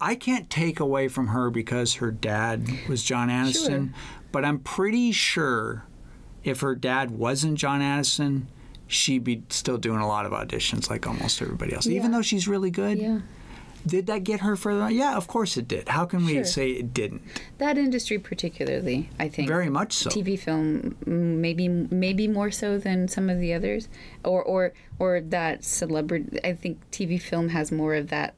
I 0.00 0.14
can't 0.16 0.50
take 0.50 0.80
away 0.80 1.08
from 1.08 1.28
her 1.28 1.48
because 1.50 1.94
her 1.94 2.10
dad 2.10 2.68
was 2.88 3.02
John 3.02 3.30
Aniston, 3.30 3.66
Sure. 3.66 3.88
but 4.32 4.44
I'm 4.44 4.58
pretty 4.58 5.12
sure 5.12 5.86
if 6.44 6.60
her 6.60 6.74
dad 6.74 7.10
wasn't 7.10 7.56
John 7.58 7.80
Aniston, 7.80 8.42
she'd 8.94 9.24
be 9.24 9.42
still 9.50 9.78
doing 9.78 10.00
a 10.00 10.06
lot 10.06 10.26
of 10.26 10.32
auditions 10.32 10.88
like 10.90 11.06
almost 11.06 11.40
everybody 11.42 11.74
else. 11.74 11.86
Even 11.86 12.10
though 12.12 12.22
she's 12.22 12.46
really 12.48 12.70
good, 12.70 12.98
Yeah. 12.98 13.20
did 13.86 14.06
that 14.06 14.24
get 14.24 14.40
her 14.40 14.56
further? 14.56 14.90
Yeah, 14.90 15.16
of 15.16 15.26
course 15.28 15.56
it 15.56 15.68
did. 15.68 15.88
How 15.88 16.04
can 16.06 16.24
we 16.24 16.34
Sure. 16.34 16.44
say 16.44 16.70
it 16.70 16.94
didn't? 16.94 17.22
That 17.58 17.76
industry 17.76 18.18
particularly, 18.18 19.10
I 19.18 19.28
think. 19.28 19.48
Very 19.48 19.68
much 19.68 19.92
so. 19.92 20.08
TV 20.10 20.36
film 20.38 20.96
maybe 21.06 21.68
maybe 21.68 22.26
more 22.28 22.50
so 22.50 22.78
than 22.78 23.08
some 23.08 23.28
of 23.28 23.38
the 23.40 23.52
others 23.52 23.88
or 24.24 24.42
or 24.42 24.72
or 24.98 25.20
that 25.20 25.64
celebrity 25.64 26.38
I 26.44 26.52
think 26.54 26.78
TV 26.90 27.20
film 27.20 27.48
has 27.50 27.70
more 27.72 27.94
of 27.94 28.08
that 28.08 28.34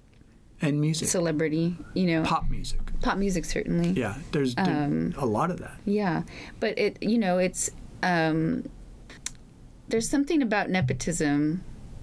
And 0.62 0.80
music, 0.80 1.08
celebrity, 1.08 1.76
you 1.94 2.06
know. 2.06 2.22
pop 2.22 2.48
music. 2.50 2.80
Pop 3.02 3.18
music 3.18 3.44
certainly. 3.44 3.90
Yeah, 3.90 4.14
there's 4.32 4.54
there- 4.54 4.64
Um, 4.84 5.14
a 5.18 5.26
lot 5.26 5.50
of 5.50 5.58
that. 5.60 5.76
Yeah, 5.84 6.22
but 6.60 6.78
it 6.78 6.96
you 7.02 7.18
know 7.18 7.36
it's 7.38 7.70
um, 8.02 8.64
there's 9.88 10.08
something 10.08 10.42
about 10.42 10.70
nepotism. 10.70 11.62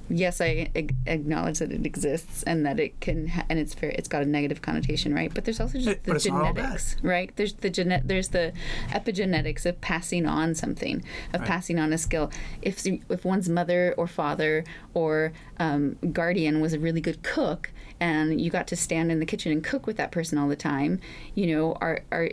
Yes, 0.09 0.41
I 0.41 0.69
ag- 0.75 0.95
acknowledge 1.07 1.59
that 1.59 1.71
it 1.71 1.85
exists 1.85 2.43
and 2.43 2.65
that 2.65 2.77
it 2.77 2.99
can 2.99 3.27
ha- 3.29 3.45
and 3.49 3.57
it's 3.57 3.73
fair. 3.73 3.89
It's 3.91 4.09
got 4.09 4.21
a 4.21 4.25
negative 4.25 4.61
connotation, 4.61 5.13
right? 5.15 5.33
But 5.33 5.45
there's 5.45 5.61
also 5.61 5.77
just 5.77 5.87
It- 5.89 6.03
the 6.03 6.11
but 6.11 6.15
it's 6.17 6.25
not 6.27 6.41
all 6.43 6.53
bad. 6.53 6.55
genetics, 6.63 6.97
right? 7.01 7.31
There's 7.37 7.53
the 7.53 7.69
genet 7.69 8.01
there's 8.05 8.27
the 8.27 8.51
epigenetics 8.89 9.65
of 9.65 9.79
passing 9.81 10.25
on 10.25 10.55
something, 10.55 11.03
of 11.33 11.41
passing 11.45 11.79
on 11.79 11.93
a 11.93 11.97
skill. 11.97 12.31
If 12.61 12.85
if 12.85 13.25
one's 13.25 13.49
mother 13.49 13.95
or 13.97 14.07
father 14.07 14.65
or 14.93 15.31
um, 15.57 15.95
guardian 16.11 16.59
was 16.61 16.73
a 16.73 16.79
really 16.79 17.01
good 17.01 17.23
cook, 17.23 17.71
and 17.99 18.39
you 18.41 18.49
got 18.51 18.67
to 18.67 18.75
stand 18.75 19.11
in 19.11 19.19
the 19.19 19.25
kitchen 19.25 19.51
and 19.51 19.63
cook 19.63 19.87
with 19.87 19.97
that 19.97 20.11
person 20.11 20.37
all 20.37 20.49
the 20.49 20.55
time, 20.57 20.99
you 21.33 21.47
know, 21.47 21.73
are 21.81 22.01
are 22.11 22.29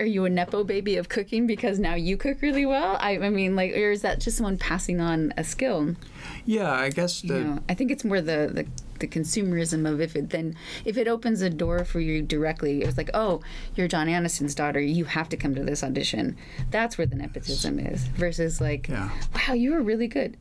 are 0.00 0.06
you 0.06 0.24
a 0.24 0.30
nepo 0.30 0.64
baby 0.64 0.96
of 0.96 1.08
cooking 1.08 1.46
because 1.46 1.78
now 1.78 1.94
you 1.94 2.16
cook 2.16 2.42
really 2.42 2.66
well? 2.66 2.96
I, 3.00 3.18
I 3.18 3.30
mean, 3.30 3.56
like, 3.56 3.72
or 3.72 3.90
is 3.90 4.02
that 4.02 4.20
just 4.20 4.36
someone 4.36 4.58
passing 4.58 5.00
on 5.00 5.32
a 5.36 5.44
skill? 5.44 5.96
Yeah, 6.44 6.70
I 6.70 6.90
guess 6.90 7.20
the 7.22 7.34
You 7.38 7.44
know, 7.44 7.58
I 7.68 7.74
think 7.74 7.90
it's 7.90 8.04
more 8.04 8.20
the, 8.20 8.50
the 8.52 8.66
the 9.00 9.08
consumerism 9.08 9.90
of 9.90 10.00
if 10.00 10.14
it 10.14 10.30
then 10.30 10.54
if 10.84 10.96
it 10.96 11.08
opens 11.08 11.42
a 11.42 11.50
door 11.50 11.84
for 11.84 11.98
you 11.98 12.22
directly, 12.22 12.82
it's 12.82 12.96
like, 12.96 13.10
oh, 13.14 13.40
you're 13.74 13.88
John 13.88 14.06
Aniston's 14.06 14.54
daughter, 14.54 14.78
you 14.80 15.04
have 15.06 15.28
to 15.30 15.36
come 15.36 15.54
to 15.56 15.64
this 15.64 15.82
audition. 15.82 16.36
That's 16.70 16.96
where 16.98 17.06
the 17.08 17.16
nepotism 17.16 17.80
is. 17.80 18.04
Versus 18.06 18.60
like, 18.60 18.88
Yeah. 18.88 19.10
wow, 19.34 19.54
you 19.54 19.72
were 19.72 19.82
really 19.82 20.06
good. 20.06 20.36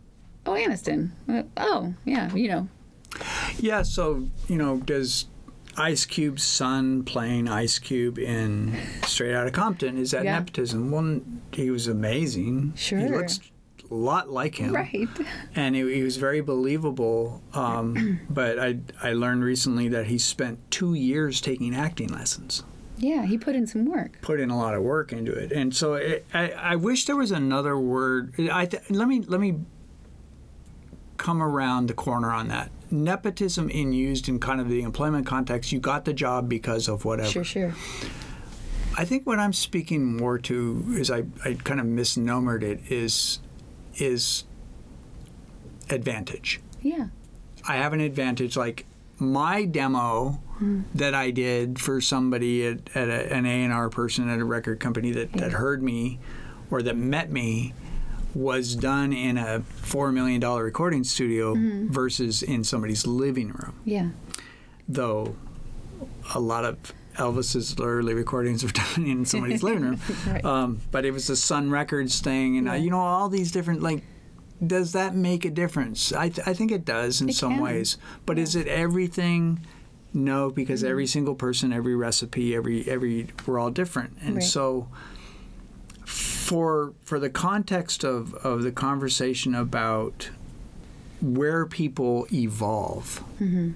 Oh, 0.45 0.51
Aniston. 0.51 1.11
Uh, 1.27 1.43
Oh, 1.57 1.93
yeah, 2.05 2.31
you 2.35 2.47
know, 2.49 2.67
Yeah, 3.59 3.81
so 3.83 4.27
you 4.47 4.57
know, 4.57 4.77
does 4.77 5.25
Ice 5.77 6.05
Cube's 6.05 6.43
son 6.43 7.03
playing 7.03 7.47
Ice 7.47 7.79
Cube 7.79 8.19
in 8.19 8.75
Straight 9.05 9.33
Outta 9.33 9.51
Compton 9.51 9.97
is 9.97 10.11
that 10.11 10.23
Yeah. 10.25 10.39
nepotism? 10.39 10.91
Well, 10.91 11.21
he 11.53 11.69
was 11.71 11.87
amazing. 11.87 12.73
Sure. 12.75 12.99
He 12.99 13.07
looks 13.07 13.39
a 13.89 13.93
lot 13.93 14.29
like 14.29 14.55
him, 14.55 14.73
right? 14.75 15.07
and 15.55 15.75
he, 15.75 15.93
he 15.95 16.03
was 16.03 16.17
very 16.17 16.41
believable. 16.41 17.41
Um, 17.53 18.19
but 18.29 18.59
I 18.59 18.79
I 19.01 19.13
learned 19.13 19.43
recently 19.43 19.87
that 19.89 20.07
he 20.07 20.17
spent 20.17 20.59
two 20.71 20.93
years 20.93 21.39
taking 21.41 21.73
acting 21.75 22.09
lessons. 22.09 22.63
Yeah, 22.97 23.25
he 23.25 23.37
put 23.37 23.55
in 23.55 23.65
some 23.65 23.85
work. 23.85 24.19
Put 24.21 24.39
in 24.39 24.49
a 24.51 24.57
lot 24.57 24.75
of 24.75 24.83
work 24.83 25.11
into 25.11 25.31
it, 25.31 25.51
and 25.51 25.75
so 25.75 25.95
it, 25.95 26.25
I 26.33 26.51
I 26.51 26.75
wish 26.75 27.05
there 27.05 27.15
was 27.15 27.31
another 27.31 27.77
word. 27.77 28.33
I 28.51 28.65
th- 28.65 28.83
let 28.91 29.07
me 29.07 29.21
let 29.21 29.39
me 29.39 29.59
come 31.17 31.41
around 31.41 31.87
the 31.87 31.93
corner 31.93 32.31
on 32.31 32.47
that. 32.49 32.69
Nepotism 32.91 33.69
in 33.69 33.93
used 33.93 34.27
in 34.27 34.39
kind 34.39 34.59
of 34.59 34.69
the 34.69 34.81
employment 34.81 35.25
context, 35.25 35.71
you 35.71 35.79
got 35.79 36.05
the 36.05 36.13
job 36.13 36.49
because 36.49 36.87
of 36.87 37.05
whatever. 37.05 37.29
Sure, 37.29 37.43
sure. 37.43 37.73
I 38.97 39.05
think 39.05 39.25
what 39.25 39.39
I'm 39.39 39.53
speaking 39.53 40.17
more 40.17 40.37
to 40.39 40.83
is 40.89 41.09
I, 41.09 41.23
I 41.45 41.53
kind 41.63 41.79
of 41.79 41.85
misnomered 41.85 42.63
it 42.63 42.91
is 42.91 43.39
is 43.95 44.43
advantage. 45.89 46.61
Yeah. 46.81 47.07
I 47.67 47.75
have 47.75 47.93
an 47.93 48.01
advantage 48.01 48.57
like 48.57 48.85
my 49.17 49.65
demo 49.65 50.39
hmm. 50.57 50.81
that 50.95 51.13
I 51.13 51.31
did 51.31 51.79
for 51.79 52.01
somebody 52.01 52.65
at, 52.65 52.79
at 52.95 53.07
a, 53.07 53.33
an 53.33 53.45
A&R 53.45 53.89
person 53.89 54.29
at 54.29 54.39
a 54.39 54.45
record 54.45 54.79
company 54.79 55.11
that, 55.11 55.33
that 55.33 55.51
heard 55.51 55.83
me 55.83 56.19
or 56.71 56.81
that 56.81 56.97
met 56.97 57.31
me 57.31 57.73
was 58.33 58.75
done 58.75 59.11
in 59.13 59.37
a 59.37 59.61
$4 59.83 60.13
million 60.13 60.41
recording 60.41 61.03
studio 61.03 61.53
versus 61.89 62.41
in 62.43 62.63
somebody's 62.63 63.05
living 63.05 63.49
room. 63.49 63.73
Yeah. 63.85 64.09
Though 64.87 65.35
a 66.33 66.39
lot 66.39 66.65
of 66.65 66.77
Elvis's 67.15 67.75
early 67.79 68.13
recordings 68.13 68.63
were 68.63 68.69
done 68.95 69.05
in 69.05 69.25
somebody's 69.25 69.63
living 69.63 69.83
room. 69.83 69.99
Right. 70.27 70.43
Um, 70.45 70.79
but 70.91 71.05
it 71.05 71.11
was 71.11 71.27
the 71.27 71.35
Sun 71.35 71.71
Records 71.71 72.19
thing, 72.21 72.57
and 72.57 72.69
uh, 72.69 72.73
you 72.73 72.89
know 72.89 72.99
all 72.99 73.29
these 73.29 73.51
different 73.51 73.81
like. 73.81 74.03
Does 74.65 74.91
that 74.93 75.15
make 75.15 75.43
a 75.43 75.49
difference? 75.49 76.13
I, 76.13 76.29
th- 76.29 76.47
I 76.47 76.53
think 76.53 76.71
it 76.71 76.85
does 76.85 77.19
in 77.19 77.29
It 77.29 77.35
some 77.35 77.53
can. 77.55 77.61
ways, 77.63 77.97
but 78.27 78.37
is 78.37 78.55
it 78.55 78.67
everything? 78.67 79.65
No, 80.13 80.51
because 80.51 80.81
Mm-hmm. 80.83 80.91
every 80.91 81.07
single 81.07 81.33
person, 81.33 81.73
every 81.73 81.95
recipe, 81.95 82.55
every 82.55 82.87
every 82.87 83.27
we're 83.47 83.57
all 83.59 83.71
different, 83.71 84.17
and 84.21 84.35
Right. 84.35 84.43
so 84.43 84.87
for 86.51 86.93
for 87.01 87.17
the 87.17 87.29
context 87.29 88.03
of 88.03 88.33
of 88.43 88.61
the 88.63 88.71
conversation 88.73 89.55
about 89.55 90.29
where 91.21 91.65
people 91.65 92.27
evolve 92.33 93.23
Mm-hmm. 93.39 93.69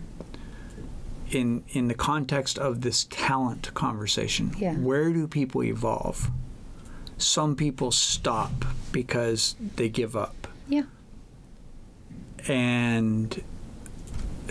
in 1.32 1.64
in 1.70 1.88
the 1.88 1.94
context 1.96 2.58
of 2.60 2.82
this 2.82 3.08
talent 3.10 3.74
conversation 3.74 4.52
Yeah. 4.58 4.74
where 4.76 5.14
do 5.14 5.26
people 5.28 5.64
evolve 5.64 6.30
some 7.18 7.56
people 7.56 7.92
stop 7.92 8.66
because 8.92 9.56
they 9.78 9.88
give 9.88 10.14
up 10.18 10.48
Yeah. 10.68 10.84
and 12.48 13.42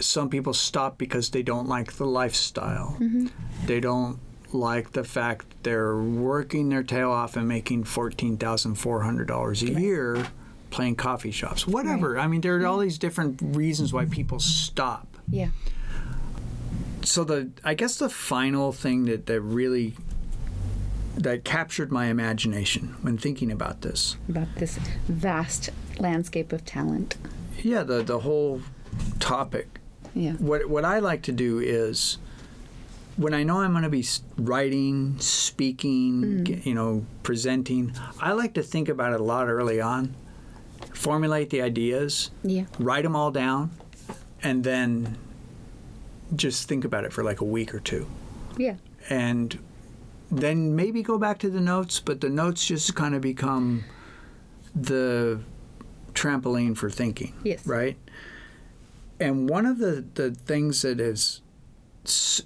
some 0.01 0.29
people 0.31 0.55
stop 0.55 0.97
because 0.99 1.31
they 1.31 1.43
don't 1.43 1.69
like 1.69 1.93
the 1.93 2.07
lifestyle. 2.07 2.99
They 3.67 3.79
don't 3.81 4.19
like 4.55 4.93
the 4.93 5.05
fact 5.05 5.47
they're 5.65 5.97
working 5.97 6.69
their 6.71 6.83
tail 6.83 7.11
off 7.11 7.37
and 7.37 7.47
making 7.49 7.85
fourteen 7.85 8.37
thousand 8.39 8.77
four 8.77 9.03
hundred 9.03 9.27
dollars 9.29 9.63
a 9.63 9.67
year 9.73 10.27
playing 10.71 10.97
coffee 10.97 11.31
shops. 11.31 11.67
Whatever. 11.67 12.19
I 12.19 12.27
mean, 12.27 12.41
there 12.41 12.57
are 12.61 12.67
all 12.67 12.79
these 12.79 12.99
different 12.99 13.39
reasons 13.43 13.93
why 13.93 14.07
people 14.07 14.39
stop. 14.41 15.07
Yeah. 15.29 15.49
So 17.03 17.25
the 17.25 17.51
I 17.63 17.75
guess 17.75 17.99
the 17.99 18.09
final 18.09 18.73
thing 18.73 19.05
that, 19.05 19.27
that 19.27 19.41
really 19.41 19.95
that 21.17 21.45
captured 21.45 21.93
my 21.93 22.07
imagination 22.07 22.97
when 23.03 23.19
thinking 23.19 23.53
about 23.53 23.83
this. 23.83 24.17
About 24.29 24.49
this 24.57 24.79
vast 25.09 25.71
landscape 25.99 26.53
of 26.53 26.65
talent. 26.65 27.17
Yeah, 27.63 27.83
the 27.83 28.03
the 28.03 28.21
whole 28.21 28.63
topic 29.21 29.81
Yeah. 30.15 30.33
what 30.35 30.69
what 30.69 30.85
I 30.85 30.99
like 31.01 31.23
to 31.23 31.33
do 31.33 31.59
is 31.59 32.19
when 33.17 33.33
I 33.35 33.43
know 33.43 33.61
I'm 33.61 33.73
going 33.73 33.85
to 33.85 33.89
be 33.91 34.05
writing, 34.37 35.19
speaking, 35.21 36.23
mm. 36.23 36.45
g- 36.45 36.69
you 36.69 36.75
know, 36.75 37.05
presenting, 37.23 37.93
I 38.21 38.33
like 38.33 38.55
to 38.55 38.63
think 38.63 38.89
about 38.89 39.13
it 39.13 39.21
a 39.21 39.25
lot 39.25 39.49
early 39.49 39.81
on, 39.81 40.15
formulate 40.93 41.51
the 41.51 41.63
ideas, 41.63 42.31
Yeah. 42.43 42.65
write 42.79 43.03
them 43.05 43.15
all 43.15 43.31
down, 43.31 43.71
and 44.43 44.65
then 44.65 45.17
just 46.35 46.69
think 46.69 46.85
about 46.85 47.05
it 47.05 47.13
for 47.13 47.23
like 47.23 47.41
a 47.41 47.45
week 47.45 47.75
or 47.75 47.81
two. 47.81 48.07
Yeah. 48.57 48.77
And 49.09 49.59
then 50.31 50.75
maybe 50.75 51.03
go 51.03 51.19
back 51.19 51.39
to 51.41 51.51
the 51.51 51.61
notes, 51.61 52.01
but 52.01 52.21
the 52.21 52.31
notes 52.31 52.67
just 52.67 52.95
kind 52.95 53.15
of 53.15 53.21
become 53.21 53.85
the 54.75 55.41
trampoline 56.15 56.77
for 56.77 56.91
thinking 56.91 57.33
Yes. 57.45 57.67
right? 57.67 57.97
And 59.21 59.49
one 59.49 59.67
of 59.67 59.79
the, 59.79 60.05
the 60.15 60.33
things 60.33 60.83
that 60.83 60.99
is 61.01 61.41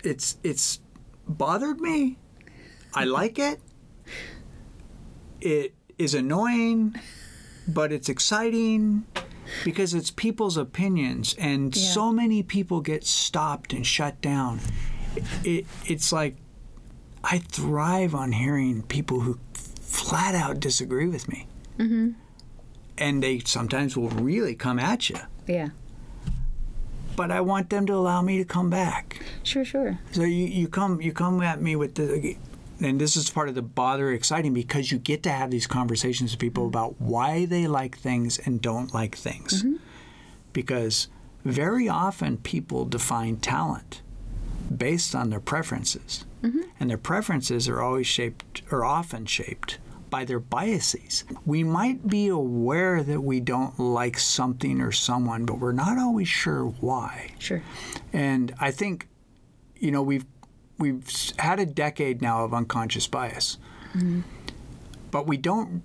it's 0.05 0.37
it's 0.43 0.81
bothered 1.27 1.81
me. 1.81 2.19
I 2.95 3.05
like 3.05 3.39
it. 3.39 3.61
It 5.41 5.75
is 5.99 6.15
annoying, 6.15 6.95
but 7.67 7.93
it's 7.93 8.09
exciting 8.09 9.05
because 9.65 9.95
it's 9.95 10.11
people's 10.11 10.57
opinions 10.57 11.35
and 11.39 11.75
Yeah. 11.77 11.83
so 11.93 12.13
many 12.13 12.43
people 12.43 12.81
get 12.81 13.05
stopped 13.05 13.73
and 13.73 13.87
shut 13.87 14.21
down. 14.21 14.61
It, 15.45 15.67
it's 15.87 16.13
like 16.13 16.37
I 17.25 17.39
thrive 17.39 18.15
on 18.15 18.33
hearing 18.33 18.83
people 18.83 19.21
who 19.21 19.39
flat 19.81 20.35
out 20.35 20.61
disagree 20.61 21.07
with 21.09 21.29
me. 21.29 21.47
Mm-hmm. 21.79 22.11
And 22.99 23.23
they 23.23 23.39
sometimes 23.41 23.97
will 23.97 24.11
really 24.11 24.55
come 24.55 24.79
at 24.79 25.09
you 25.09 25.17
Yeah. 25.47 25.69
But 27.19 27.33
I 27.33 27.41
want 27.41 27.69
them 27.69 27.85
to 27.87 27.95
allow 27.95 28.23
me 28.23 28.39
to 28.39 28.45
come 28.45 28.71
back. 28.71 29.21
Sure. 29.43 29.65
Sure. 29.65 29.99
So 30.13 30.23
you, 30.23 30.47
you 30.47 30.69
come 30.69 31.03
you 31.03 31.13
come 31.13 31.43
at 31.43 31.61
me 31.61 31.75
with 31.75 31.97
the 31.97 32.37
and 32.81 33.01
this 33.01 33.17
is 33.17 33.29
part 33.29 33.49
of 33.49 33.57
the 33.57 33.63
bother 33.63 34.13
exciting 34.13 34.55
because 34.55 34.93
you 34.93 35.01
get 35.01 35.25
to 35.25 35.31
have 35.33 35.51
these 35.51 35.67
conversations 35.67 36.31
with 36.31 36.39
people 36.39 36.63
mm-hmm. 36.63 36.79
about 36.79 37.01
why 37.01 37.45
they 37.45 37.67
like 37.67 37.99
things 37.99 38.39
and 38.39 38.63
don't 38.63 38.95
like 38.95 39.17
things. 39.17 39.65
Mm-hmm. 39.65 39.83
Because 40.53 41.09
very 41.45 41.89
often 41.89 42.37
people 42.37 42.85
define 42.85 43.39
talent 43.39 44.01
based 44.75 45.13
on 45.17 45.31
their 45.31 45.41
preferences. 45.41 46.25
Mm-hmm. 46.45 46.61
And 46.79 46.89
their 46.89 46.99
preferences 46.99 47.69
are 47.69 47.83
always 47.83 48.07
shaped 48.07 48.63
or 48.71 48.85
often 48.85 49.27
shaped 49.27 49.79
by 50.11 50.25
their 50.25 50.41
biases. 50.41 51.25
We 51.45 51.65
might 51.65 52.09
be 52.09 52.29
aware 52.29 53.03
that 53.03 53.21
we 53.21 53.41
don't 53.41 53.79
like 53.79 54.19
something 54.19 54.81
or 54.81 54.93
someone, 54.93 55.45
but 55.45 55.59
we're 55.59 55.73
not 55.73 55.99
always 55.99 56.29
sure 56.29 56.65
why. 56.81 57.33
Sure. 57.39 57.63
And 58.13 58.55
I 58.61 58.71
think, 58.71 59.09
you 59.77 59.91
know, 59.91 60.03
we've 60.03 60.27
we've 60.79 61.11
had 61.39 61.59
a 61.61 61.67
decade 61.67 62.23
now 62.23 62.45
of 62.45 62.55
unconscious 62.55 63.07
bias, 63.07 63.59
mm-hmm. 63.95 64.21
but 65.11 65.27
we 65.27 65.37
don't 65.37 65.83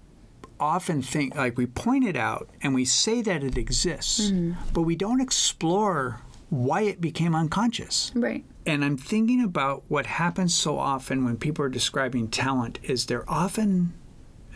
often 0.59 1.01
think 1.01 1.35
like 1.35 1.57
we 1.57 1.65
point 1.65 2.05
it 2.05 2.15
out 2.15 2.49
and 2.61 2.73
we 2.73 2.85
say 2.85 3.21
that 3.21 3.43
it 3.43 3.57
exists, 3.57 4.31
mm-hmm. 4.31 4.53
but 4.73 4.81
we 4.81 4.95
don't 4.95 5.19
explore 5.19 6.21
why 6.49 6.81
it 6.81 7.01
became 7.01 7.35
unconscious. 7.35 8.11
Right. 8.13 8.45
And 8.65 8.85
I'm 8.85 8.95
thinking 8.95 9.43
about 9.43 9.83
what 9.87 10.05
happens 10.05 10.53
so 10.53 10.77
often 10.77 11.25
when 11.25 11.37
people 11.37 11.65
are 11.65 11.69
describing 11.69 12.29
talent 12.29 12.79
is 12.83 13.07
they're 13.07 13.29
often, 13.29 13.93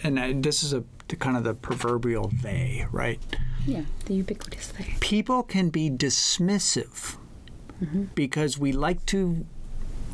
and 0.04 0.20
I, 0.20 0.34
this 0.34 0.64
is 0.64 0.74
a 0.74 0.84
the 1.08 1.16
kind 1.16 1.38
of 1.38 1.44
the 1.44 1.54
proverbial 1.54 2.32
they, 2.42 2.86
right? 2.92 3.20
Yeah. 3.66 3.84
The 4.06 4.16
ubiquitous 4.16 4.68
thing. 4.72 4.96
people 5.00 5.44
can 5.44 5.70
be 5.70 5.90
dismissive 5.90 7.18
mm-hmm. 7.82 8.06
because 8.16 8.58
we 8.58 8.72
like 8.72 9.06
to 9.08 9.46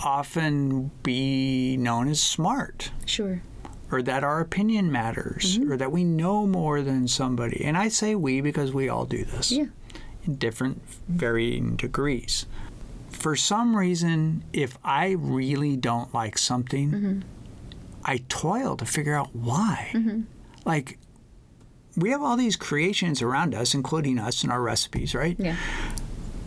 often 0.04 0.92
be 1.04 1.78
known 1.78 2.10
as 2.10 2.20
smart 2.20 2.92
Sure. 3.06 3.42
or 3.92 4.02
that 4.02 4.24
our 4.24 4.40
opinion 4.40 4.92
matters 4.92 5.58
mm-hmm. 5.58 5.72
or 5.72 5.78
that 5.78 5.92
we 5.92 6.04
know 6.04 6.46
more 6.46 6.82
than 6.82 7.08
somebody. 7.08 7.64
And 7.64 7.78
I 7.78 7.88
say 7.88 8.16
we 8.16 8.42
because 8.42 8.74
we 8.74 8.90
all 8.90 9.06
do 9.06 9.24
this 9.24 9.52
Yeah. 9.52 9.66
in 10.26 10.36
different 10.36 10.82
varying 11.08 11.76
degrees. 11.76 12.46
For 13.10 13.36
some 13.36 13.76
reason, 13.78 14.44
if 14.52 14.78
I 14.84 15.12
really 15.12 15.78
don't 15.78 16.14
like 16.14 16.38
something, 16.38 16.92
mm-hmm. 16.92 17.20
I 18.06 18.24
toil 18.30 18.78
to 18.78 18.86
figure 18.86 19.16
out 19.16 19.36
why. 19.36 19.92
Mm-hmm. 19.94 20.22
Like, 20.66 20.98
we 21.96 22.10
have 22.10 22.22
all 22.22 22.38
these 22.38 22.56
creations 22.56 23.22
around 23.22 23.54
us, 23.54 23.74
including 23.74 24.20
us 24.20 24.44
and 24.44 24.52
our 24.52 24.62
recipes, 24.62 25.14
right? 25.14 25.36
Yeah. 25.40 25.56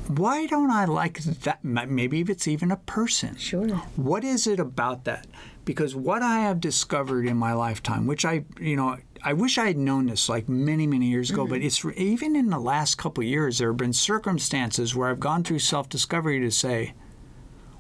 Why 0.09 0.47
don't 0.47 0.71
I 0.71 0.85
like 0.85 1.19
that? 1.21 1.65
Maybe 1.65 2.21
if 2.21 2.31
it's 2.31 2.47
even 2.47 2.71
a 2.71 2.77
person. 2.77 3.37
Sure. 3.37 3.69
What 3.97 4.25
is 4.25 4.47
it 4.47 4.61
about 4.61 5.05
that? 5.05 5.27
Because 5.65 5.97
what 5.97 6.23
I 6.23 6.41
have 6.41 6.61
discovered 6.61 7.27
in 7.27 7.37
my 7.37 7.53
lifetime, 7.53 8.07
which 8.07 8.25
I, 8.25 8.45
you 8.61 8.77
know, 8.77 8.99
I 9.25 9.33
wish 9.33 9.59
I 9.59 9.67
had 9.67 9.77
known 9.77 10.07
this 10.07 10.29
like 10.29 10.49
many, 10.49 10.87
many 10.87 11.07
years 11.07 11.31
ago, 11.31 11.47
but 11.47 11.61
mm-hmm. 11.61 11.89
it's 11.89 11.99
even 11.99 12.37
in 12.37 12.51
the 12.51 12.61
last 12.61 12.99
couple 12.99 13.25
of 13.25 13.29
years, 13.29 13.59
there 13.59 13.71
have 13.71 13.77
been 13.77 13.93
circumstances 13.93 14.95
where 14.95 15.09
I've 15.09 15.19
gone 15.19 15.43
through 15.43 15.59
self 15.59 15.89
discovery 15.89 16.39
to 16.41 16.53
say, 16.53 16.95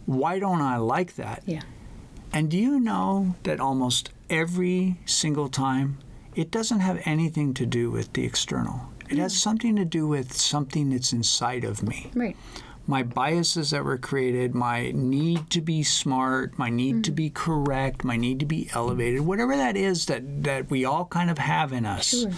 why 0.06 0.40
don't 0.40 0.60
I 0.60 0.78
like 0.78 1.14
that? 1.16 1.42
Yeah. 1.46 1.62
And 2.32 2.50
do 2.50 2.58
you 2.58 2.78
know 2.80 3.34
that 3.44 3.60
almost 3.60 4.10
every 4.28 4.98
single 5.06 5.48
time, 5.48 5.98
it 6.34 6.50
doesn't 6.50 6.80
have 6.80 7.00
anything 7.04 7.54
to 7.54 7.66
do 7.66 7.90
with 7.90 8.12
the 8.12 8.24
external? 8.24 8.92
It 9.08 9.18
has 9.18 9.34
mm. 9.34 9.38
something 9.38 9.76
to 9.76 9.84
do 9.84 10.06
with 10.06 10.32
something 10.36 10.90
that's 10.90 11.12
inside 11.12 11.64
of 11.64 11.82
me 11.82 12.10
Right. 12.14 12.36
my 12.86 13.02
biases 13.02 13.70
that 13.70 13.84
were 13.84 13.98
created, 13.98 14.54
my 14.54 14.90
need 14.92 15.48
to 15.50 15.60
be 15.60 15.82
smart, 15.82 16.58
my 16.58 16.68
need 16.68 17.04
to 17.04 17.12
mm. 17.12 17.16
be 17.16 17.30
correct, 17.30 18.04
my 18.04 18.16
need 18.16 18.40
to 18.40 18.46
be 18.46 18.68
elevated, 18.74 19.20
whatever 19.22 19.56
that 19.56 19.76
is 19.76 20.06
that, 20.06 20.44
that 20.44 20.70
we 20.70 20.84
all 20.84 21.06
kind 21.06 21.30
of 21.30 21.38
have 21.38 21.72
in 21.72 21.86
us. 21.86 22.08
Sure. 22.08 22.30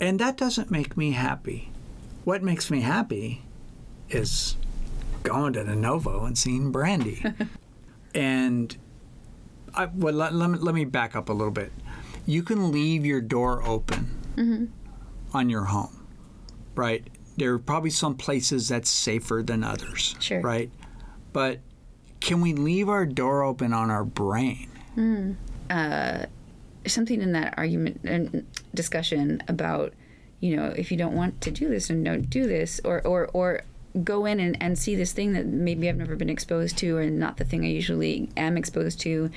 And 0.00 0.18
that 0.18 0.36
doesn't 0.36 0.70
make 0.70 0.96
me 0.96 1.12
happy. 1.12 1.70
What 2.24 2.42
makes 2.42 2.70
me 2.70 2.80
happy 2.80 3.42
is 4.10 4.56
going 5.22 5.52
to 5.52 5.62
the 5.64 5.76
Novo 5.76 6.24
and 6.24 6.36
seeing 6.36 6.72
Brandy. 6.72 7.24
and 8.14 8.76
I, 9.74 9.86
well, 9.86 10.14
let, 10.14 10.34
let, 10.34 10.50
me, 10.50 10.58
let 10.58 10.74
me 10.74 10.84
back 10.84 11.16
up 11.16 11.28
a 11.28 11.32
little 11.32 11.52
bit. 11.52 11.72
You 12.26 12.42
can 12.42 12.70
leave 12.70 13.04
your 13.04 13.20
door 13.20 13.62
open 13.62 14.20
mm-hmm. 14.36 14.66
on 15.36 15.48
your 15.48 15.64
home, 15.64 16.06
right? 16.74 17.06
There 17.36 17.54
are 17.54 17.58
probably 17.58 17.90
some 17.90 18.14
places 18.14 18.68
that's 18.68 18.90
safer 18.90 19.42
than 19.44 19.64
others, 19.64 20.14
Sure. 20.20 20.40
right? 20.40 20.70
But 21.32 21.60
can 22.20 22.40
we 22.40 22.52
leave 22.52 22.88
our 22.88 23.06
door 23.06 23.42
open 23.42 23.72
on 23.72 23.90
our 23.90 24.04
brain? 24.04 24.68
Mm. 24.96 25.36
Uh, 25.70 26.26
something 26.86 27.20
in 27.22 27.32
that 27.32 27.54
argument 27.56 28.00
and 28.04 28.46
discussion 28.74 29.42
about 29.48 29.94
you 30.40 30.56
know 30.56 30.66
if 30.76 30.90
you 30.90 30.96
don't 30.96 31.14
want 31.14 31.40
to 31.40 31.50
do 31.50 31.68
this 31.68 31.90
and 31.90 32.04
don't 32.04 32.28
do 32.28 32.46
this 32.46 32.80
or 32.84 33.00
or 33.06 33.28
or 33.32 33.62
go 34.04 34.24
in 34.24 34.40
and, 34.40 34.56
and 34.60 34.78
see 34.78 34.94
this 34.94 35.12
thing 35.12 35.32
that 35.34 35.46
maybe 35.46 35.88
I've 35.88 35.96
never 35.96 36.16
been 36.16 36.30
exposed 36.30 36.78
to 36.78 36.96
or 36.96 37.10
not 37.10 37.36
the 37.36 37.44
thing 37.44 37.64
I 37.64 37.68
usually 37.68 38.30
am 38.36 38.56
exposed 38.56 39.00
to 39.00 39.30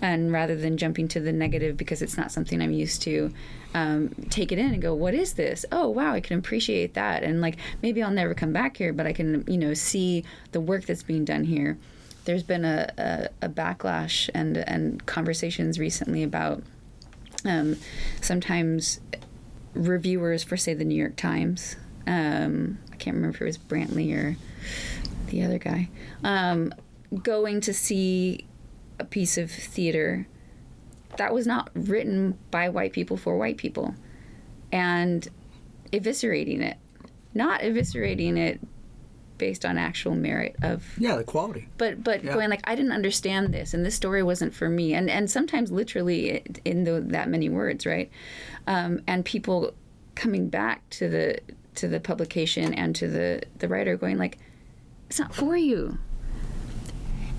and 0.00 0.32
rather 0.32 0.56
than 0.56 0.76
jumping 0.76 1.06
to 1.08 1.20
the 1.20 1.32
negative 1.32 1.76
because 1.76 2.02
it's 2.02 2.16
not 2.16 2.32
something 2.32 2.60
I'm 2.60 2.72
used 2.72 3.02
to 3.02 3.32
um, 3.74 4.08
take 4.28 4.50
it 4.50 4.58
in 4.58 4.72
and 4.72 4.82
go 4.82 4.92
what 4.94 5.14
is 5.14 5.34
this 5.34 5.64
oh 5.70 5.88
wow 5.88 6.12
I 6.12 6.20
can 6.20 6.38
appreciate 6.38 6.94
that 6.94 7.22
and 7.22 7.40
like 7.40 7.58
maybe 7.80 8.02
I'll 8.02 8.10
never 8.10 8.34
come 8.34 8.52
back 8.52 8.76
here 8.76 8.92
but 8.92 9.06
I 9.06 9.12
can 9.12 9.44
you 9.46 9.58
know 9.58 9.74
see 9.74 10.24
the 10.50 10.60
work 10.60 10.84
that's 10.86 11.04
being 11.04 11.24
done 11.24 11.44
here 11.44 11.78
there's 12.24 12.42
been 12.42 12.64
a, 12.64 12.92
a, 12.98 13.46
a 13.46 13.48
backlash 13.48 14.28
and 14.34 14.56
and 14.56 15.04
conversations 15.06 15.78
recently 15.78 16.22
about 16.22 16.62
um, 17.44 17.76
sometimes 18.20 19.00
reviewers 19.74 20.42
for 20.42 20.56
say 20.56 20.74
the 20.74 20.84
New 20.84 20.94
York 20.94 21.16
Times. 21.16 21.76
Um, 22.06 22.78
I 22.92 22.96
can't 22.96 23.16
remember 23.16 23.36
if 23.36 23.42
it 23.42 23.44
was 23.44 23.58
Brantley 23.58 24.14
or 24.16 24.36
the 25.28 25.42
other 25.42 25.58
guy. 25.58 25.88
Um, 26.22 26.72
going 27.22 27.60
to 27.62 27.74
see 27.74 28.46
a 28.98 29.04
piece 29.04 29.36
of 29.38 29.50
theater 29.50 30.26
that 31.16 31.34
was 31.34 31.46
not 31.46 31.70
written 31.74 32.38
by 32.50 32.68
white 32.68 32.92
people 32.92 33.16
for 33.16 33.36
white 33.36 33.56
people, 33.56 33.94
and 34.70 35.26
eviscerating 35.92 36.60
it, 36.60 36.76
not 37.34 37.60
eviscerating 37.60 38.36
it 38.38 38.60
based 39.38 39.64
on 39.64 39.76
actual 39.76 40.14
merit 40.14 40.54
of 40.62 40.84
Yeah, 40.98 41.16
the 41.16 41.24
quality. 41.24 41.66
but 41.76 42.04
but 42.04 42.22
Yeah. 42.22 42.32
going 42.34 42.48
like 42.48 42.60
I 42.64 42.74
didn't 42.76 42.92
understand 42.92 43.52
this 43.52 43.74
and 43.74 43.84
this 43.84 43.94
story 43.94 44.22
wasn't 44.22 44.54
for 44.54 44.68
me 44.68 44.94
and 44.94 45.10
and 45.10 45.28
sometimes 45.28 45.72
literally 45.72 46.44
in 46.64 46.84
the, 46.84 47.00
that 47.08 47.28
many 47.28 47.48
words 47.48 47.84
right 47.84 48.08
um, 48.68 49.00
and 49.08 49.24
people 49.24 49.74
coming 50.14 50.48
back 50.48 50.88
to 50.90 51.08
the 51.08 51.38
to 51.76 51.88
the 51.88 52.00
publication 52.00 52.74
and 52.74 52.94
to 52.96 53.08
the 53.08 53.42
the 53.58 53.68
writer 53.68 53.96
going 53.96 54.18
like 54.18 54.38
it's 55.08 55.18
not 55.18 55.34
for 55.34 55.56
you 55.56 55.98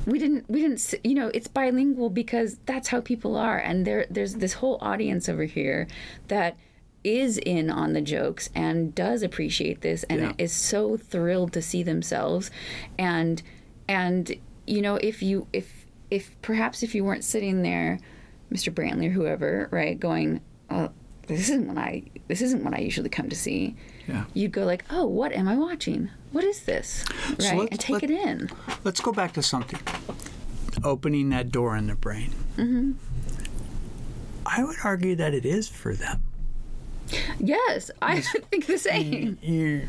we 0.05 0.19
didn't 0.19 0.49
we 0.49 0.61
didn't 0.61 0.93
you 1.03 1.13
know 1.15 1.29
it's 1.33 1.47
bilingual 1.47 2.09
because 2.09 2.57
that's 2.65 2.89
how 2.89 2.99
people 2.99 3.35
are 3.37 3.57
and 3.57 3.85
there 3.85 4.05
there's 4.09 4.35
this 4.35 4.53
whole 4.53 4.77
audience 4.81 5.29
over 5.29 5.43
here 5.45 5.87
that 6.27 6.57
is 7.03 7.37
in 7.37 7.69
on 7.69 7.93
the 7.93 8.01
jokes 8.01 8.49
and 8.55 8.95
does 8.95 9.23
appreciate 9.23 9.81
this 9.81 10.03
and 10.05 10.21
Yeah. 10.21 10.33
is 10.37 10.51
so 10.51 10.97
thrilled 10.97 11.53
to 11.53 11.61
see 11.61 11.83
themselves 11.83 12.49
and 12.97 13.41
and 13.87 14.35
you 14.65 14.81
know 14.81 14.95
if 14.95 15.21
you 15.21 15.47
if 15.53 15.85
if 16.09 16.35
perhaps 16.41 16.83
if 16.83 16.93
you 16.95 17.03
weren't 17.03 17.23
sitting 17.23 17.61
there 17.61 17.99
Mr. 18.51 18.73
Brantley 18.73 19.07
or 19.07 19.11
whoever 19.11 19.67
right 19.71 19.99
going 19.99 20.41
oh 20.69 20.89
this 21.27 21.39
isn't 21.41 21.67
what 21.67 21.77
I 21.77 22.03
this 22.27 22.41
isn't 22.41 22.63
what 22.63 22.73
I 22.73 22.79
usually 22.79 23.09
come 23.09 23.29
to 23.29 23.35
see 23.35 23.75
Yeah. 24.07 24.25
you'd 24.33 24.51
go 24.51 24.65
like 24.65 24.83
oh 24.89 25.05
what 25.05 25.31
am 25.31 25.47
I 25.47 25.55
watching 25.55 26.09
what 26.31 26.43
is 26.43 26.63
this 26.63 27.05
right 27.39 27.69
and 27.71 27.79
take 27.79 27.93
let- 28.01 28.03
it 28.03 28.11
in 28.11 28.49
Let's 28.83 28.99
go 28.99 29.11
back 29.13 29.31
to 29.33 29.41
something. 29.43 29.79
Opening 30.83 31.29
that 31.29 31.51
door 31.51 31.77
in 31.77 31.87
the 31.87 31.95
brain. 31.95 32.31
Mm-hmm. 32.57 32.91
I 34.45 34.63
would 34.63 34.75
argue 34.83 35.15
that 35.15 35.33
it 35.33 35.45
is 35.45 35.69
for 35.69 35.93
them. 35.95 36.23
Yes, 37.39 37.91
I 38.01 38.21
think 38.49 38.65
the 38.65 38.77
same. 38.77 39.37
You, 39.41 39.87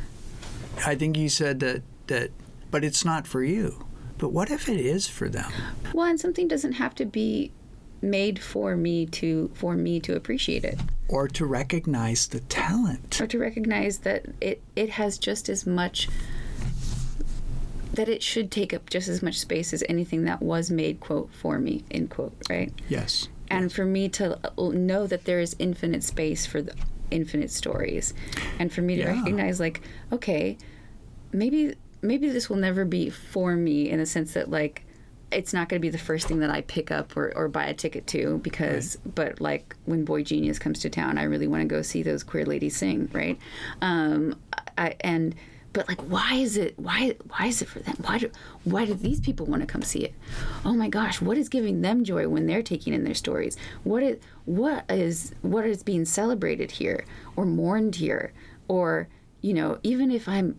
I 0.87 0.95
think 0.95 1.17
you 1.17 1.29
said 1.29 1.61
that 1.61 1.83
that, 2.09 2.31
but 2.71 2.85
it's 2.85 3.05
not 3.05 3.27
for 3.27 3.43
you. 3.43 3.85
But 4.19 4.29
what 4.29 4.51
if 4.51 4.69
it 4.69 4.79
is 4.79 5.09
for 5.09 5.29
them? 5.29 5.51
Well, 5.93 6.07
and 6.07 6.21
something 6.21 6.47
doesn't 6.47 6.75
have 6.75 6.95
to 6.97 7.05
be 7.05 7.51
made 8.05 8.39
for 8.39 8.77
me 8.77 9.07
to 9.07 9.51
for 9.55 9.75
me 9.75 9.99
to 10.01 10.15
appreciate 10.15 10.65
it 10.65 10.79
Or 11.09 11.27
to 11.29 11.47
recognize 11.47 12.27
the 12.29 12.41
talent? 12.41 13.21
or 13.21 13.27
to 13.27 13.39
recognize 13.39 13.99
that 13.99 14.27
it 14.41 14.63
it 14.77 14.91
has 14.91 15.19
just 15.19 15.49
as 15.49 15.67
much 15.67 16.09
that 17.95 18.09
it 18.09 18.23
should 18.23 18.51
take 18.51 18.75
up 18.75 18.91
just 18.91 19.09
as 19.09 19.23
much 19.23 19.39
space 19.39 19.73
as 19.73 19.85
anything 19.89 20.25
that 20.25 20.43
was 20.43 20.71
made 20.71 21.01
quote 21.01 21.31
for 21.33 21.59
me 21.59 21.85
end 21.91 22.11
quote 22.11 22.35
right 22.51 22.73
Yes. 22.89 23.29
and 23.49 23.73
for 23.73 23.85
me 23.85 24.09
to 24.11 24.39
know 24.59 25.07
that 25.07 25.25
there 25.25 25.41
is 25.41 25.55
infinite 25.59 26.03
space 26.03 26.45
for 26.47 26.61
the 26.63 26.75
infinite 27.11 27.51
stories 27.51 28.13
and 28.59 28.73
for 28.73 28.83
me 28.83 28.97
to 28.97 29.03
Yeah. 29.03 29.17
recognize 29.19 29.61
like 29.61 29.81
okay 30.13 30.57
maybe 31.33 31.75
maybe 32.03 32.29
this 32.29 32.51
will 32.51 32.57
never 32.57 32.85
be 32.85 33.11
for 33.11 33.55
me 33.55 33.89
in 33.91 33.99
the 33.99 34.07
sense 34.07 34.35
that 34.35 34.51
like 34.51 34.85
it's 35.35 35.53
not 35.53 35.69
going 35.69 35.81
to 35.81 35.83
be 35.83 35.91
the 35.91 35.99
first 35.99 36.27
thing 36.27 36.41
that 36.41 36.51
I 36.51 36.63
pick 36.63 36.91
up 36.91 37.17
or, 37.17 37.33
or 37.37 37.49
buy 37.49 37.67
a 37.67 37.75
ticket 37.75 38.07
to 38.09 38.39
because 38.39 38.97
but 39.05 39.41
like 39.41 39.77
when 39.85 40.07
boygenius 40.07 40.61
comes 40.61 40.81
to 40.81 40.91
town 40.91 41.19
I 41.19 41.25
really 41.25 41.49
want 41.49 41.63
to 41.63 41.69
go 41.69 41.83
see 41.83 42.03
those 42.03 42.23
queer 42.23 42.47
ladies 42.47 42.77
sing 42.77 43.11
right? 43.13 43.39
Um 43.81 44.39
I, 44.77 44.97
and 45.01 45.35
but 45.73 45.89
like 45.89 46.01
why 46.03 46.35
is 46.35 46.57
it 46.57 46.79
why 46.79 47.17
why 47.29 47.47
is 47.47 47.61
it 47.61 47.69
for 47.69 47.81
them? 47.81 47.97
Why 48.03 48.19
do 48.19 48.31
why 48.65 48.85
do 48.85 48.95
these 48.95 49.21
people 49.21 49.47
want 49.47 49.63
to 49.63 49.67
come 49.67 49.83
see 49.83 50.05
it? 50.05 50.15
Oh 50.65 50.75
my 50.75 50.89
gosh 50.89 51.21
what 51.21 51.37
is 51.37 51.49
giving 51.49 51.83
them 51.83 52.05
joy 52.05 52.29
when 52.29 52.47
they're 52.47 52.63
taking 52.63 52.95
in 52.95 53.05
their 53.05 53.15
stories? 53.15 53.57
What 53.83 54.03
is 54.03 54.19
what 54.45 54.85
is 54.89 55.35
what 55.43 55.67
is 55.67 55.83
being 55.83 56.05
celebrated 56.05 56.71
here 56.71 57.05
or 57.37 57.45
mourned 57.45 57.97
here? 57.97 58.33
Or 58.69 59.09
you 59.45 59.53
know 59.53 59.79
even 59.83 60.11
if 60.11 60.27
i'm 60.27 60.59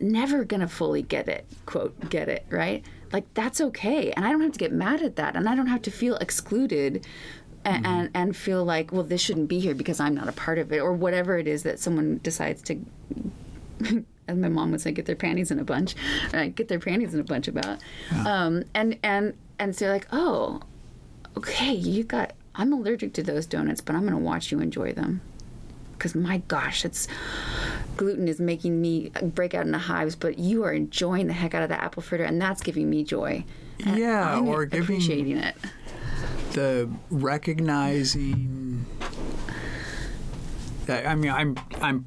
never 0.00 0.42
gonna 0.44 0.66
fully 0.66 1.02
get 1.02 1.28
it 1.28 1.46
quote 1.66 1.94
get 2.10 2.28
it 2.28 2.44
right 2.50 2.84
like 3.14 3.32
that's 3.32 3.60
okay 3.60 4.12
and 4.12 4.26
i 4.26 4.30
don't 4.30 4.42
have 4.42 4.52
to 4.52 4.58
get 4.58 4.72
mad 4.72 5.00
at 5.00 5.16
that 5.16 5.34
and 5.36 5.48
i 5.48 5.54
don't 5.54 5.68
have 5.68 5.80
to 5.80 5.90
feel 5.90 6.16
excluded 6.16 7.06
and, 7.64 7.86
and 7.86 8.10
and 8.12 8.36
feel 8.36 8.62
like 8.62 8.92
well 8.92 9.02
this 9.02 9.22
shouldn't 9.22 9.48
be 9.48 9.58
here 9.58 9.74
because 9.74 9.98
i'm 9.98 10.14
not 10.14 10.28
a 10.28 10.32
part 10.32 10.58
of 10.58 10.70
it 10.70 10.80
or 10.80 10.92
whatever 10.92 11.38
it 11.38 11.48
is 11.48 11.62
that 11.62 11.78
someone 11.78 12.20
decides 12.22 12.60
to 12.60 12.78
as 14.28 14.36
my 14.36 14.48
mom 14.48 14.70
would 14.70 14.80
say, 14.80 14.92
get 14.92 15.06
their 15.06 15.16
panties 15.16 15.50
in 15.50 15.58
a 15.58 15.64
bunch, 15.64 15.94
right? 16.32 16.54
Get 16.54 16.68
their 16.68 16.78
panties 16.78 17.14
in 17.14 17.20
a 17.20 17.24
bunch 17.24 17.48
about, 17.48 17.78
um, 18.24 18.64
and 18.74 18.98
and 19.02 19.34
and 19.58 19.74
so 19.76 19.86
like, 19.88 20.06
oh, 20.12 20.60
okay, 21.36 21.72
you 21.72 22.04
got. 22.04 22.32
I'm 22.56 22.72
allergic 22.72 23.12
to 23.14 23.22
those 23.22 23.46
donuts, 23.46 23.80
but 23.80 23.96
I'm 23.96 24.04
gonna 24.04 24.18
watch 24.18 24.52
you 24.52 24.60
enjoy 24.60 24.92
them, 24.92 25.20
because 26.04 26.14
my 26.14 26.36
gosh, 26.48 26.84
it's 26.84 27.08
gluten 27.96 28.28
is 28.28 28.38
making 28.38 28.78
me 28.78 29.10
break 29.22 29.54
out 29.54 29.64
into 29.64 29.78
hives, 29.78 30.14
but 30.14 30.38
you 30.38 30.62
are 30.62 30.72
enjoying 30.72 31.28
the 31.28 31.32
heck 31.32 31.54
out 31.54 31.62
of 31.62 31.70
that 31.70 31.82
apple 31.82 32.02
fritter, 32.02 32.24
and 32.24 32.38
that's 32.40 32.60
giving 32.60 32.90
me 32.90 33.02
joy. 33.04 33.42
And 33.86 33.96
Yeah, 33.96 34.36
I'm 34.36 34.46
or 34.48 34.66
giving- 34.66 34.82
appreciating 34.84 35.38
it. 35.38 35.54
the 36.52 36.90
recognizing 37.10 38.84
that 40.86 41.06
I 41.06 41.14
mean 41.14 41.30
I'm 41.30 41.56
I'm 41.80 42.04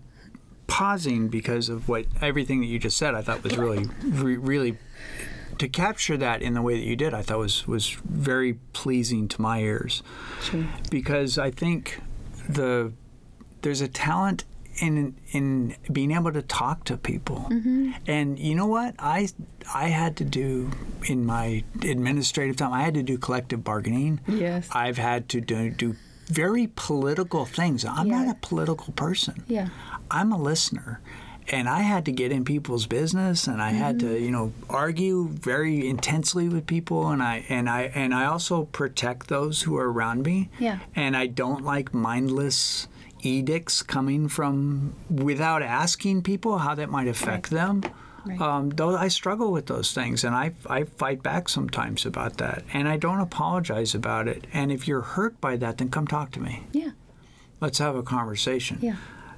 pausing 0.68 1.28
because 1.30 1.70
of 1.70 1.90
what 1.90 2.06
everything 2.22 2.60
that 2.60 2.68
you 2.68 2.78
just 2.78 2.98
said 2.98 3.16
I 3.16 3.22
thought 3.24 3.44
was 3.44 3.58
really 3.58 3.86
re, 4.06 4.38
really 4.38 4.78
to 5.58 5.68
capture 5.68 6.18
that 6.18 6.44
in 6.44 6.54
the 6.54 6.62
way 6.62 6.76
that 6.78 6.86
you 6.86 6.96
did 6.96 7.14
I 7.16 7.24
thought 7.24 7.40
was 7.40 7.66
was 7.68 7.90
very 8.06 8.54
pleasing 8.74 9.28
to 9.30 9.42
my 9.42 9.60
ears 9.62 10.04
Sure. 10.44 10.66
because 10.92 11.38
I 11.40 11.50
think 11.52 12.00
the 12.48 12.94
there's 13.68 13.82
a 13.82 13.88
talent 13.90 14.46
in 14.80 15.14
in 15.34 15.76
being 15.92 16.12
able 16.12 16.32
to 16.32 16.42
talk 16.42 16.86
to 16.86 16.96
people. 16.96 17.50
And 18.08 18.40
you 18.40 18.56
know 18.56 18.68
what? 18.68 18.96
I 18.98 19.28
I 19.74 19.90
had 19.90 20.16
to 20.18 20.24
do 20.24 20.72
in 21.10 21.26
my 21.26 21.64
administrative 21.82 22.56
time. 22.56 22.72
I 22.72 22.84
had 22.84 22.94
to 22.94 23.04
do 23.04 23.18
collective 23.18 23.64
bargaining. 23.66 24.22
Yes. 24.26 24.70
I've 24.72 24.98
had 24.98 25.28
to 25.30 25.42
do, 25.42 25.70
do 25.72 25.96
very 26.28 26.70
political 26.76 27.44
things. 27.46 27.84
I'm 27.84 28.08
Yeah. 28.08 28.24
not 28.24 28.36
a 28.36 28.40
political 28.50 28.94
person. 28.94 29.44
Yeah. 29.48 29.68
I'm 30.10 30.32
a 30.32 30.38
listener. 30.38 31.02
And 31.50 31.68
I 31.70 31.82
had 31.82 32.06
to 32.06 32.12
get 32.12 32.32
in 32.32 32.44
people's 32.46 32.86
business 32.88 33.48
and 33.48 33.62
I 33.62 33.72
had 33.72 33.98
Mm-hmm. 33.98 34.08
to, 34.16 34.20
you 34.26 34.32
know, 34.32 34.52
argue 34.70 35.28
very 35.30 35.88
intensely 35.90 36.48
with 36.50 36.66
people 36.68 37.10
and 37.10 37.22
I 37.24 37.46
and 37.50 37.68
I 37.70 37.82
and 38.02 38.14
I 38.14 38.26
also 38.26 38.66
protect 38.66 39.28
those 39.28 39.64
who 39.66 39.76
are 39.78 39.90
around 39.92 40.24
me. 40.24 40.50
Yeah. 40.60 40.80
And 40.96 41.18
I 41.18 41.26
don't 41.28 41.64
like 41.74 41.94
mindless 41.94 42.88
edicts 43.28 43.82
coming 43.82 44.28
from 44.28 44.94
without 45.10 45.62
asking 45.62 46.24
people 46.24 46.58
how 46.60 46.76
that 46.76 46.90
might 46.90 47.08
affect 47.08 47.50
them. 47.50 47.84
Right. 48.26 48.42
Um, 48.42 48.70
though 48.72 48.96
I 48.98 49.08
struggle 49.08 49.52
with 49.54 49.68
those 49.68 49.94
things, 49.94 50.24
and 50.26 50.36
I, 50.36 50.52
I 50.70 50.84
fight 50.84 51.24
back 51.24 51.48
sometimes 51.48 52.06
about 52.06 52.38
that, 52.38 52.64
and 52.74 52.88
I 52.88 52.98
don't 52.98 53.22
apologize 53.22 53.96
about 53.96 54.28
it. 54.28 54.46
And 54.52 54.70
if 54.72 54.88
you're 54.88 55.02
hurt 55.02 55.40
by 55.40 55.56
that, 55.58 55.78
then 55.78 55.90
come 55.90 56.08
talk 56.08 56.32
to 56.32 56.42
me. 56.42 56.64
Yeah. 56.74 56.92
Let's 57.62 57.78
have 57.78 57.96
a 57.96 58.04
conversation. 58.04 58.80
Yeah. 58.82 58.98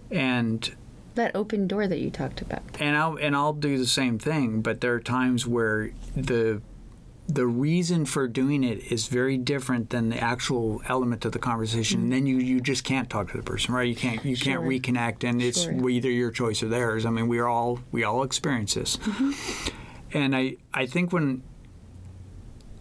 And 0.09 0.75
That 1.13 1.35
open 1.35 1.67
door 1.67 1.87
that 1.87 1.99
you 1.99 2.09
talked 2.09 2.41
about. 2.41 2.63
and 2.79 2.95
I'll 2.97 3.15
and 3.17 3.35
I'll 3.35 3.53
do 3.53 3.77
the 3.77 3.85
same 3.85 4.17
thing. 4.17 4.61
But 4.61 4.81
there 4.81 4.95
are 4.95 4.99
times 4.99 5.45
where 5.45 5.91
the 6.15 6.61
the 7.29 7.45
reason 7.45 8.05
for 8.05 8.27
doing 8.27 8.63
it 8.63 8.91
is 8.91 9.05
very 9.07 9.37
different 9.37 9.91
than 9.91 10.09
the 10.09 10.17
actual 10.19 10.81
element 10.87 11.23
of 11.25 11.31
the 11.31 11.37
conversation. 11.37 12.01
And 12.01 12.11
then 12.11 12.25
you, 12.25 12.37
you 12.37 12.59
just 12.59 12.83
can't 12.83 13.07
talk 13.07 13.29
to 13.31 13.37
the 13.37 13.43
person, 13.43 13.73
right? 13.73 13.87
You 13.87 13.95
can't 13.95 14.25
you 14.25 14.35
can't 14.35 14.63
reconnect, 14.63 15.23
and 15.23 15.41
it's 15.41 15.63
Sure. 15.63 15.89
either 15.89 16.09
your 16.09 16.31
choice 16.31 16.63
or 16.63 16.69
theirs. 16.69 17.05
I 17.05 17.11
mean, 17.11 17.27
we 17.27 17.39
all 17.39 17.79
we 17.91 18.03
all 18.03 18.23
experience 18.23 18.73
this, 18.73 18.97
mm-hmm. 18.97 19.31
and 20.17 20.35
I 20.35 20.57
I 20.73 20.87
think 20.87 21.13
when 21.13 21.43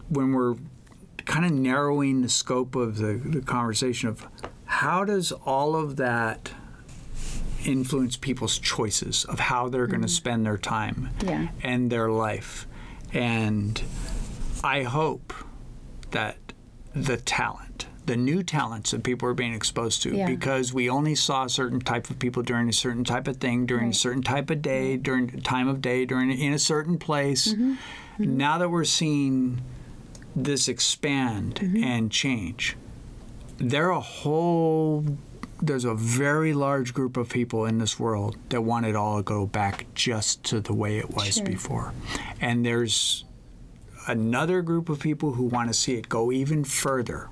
when 0.09 0.33
we're 0.33 0.55
kind 1.25 1.45
of 1.45 1.51
narrowing 1.51 2.23
the 2.23 2.29
scope 2.29 2.75
of 2.75 2.97
the, 2.97 3.21
the 3.23 3.41
conversation 3.41 4.09
of 4.09 4.27
how 4.65 5.05
does 5.05 5.31
all 5.31 5.75
of 5.75 5.97
that 5.97 6.51
influence 7.65 8.17
people's 8.17 8.57
choices 8.57 9.25
of 9.25 9.39
how 9.39 9.69
they're 9.69 9.85
going 9.85 10.01
to 10.01 10.07
mm-hmm. 10.07 10.13
spend 10.15 10.45
their 10.45 10.57
time 10.57 11.11
Yeah. 11.23 11.49
and 11.61 11.91
their 11.91 12.09
life. 12.09 12.65
And 13.13 13.79
I 14.63 14.83
hope 14.83 15.33
that 16.11 16.37
the 16.93 17.17
talent, 17.17 17.87
the 18.05 18.17
new 18.17 18.43
talents 18.43 18.91
that 18.91 19.03
people 19.03 19.29
are 19.29 19.33
being 19.33 19.53
exposed 19.53 20.01
to, 20.03 20.15
Yeah. 20.15 20.25
because 20.25 20.73
we 20.73 20.89
only 20.89 21.15
saw 21.15 21.45
a 21.45 21.49
certain 21.49 21.79
type 21.79 22.09
of 22.09 22.19
people 22.19 22.43
during 22.43 22.67
a 22.69 22.73
certain 22.73 23.03
type 23.03 23.27
of 23.27 23.37
thing, 23.37 23.65
during 23.65 23.89
a 23.89 23.93
certain 23.93 24.23
type 24.23 24.49
of 24.49 24.61
day, 24.61 24.97
during 24.97 25.33
a 25.35 25.41
time 25.41 25.67
of 25.67 25.81
day, 25.81 26.05
during 26.05 26.31
in 26.31 26.53
a 26.53 26.59
certain 26.59 26.97
place. 26.97 27.53
Mm-hmm. 27.53 27.71
Mm-hmm. 27.71 28.37
Now 28.37 28.57
that 28.57 28.69
we're 28.69 28.83
seeing 28.85 29.61
this 30.35 30.67
expand 30.67 31.55
mm-hmm. 31.55 31.83
and 31.83 32.11
change, 32.11 32.75
there 33.57 33.87
are 33.87 33.91
a 33.91 33.99
whole 34.01 35.05
there's 35.61 35.83
a 35.83 35.93
very 35.93 36.53
large 36.53 36.93
group 36.93 37.17
of 37.17 37.27
people 37.27 37.65
in 37.65 37.79
this 37.79 37.99
world 37.99 38.37
that 38.47 38.61
want 38.61 38.85
it 38.85 38.95
all 38.95 39.17
to 39.17 39.23
go 39.23 39.45
back 39.45 39.85
just 39.93 40.41
to 40.45 40.61
the 40.61 40.73
way 40.73 40.97
it 40.97 41.13
was 41.13 41.35
Sure. 41.35 41.45
before. 41.45 41.93
And 42.39 42.65
there's 42.65 43.25
another 44.09 44.61
group 44.61 44.89
of 44.89 44.99
people 44.99 45.33
who 45.33 45.43
want 45.43 45.69
to 45.69 45.73
see 45.73 45.93
it 45.95 46.09
go 46.09 46.31
even 46.31 46.63
further. 46.63 47.29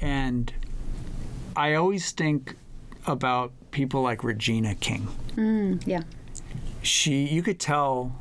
And 0.00 0.52
I 1.56 1.74
always 1.74 2.10
think 2.12 2.56
about 3.06 3.52
people 3.70 4.02
like 4.02 4.24
Regina 4.24 4.74
King. 4.74 5.08
Mm, 5.36 5.82
yeah. 5.86 6.02
She, 6.82 7.24
you 7.26 7.42
could 7.42 7.60
tell. 7.60 8.18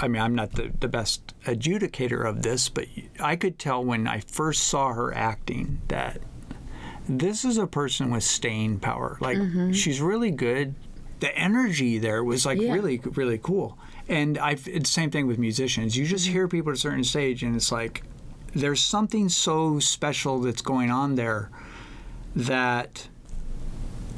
I 0.00 0.08
mean, 0.08 0.22
I'm 0.22 0.34
not 0.34 0.52
the, 0.52 0.72
the 0.80 0.88
best 0.88 1.34
adjudicator 1.44 2.26
of 2.28 2.42
this, 2.42 2.68
but 2.68 2.86
I 3.20 3.36
could 3.36 3.58
tell 3.58 3.84
when 3.84 4.08
I 4.08 4.20
first 4.20 4.64
saw 4.64 4.92
her 4.92 5.14
acting 5.14 5.80
that 5.88 6.20
this 7.08 7.44
is 7.44 7.58
a 7.58 7.66
person 7.66 8.10
with 8.10 8.24
staying 8.24 8.80
power. 8.80 9.18
Like, 9.20 9.38
she's 9.72 10.00
really 10.00 10.30
good. 10.32 10.74
The 11.20 11.36
energy 11.38 11.98
there 11.98 12.24
was 12.24 12.44
like 12.44 12.60
Yeah. 12.60 12.72
really, 12.72 12.98
really 13.04 13.38
cool. 13.38 13.78
And 14.08 14.38
I, 14.38 14.50
it's 14.52 14.66
the 14.66 14.84
same 14.84 15.10
thing 15.10 15.26
with 15.26 15.38
musicians. 15.38 15.96
You 15.96 16.06
just 16.06 16.28
hear 16.28 16.46
people 16.46 16.70
at 16.70 16.76
a 16.76 16.80
certain 16.80 17.04
stage, 17.04 17.42
and 17.42 17.56
it's 17.56 17.72
like 17.72 18.02
there's 18.54 18.82
something 18.82 19.28
so 19.28 19.78
special 19.78 20.40
that's 20.40 20.62
going 20.62 20.90
on 20.90 21.14
there 21.14 21.50
that 22.36 23.08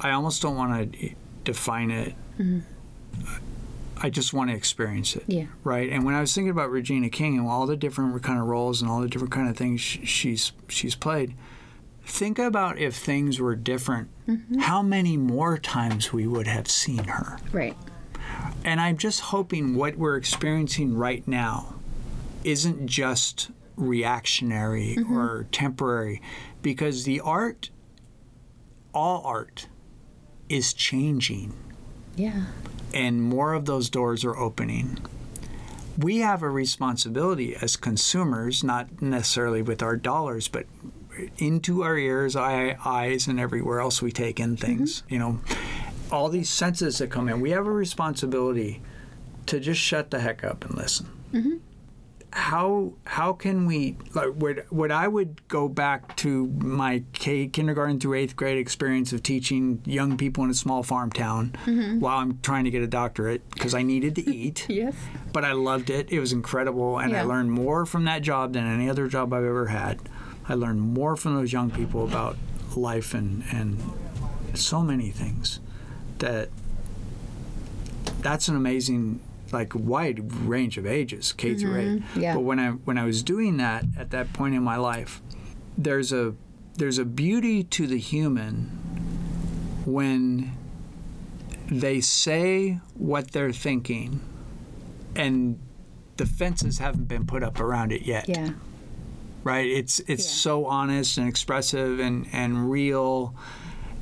I 0.00 0.10
almost 0.10 0.42
don't 0.42 0.56
want 0.56 0.92
to 0.92 1.10
define 1.44 1.90
it. 1.90 2.14
Mm-hmm. 2.38 2.60
I 3.98 4.10
just 4.10 4.34
want 4.34 4.50
to 4.50 4.56
experience 4.56 5.16
it. 5.16 5.24
Yeah. 5.26 5.46
Right. 5.64 5.90
And 5.90 6.04
when 6.04 6.14
I 6.14 6.20
was 6.20 6.34
thinking 6.34 6.50
about 6.50 6.70
Regina 6.70 7.08
King 7.08 7.38
and 7.38 7.46
all 7.46 7.66
the 7.66 7.76
different 7.76 8.22
kind 8.22 8.38
of 8.38 8.46
roles 8.46 8.82
and 8.82 8.90
all 8.90 9.00
the 9.00 9.08
different 9.08 9.32
kind 9.32 9.48
of 9.48 9.56
things 9.56 9.80
she's 9.80 10.52
she's 10.68 10.94
played, 10.94 11.34
think 12.04 12.38
about 12.38 12.78
if 12.78 12.94
things 12.94 13.40
were 13.40 13.56
different, 13.56 14.08
mm-hmm. 14.28 14.58
how 14.58 14.82
many 14.82 15.16
more 15.16 15.56
times 15.56 16.12
we 16.12 16.26
would 16.26 16.46
have 16.46 16.68
seen 16.68 17.04
her. 17.04 17.38
Right. 17.52 17.76
And 18.64 18.80
I'm 18.80 18.96
just 18.96 19.20
hoping 19.20 19.74
what 19.74 19.96
we're 19.96 20.16
experiencing 20.16 20.96
right 20.96 21.26
now 21.26 21.76
isn't 22.44 22.86
just 22.86 23.50
reactionary 23.76 24.96
mm-hmm. 24.98 25.16
or 25.16 25.44
temporary 25.52 26.20
because 26.62 27.04
the 27.04 27.20
art, 27.20 27.70
all 28.92 29.22
art, 29.24 29.68
is 30.48 30.72
changing 30.72 31.54
Yeah. 32.16 32.46
and 32.94 33.22
more 33.22 33.52
of 33.52 33.66
those 33.66 33.90
doors 33.90 34.24
are 34.24 34.36
opening. 34.36 34.98
We 35.98 36.18
have 36.18 36.42
a 36.42 36.50
responsibility 36.50 37.56
as 37.56 37.76
consumers, 37.76 38.62
not 38.62 39.02
necessarily 39.02 39.62
with 39.62 39.82
our 39.82 39.96
dollars, 39.96 40.46
but 40.48 40.66
into 41.38 41.82
our 41.82 41.96
ears, 41.96 42.36
eye, 42.36 42.76
eyes, 42.84 43.26
and 43.26 43.40
everywhere 43.40 43.80
else 43.80 44.02
we 44.02 44.12
take 44.12 44.38
in 44.38 44.56
things. 44.56 45.02
Mm-hmm. 45.02 45.14
You 45.14 45.18
know, 45.18 45.40
all 46.10 46.28
these 46.28 46.48
senses 46.48 46.98
that 46.98 47.10
come 47.10 47.28
in. 47.28 47.40
We 47.40 47.50
have 47.50 47.66
a 47.66 47.72
responsibility 47.72 48.82
to 49.46 49.60
just 49.60 49.80
shut 49.80 50.10
the 50.10 50.20
heck 50.20 50.44
up 50.44 50.64
and 50.64 50.76
listen. 50.76 51.08
Mm-hmm. 51.32 51.56
How 52.32 52.92
how 53.04 53.32
can 53.32 53.64
we 53.64 53.96
like 54.14 54.28
would 54.34 54.66
would 54.70 54.90
I 54.90 55.08
would 55.08 55.46
go 55.48 55.68
back 55.68 56.16
to 56.16 56.48
my 56.48 57.02
K, 57.14 57.46
kindergarten 57.46 57.98
through 57.98 58.14
eighth 58.14 58.36
grade 58.36 58.58
experience 58.58 59.12
of 59.14 59.22
teaching 59.22 59.80
young 59.86 60.18
people 60.18 60.44
in 60.44 60.50
a 60.50 60.54
small 60.54 60.82
farm 60.82 61.10
town 61.10 61.56
mm-hmm. 61.64 61.98
while 61.98 62.18
I'm 62.18 62.38
trying 62.42 62.64
to 62.64 62.70
get 62.70 62.82
a 62.82 62.86
doctorate 62.86 63.48
because 63.50 63.74
I 63.74 63.82
needed 63.82 64.16
to 64.16 64.30
eat 64.34 64.66
Yes. 64.68 64.94
but 65.32 65.46
I 65.46 65.52
loved 65.52 65.88
it. 65.88 66.12
It 66.12 66.20
was 66.20 66.32
incredible, 66.34 66.98
and 66.98 67.16
I 67.16 67.22
learned 67.22 67.52
more 67.52 67.86
from 67.86 68.04
that 68.04 68.20
job 68.20 68.52
than 68.52 68.66
any 68.66 68.90
other 68.90 69.08
job 69.08 69.32
I've 69.32 69.44
ever 69.44 69.68
had. 69.68 70.00
I 70.46 70.54
learned 70.54 70.80
more 70.82 71.16
from 71.16 71.36
those 71.36 71.52
young 71.54 71.70
people 71.70 72.04
about 72.04 72.36
life 72.76 73.14
and 73.14 73.44
and 73.50 73.80
so 74.52 74.82
many 74.82 75.10
things 75.10 75.60
that 76.20 76.48
that's 78.20 78.48
an 78.48 78.56
amazing 78.56 79.20
like 79.52 79.72
wide 79.74 80.32
range 80.46 80.76
of 80.78 80.86
ages 80.86 81.32
K 81.32 81.54
through 81.54 81.74
mm-hmm. 82.00 82.18
8 82.18 82.22
yeah. 82.22 82.34
but 82.34 82.40
when 82.40 82.58
I 82.58 82.70
when 82.70 82.98
I 82.98 83.04
was 83.04 83.22
doing 83.22 83.56
that 83.58 83.84
at 83.96 84.10
that 84.10 84.32
point 84.32 84.54
in 84.54 84.62
my 84.62 84.76
life 84.76 85.22
there's 85.78 86.12
a 86.12 86.34
there's 86.76 86.98
a 86.98 87.04
beauty 87.04 87.62
to 87.62 87.86
the 87.86 87.98
human 87.98 88.64
when 89.84 90.52
they 91.68 92.00
say 92.00 92.80
what 92.94 93.30
they're 93.32 93.52
thinking 93.52 94.20
and 95.14 95.58
the 96.16 96.26
fences 96.26 96.78
haven't 96.78 97.06
been 97.06 97.26
put 97.26 97.42
up 97.42 97.60
around 97.60 97.92
it 97.92 98.02
yet 98.02 98.28
Yeah. 98.28 98.50
right 99.44 99.66
it's 99.66 100.00
it's 100.00 100.24
Yeah. 100.24 100.42
so 100.42 100.66
honest 100.66 101.18
and 101.18 101.28
expressive 101.28 102.00
and 102.00 102.26
and 102.32 102.68
real 102.70 103.34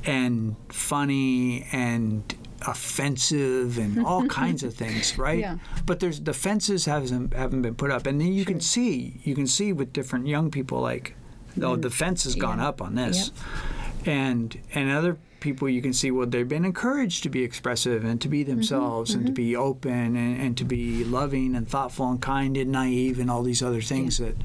and 0.05 0.55
funny 0.69 1.67
and 1.71 2.35
offensive 2.67 3.77
and 3.77 4.05
all 4.05 4.25
kinds 4.41 4.63
of 4.63 4.73
things 4.73 5.17
right? 5.17 5.39
Yeah. 5.39 5.57
but 5.85 5.99
there's 5.99 6.21
the 6.21 6.33
fences 6.33 6.85
haven't 6.85 7.33
haven't 7.33 7.61
been 7.61 7.75
put 7.75 7.91
up. 7.91 8.05
And 8.07 8.19
then 8.19 8.33
you 8.33 8.45
can 8.45 8.59
see 8.59 9.19
you 9.23 9.35
can 9.35 9.47
see 9.47 9.73
with 9.73 9.93
different 9.93 10.27
young 10.27 10.51
people 10.51 10.79
like 10.81 11.15
oh 11.61 11.75
the 11.75 11.89
mm. 11.89 11.93
fence 11.93 12.23
has 12.23 12.35
gone 12.35 12.59
Yeah. 12.59 12.67
up 12.67 12.81
on 12.81 12.95
this. 12.95 13.31
And 14.05 14.59
and 14.73 14.91
other 14.91 15.17
people 15.39 15.69
you 15.69 15.81
can 15.81 15.93
see 15.93 16.09
well 16.09 16.25
they've 16.25 16.49
been 16.49 16.65
encouraged 16.65 17.21
to 17.21 17.29
be 17.29 17.43
expressive 17.43 18.03
and 18.03 18.19
to 18.19 18.27
be 18.27 18.41
mm-hmm. 18.41 18.51
themselves 18.55 19.13
and 19.13 19.27
to 19.27 19.31
mm-hmm. 19.31 19.35
be 19.35 19.55
open 19.55 20.15
and, 20.15 20.41
and 20.41 20.57
to 20.57 20.63
be 20.63 21.03
loving 21.03 21.55
and 21.55 21.67
thoughtful 21.67 22.09
and 22.09 22.21
kind 22.21 22.57
and 22.57 22.71
naive 22.71 23.19
and 23.19 23.29
all 23.29 23.43
these 23.43 23.61
other 23.61 23.81
things 23.81 24.17
that 24.17 24.35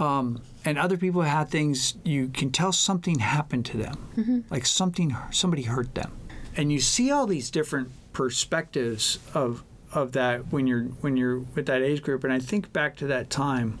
um, 0.00 0.40
and 0.64 0.78
other 0.78 0.96
people 0.96 1.22
had 1.22 1.48
things 1.48 1.94
you 2.04 2.28
can 2.28 2.50
tell 2.50 2.72
something 2.72 3.18
happened 3.18 3.64
to 3.66 3.76
them 3.76 3.96
mm-hmm. 4.16 4.40
like 4.50 4.66
something 4.66 5.16
somebody 5.30 5.62
hurt 5.62 5.94
them 5.94 6.12
and 6.56 6.72
you 6.72 6.80
see 6.80 7.10
all 7.10 7.26
these 7.26 7.50
different 7.50 7.90
perspectives 8.12 9.18
of 9.34 9.62
of 9.92 10.12
that 10.12 10.50
when 10.52 10.66
you're 10.66 10.84
when 11.00 11.16
you're 11.16 11.40
with 11.54 11.66
that 11.66 11.82
age 11.82 12.02
group 12.02 12.24
and 12.24 12.32
I 12.32 12.38
think 12.38 12.72
back 12.72 12.96
to 12.96 13.06
that 13.08 13.30
time 13.30 13.78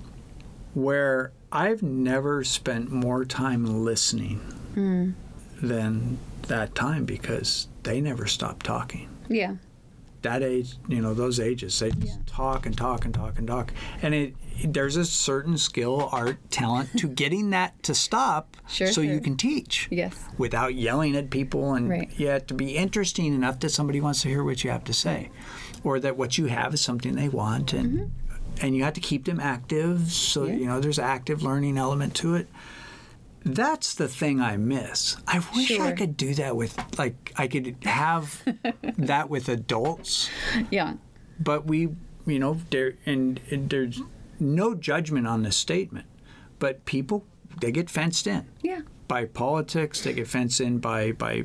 where 0.74 1.32
I've 1.50 1.82
never 1.82 2.44
spent 2.44 2.90
more 2.90 3.24
time 3.24 3.84
listening 3.84 4.40
mm. 4.74 5.14
than 5.60 6.18
that 6.48 6.74
time 6.74 7.04
because 7.04 7.68
they 7.82 8.00
never 8.00 8.26
stopped 8.26 8.64
talking 8.64 9.08
Yeah. 9.28 9.56
that 10.22 10.42
age, 10.42 10.76
you 10.88 11.00
know, 11.02 11.14
those 11.14 11.38
ages, 11.40 11.78
they 11.78 11.90
just 11.90 12.06
Yeah. 12.06 12.22
talk 12.26 12.64
and 12.66 12.76
talk 12.76 13.04
and 13.04 13.12
talk 13.12 13.38
and 13.38 13.46
talk. 13.46 13.72
And 14.00 14.14
it 14.14 14.34
there's 14.64 14.96
a 14.96 15.04
certain 15.04 15.56
skill, 15.58 16.08
art, 16.12 16.38
talent 16.50 16.90
to 16.98 17.08
getting 17.22 17.50
that 17.50 17.82
to 17.84 17.94
stop 17.94 18.56
Sure, 18.68 18.86
so 18.88 19.00
you 19.00 19.20
can 19.20 19.36
teach 19.36 19.88
Yes. 19.90 20.14
without 20.38 20.74
yelling 20.74 21.16
at 21.16 21.30
people 21.30 21.74
and 21.74 21.88
Right. 21.88 22.10
yet 22.18 22.48
to 22.48 22.54
be 22.54 22.76
interesting 22.76 23.34
enough 23.34 23.60
that 23.60 23.70
somebody 23.70 24.00
wants 24.00 24.22
to 24.22 24.28
hear 24.28 24.44
what 24.44 24.62
you 24.64 24.70
have 24.70 24.84
to 24.84 24.92
say 24.92 25.30
or 25.84 25.98
that 26.00 26.16
what 26.16 26.38
you 26.38 26.46
have 26.46 26.74
is 26.74 26.80
something 26.80 27.14
they 27.14 27.28
want 27.28 27.72
and 27.72 28.10
and 28.60 28.76
you 28.76 28.84
have 28.84 28.92
to 28.94 29.00
keep 29.00 29.24
them 29.24 29.40
active 29.40 30.12
so 30.12 30.42
Mm-hmm. 30.42 30.52
Yeah. 30.52 30.58
you 30.60 30.66
know 30.66 30.80
there's 30.80 30.98
active 30.98 31.42
learning 31.42 31.76
element 31.78 32.14
to 32.16 32.34
it 32.34 32.48
that's 33.44 33.94
the 33.94 34.06
thing 34.06 34.40
I 34.40 34.56
miss. 34.56 35.16
I 35.26 35.42
wish 35.56 35.72
I 35.80 35.90
could 35.92 36.16
do 36.16 36.32
that 36.34 36.54
with 36.54 36.78
like 36.96 37.32
I 37.36 37.48
could 37.48 37.76
have 37.82 38.40
that 38.98 39.28
with 39.28 39.48
adults 39.48 40.30
Yeah. 40.70 40.94
but 41.40 41.66
we, 41.66 41.88
you 42.24 42.38
know, 42.38 42.58
there 42.70 42.94
and, 43.04 43.40
and 43.50 43.68
there's 43.68 44.00
no 44.42 44.74
judgment 44.74 45.26
on 45.26 45.42
this 45.42 45.56
statement, 45.56 46.06
but 46.58 46.84
people 46.84 47.24
they 47.60 47.70
get 47.70 47.88
fenced 47.90 48.26
in 48.26 48.46
Yeah. 48.62 48.80
by 49.08 49.24
politics. 49.26 50.02
They 50.02 50.12
get 50.12 50.26
fenced 50.28 50.60
in 50.60 50.78
by 50.78 51.12
by 51.12 51.44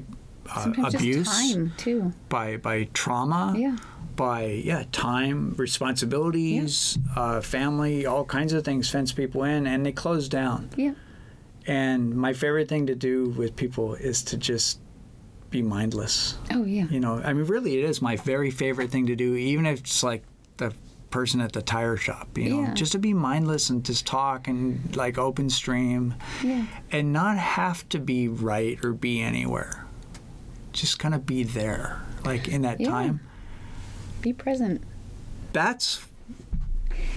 uh, 0.56 0.72
abuse, 0.86 1.28
just 1.28 1.54
time 1.54 1.74
too. 1.78 2.14
by 2.30 2.58
by 2.58 2.90
trauma, 2.94 3.54
Yeah. 3.58 3.78
by 4.16 4.46
yeah 4.46 4.86
time, 4.92 5.54
responsibilities, 5.58 6.98
uh, 7.16 7.42
family, 7.42 8.06
all 8.06 8.26
kinds 8.26 8.54
of 8.54 8.64
things 8.64 8.90
fence 8.90 9.12
people 9.12 9.44
in, 9.44 9.68
and 9.68 9.86
they 9.86 9.92
close 9.92 10.30
down. 10.30 10.70
Yeah. 10.76 10.94
And 11.66 12.16
my 12.16 12.32
favorite 12.34 12.70
thing 12.70 12.88
to 12.88 12.96
do 12.96 13.30
with 13.32 13.56
people 13.58 13.96
is 13.96 14.24
to 14.24 14.38
just 14.38 14.80
be 15.50 15.62
mindless. 15.62 16.36
Oh 16.52 16.64
yeah. 16.64 16.86
You 16.90 17.00
know, 17.02 17.22
I 17.24 17.34
mean, 17.34 17.46
really, 17.46 17.78
it 17.78 17.84
is 17.90 18.02
my 18.02 18.16
very 18.16 18.52
favorite 18.52 18.90
thing 18.90 19.08
to 19.08 19.16
do, 19.16 19.36
even 19.36 19.66
if 19.66 19.80
it's 19.82 20.02
like 20.04 20.24
the 20.58 20.74
person 21.10 21.42
at 21.42 21.54
the 21.54 21.62
tire 21.62 21.96
shop, 21.98 22.38
you 22.38 22.50
know, 22.50 22.62
Yeah. 22.62 22.74
just 22.74 22.92
to 22.94 23.00
be 23.00 23.14
mindless 23.14 23.70
and 23.70 23.84
just 23.84 24.06
talk 24.06 24.48
and 24.48 24.96
like 24.96 25.18
open 25.18 25.50
stream 25.50 26.16
Yeah. 26.44 26.66
and 26.92 27.14
not 27.14 27.38
have 27.38 27.88
to 27.90 28.00
be 28.00 28.28
right 28.28 28.78
or 28.84 28.94
be 28.94 29.22
anywhere. 29.22 29.86
Just 30.74 31.00
kind 31.00 31.16
of 31.16 31.26
be 31.26 31.44
there, 31.44 32.02
like 32.26 32.48
in 32.48 32.62
that 32.64 32.80
Yeah. 32.80 32.90
time. 32.90 33.20
Be 34.22 34.34
present. 34.34 34.82
That's 35.54 36.06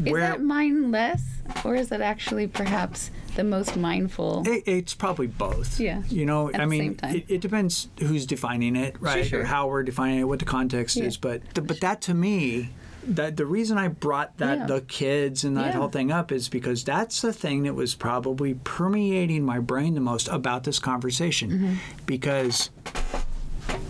Is 0.04 0.12
where 0.12 0.20
that 0.20 0.42
mindless, 0.42 1.22
or 1.64 1.74
is 1.74 1.90
it 1.92 2.00
actually 2.00 2.46
perhaps 2.46 3.10
the 3.36 3.44
most 3.44 3.76
mindful? 3.76 4.44
It, 4.46 4.62
it's 4.66 4.94
probably 4.94 5.26
both. 5.26 5.78
Yeah, 5.80 6.02
You 6.08 6.24
know, 6.26 6.50
I 6.54 6.64
mean. 6.66 6.98
It, 7.02 7.24
it 7.28 7.40
depends 7.40 7.88
who's 7.98 8.24
defining 8.24 8.76
it, 8.76 8.96
right? 9.00 9.26
sure. 9.26 9.40
Or 9.40 9.44
how 9.44 9.66
we're 9.68 9.82
defining 9.82 10.20
it, 10.20 10.24
what 10.24 10.38
the 10.38 10.44
context 10.44 10.96
Yeah. 10.96 11.04
is. 11.04 11.16
But 11.16 11.42
the, 11.54 11.60
but 11.62 11.80
that 11.80 12.00
to 12.02 12.14
me, 12.14 12.70
that 13.14 13.36
the 13.36 13.46
reason 13.46 13.76
I 13.78 13.88
brought 13.88 14.36
that 14.38 14.58
Yeah. 14.60 14.66
the 14.66 14.80
kids 14.82 15.44
and 15.44 15.56
that 15.56 15.66
Yeah. 15.74 15.78
whole 15.80 15.88
thing 15.88 16.10
up 16.12 16.30
is 16.32 16.48
because 16.48 16.84
that's 16.84 17.20
the 17.20 17.32
thing 17.32 17.64
that 17.64 17.74
was 17.74 17.94
probably 17.94 18.54
permeating 18.64 19.44
my 19.44 19.58
brain 19.58 19.94
the 19.94 20.00
most 20.00 20.28
about 20.28 20.64
this 20.64 20.78
conversation, 20.78 21.50
Mm-hmm. 21.50 21.74
because 22.06 22.70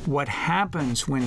what 0.07 0.29
happens 0.29 1.07
when 1.07 1.25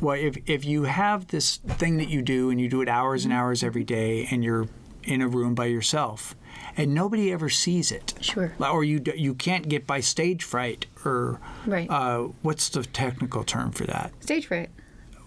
well 0.00 0.16
if, 0.16 0.36
if 0.46 0.64
you 0.64 0.82
have 0.84 1.28
this 1.28 1.58
thing 1.58 1.96
that 1.98 2.08
you 2.08 2.22
do 2.22 2.50
and 2.50 2.60
you 2.60 2.68
do 2.68 2.82
it 2.82 2.88
hours 2.88 3.24
and 3.24 3.32
hours 3.32 3.62
every 3.62 3.84
day 3.84 4.26
and 4.30 4.42
you're 4.44 4.66
in 5.04 5.20
a 5.22 5.28
room 5.28 5.54
by 5.54 5.66
yourself 5.66 6.34
and 6.76 6.94
nobody 6.94 7.32
ever 7.32 7.48
sees 7.48 7.90
it. 7.92 8.14
Sure. 8.20 8.52
Or 8.60 8.82
you 8.84 9.00
you 9.16 9.34
can't 9.34 9.68
get 9.68 9.86
by 9.86 10.00
stage 10.00 10.42
fright 10.44 10.86
or 11.04 11.38
Right. 11.66 11.88
uh, 11.90 12.28
what's 12.42 12.68
the 12.68 12.82
technical 12.82 13.44
term 13.44 13.72
for 13.72 13.84
that? 13.84 14.12
Stage 14.20 14.46
fright. 14.46 14.70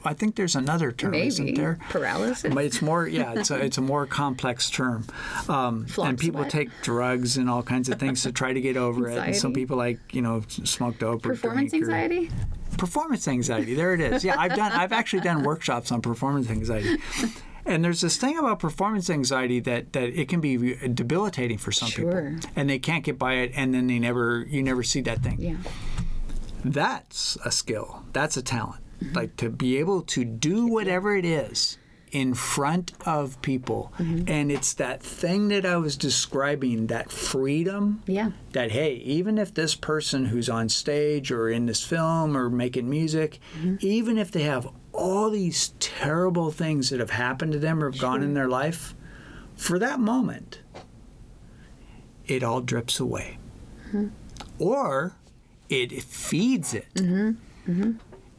I 0.06 0.14
think 0.14 0.36
there's 0.36 0.56
another 0.56 0.92
term, 0.92 1.14
isn't 1.14 1.56
there? 1.56 1.80
Paralysis. 1.90 2.54
But 2.54 2.66
it's 2.66 2.82
more, 2.82 3.08
yeah, 3.08 3.34
it's 3.36 3.52
a, 3.52 3.56
it's 3.64 3.78
a 3.78 3.82
more 3.82 4.06
complex 4.06 4.70
term. 4.70 5.06
Um, 5.50 5.86
and 6.02 6.18
people 6.18 6.42
sweat. 6.42 6.52
take 6.52 6.70
drugs 6.82 7.38
and 7.38 7.50
all 7.50 7.64
kinds 7.64 7.90
of 7.90 8.00
things 8.00 8.24
to 8.24 8.32
try 8.32 8.54
to 8.54 8.62
get 8.62 8.78
over 8.78 9.10
it. 9.10 9.18
And 9.18 9.36
some 9.36 9.54
people 9.54 9.78
like, 9.78 10.00
you 10.14 10.22
know, 10.22 10.42
smoke 10.48 11.00
dope 11.00 11.26
or 11.26 11.30
Performance 11.30 11.72
drink 11.72 11.88
or- 11.88 11.92
anxiety? 11.92 12.30
performance 12.78 13.26
anxiety. 13.30 13.74
There 13.74 13.94
it 13.94 14.02
is. 14.02 14.24
Yeah, 14.26 14.36
I've 14.38 14.54
done. 14.54 14.70
I've 14.74 14.92
actually 14.92 15.22
done 15.22 15.44
workshops 15.44 15.94
on 15.94 16.02
performance 16.02 16.50
anxiety. 16.50 16.98
And 17.66 17.84
there's 17.84 18.02
this 18.02 18.18
thing 18.18 18.38
about 18.38 18.60
performance 18.60 19.10
anxiety 19.10 19.62
that, 19.62 19.94
that 19.94 20.10
it 20.10 20.28
can 20.28 20.42
be 20.42 20.76
debilitating 20.90 21.58
for 21.58 21.72
some 21.72 21.88
Sure. 21.88 22.32
people, 22.34 22.50
and 22.56 22.70
they 22.70 22.78
can't 22.78 23.04
get 23.06 23.18
by 23.18 23.36
it, 23.36 23.54
and 23.56 23.74
then 23.74 23.88
they 23.88 23.98
never 23.98 24.46
you 24.50 24.62
never 24.62 24.84
see 24.84 25.00
that 25.02 25.24
thing. 25.24 25.38
Yeah. 25.40 25.56
That's 26.64 27.38
a 27.46 27.52
skill. 27.52 28.04
That's 28.14 28.38
a 28.38 28.42
talent. 28.42 28.82
Mm-hmm. 29.02 29.16
Like 29.16 29.36
to 29.38 29.50
be 29.50 29.78
able 29.78 30.02
to 30.04 30.24
do 30.26 30.68
whatever 30.68 31.16
it 31.16 31.26
is 31.26 31.78
in 32.12 32.34
front 32.34 32.94
of 33.06 33.42
people, 33.42 33.92
Mm-hmm. 33.98 34.30
and 34.30 34.50
it's 34.52 34.74
that 34.76 35.04
thing 35.04 35.50
that 35.50 35.66
I 35.66 35.76
was 35.78 35.98
describing, 35.98 36.88
that 36.88 37.12
freedom 37.12 38.02
Yeah. 38.08 38.32
that 38.54 38.72
hey 38.72 38.94
even 39.04 39.38
if 39.38 39.54
this 39.54 39.76
person 39.76 40.26
who's 40.26 40.50
on 40.50 40.70
stage 40.70 41.30
or 41.32 41.50
in 41.50 41.66
this 41.66 41.84
film 41.84 42.38
or 42.38 42.50
making 42.50 42.90
music 42.90 43.40
even 43.82 44.18
if 44.18 44.32
they 44.32 44.44
have 44.44 44.70
all 44.94 45.30
these 45.30 45.74
terrible 45.80 46.52
things 46.52 46.90
that 46.90 47.02
have 47.02 47.10
happened 47.10 47.52
to 47.52 47.60
them 47.60 47.84
or 47.84 47.92
have 47.92 48.00
gone 48.00 48.24
in 48.24 48.34
their 48.34 48.48
life 48.48 48.96
for 49.58 49.78
that 49.80 50.00
moment 50.00 50.62
it 52.28 52.44
all 52.44 52.62
drips 52.62 53.00
away. 53.00 53.38
Or 54.58 55.16
it 55.70 56.02
feeds 56.02 56.74
it 56.74 56.88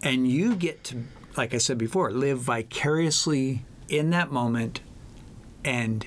and 0.02 0.28
you 0.30 0.54
get 0.54 0.84
to 0.84 1.04
like 1.36 1.54
i 1.54 1.58
said 1.58 1.78
before 1.78 2.10
live 2.10 2.38
vicariously 2.38 3.64
in 3.88 4.10
that 4.10 4.30
moment 4.30 4.80
and 5.64 6.06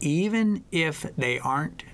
even 0.00 0.64
if 0.72 1.02
they 1.16 1.38
aren't 1.38 1.84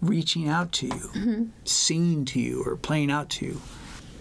reaching 0.00 0.48
out 0.48 0.72
to 0.72 0.86
you, 0.86 1.50
singing 1.64 2.24
to 2.24 2.40
you, 2.40 2.62
or 2.64 2.76
playing 2.76 3.10
out 3.10 3.28
to 3.30 3.44
you, 3.46 3.60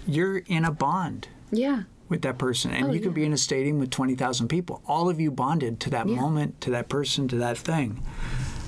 you're 0.08 0.38
in 0.40 0.66
a 0.66 0.72
bond 0.72 1.28
Yeah. 1.52 1.84
with 2.10 2.22
that 2.24 2.38
person. 2.38 2.72
And 2.72 2.88
Oh, 2.88 2.92
you 2.92 3.00
could 3.00 3.12
yeah. 3.12 3.16
be 3.16 3.26
in 3.26 3.34
a 3.34 3.38
stadium 3.38 3.80
with 3.80 3.90
20,000 3.92 4.48
people. 4.48 4.82
All 4.88 5.08
of 5.10 5.20
you 5.20 5.32
bonded 5.32 5.80
to 5.82 5.90
that 5.92 6.08
Yeah. 6.10 6.16
moment, 6.16 6.60
to 6.62 6.70
that 6.72 6.90
person, 6.90 7.28
to 7.30 7.36
that 7.38 7.58
thing. 7.58 8.02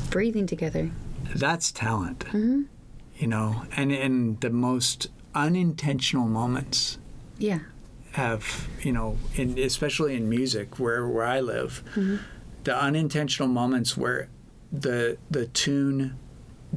Breathing 0.10 0.48
together. 0.48 0.92
That's 1.36 1.72
talent. 1.72 2.20
Mm-hmm. 2.20 2.62
You 3.18 3.28
know, 3.28 3.64
and 3.76 3.92
in 3.92 4.38
the 4.40 4.50
most 4.52 5.10
unintentional 5.36 6.28
moments 6.28 6.98
Yeah. 7.38 7.60
have, 8.14 8.68
you 8.82 8.92
know, 8.92 9.18
in, 9.36 9.58
especially 9.58 10.16
in 10.16 10.30
music 10.30 10.80
where, 10.80 11.08
where 11.08 11.26
I 11.26 11.40
live, 11.40 11.84
Mm-hmm. 11.96 12.18
the 12.64 12.76
unintentional 12.82 13.50
moments 13.50 13.98
where 13.98 14.30
the 14.72 15.18
the 15.30 15.46
tune 15.48 16.16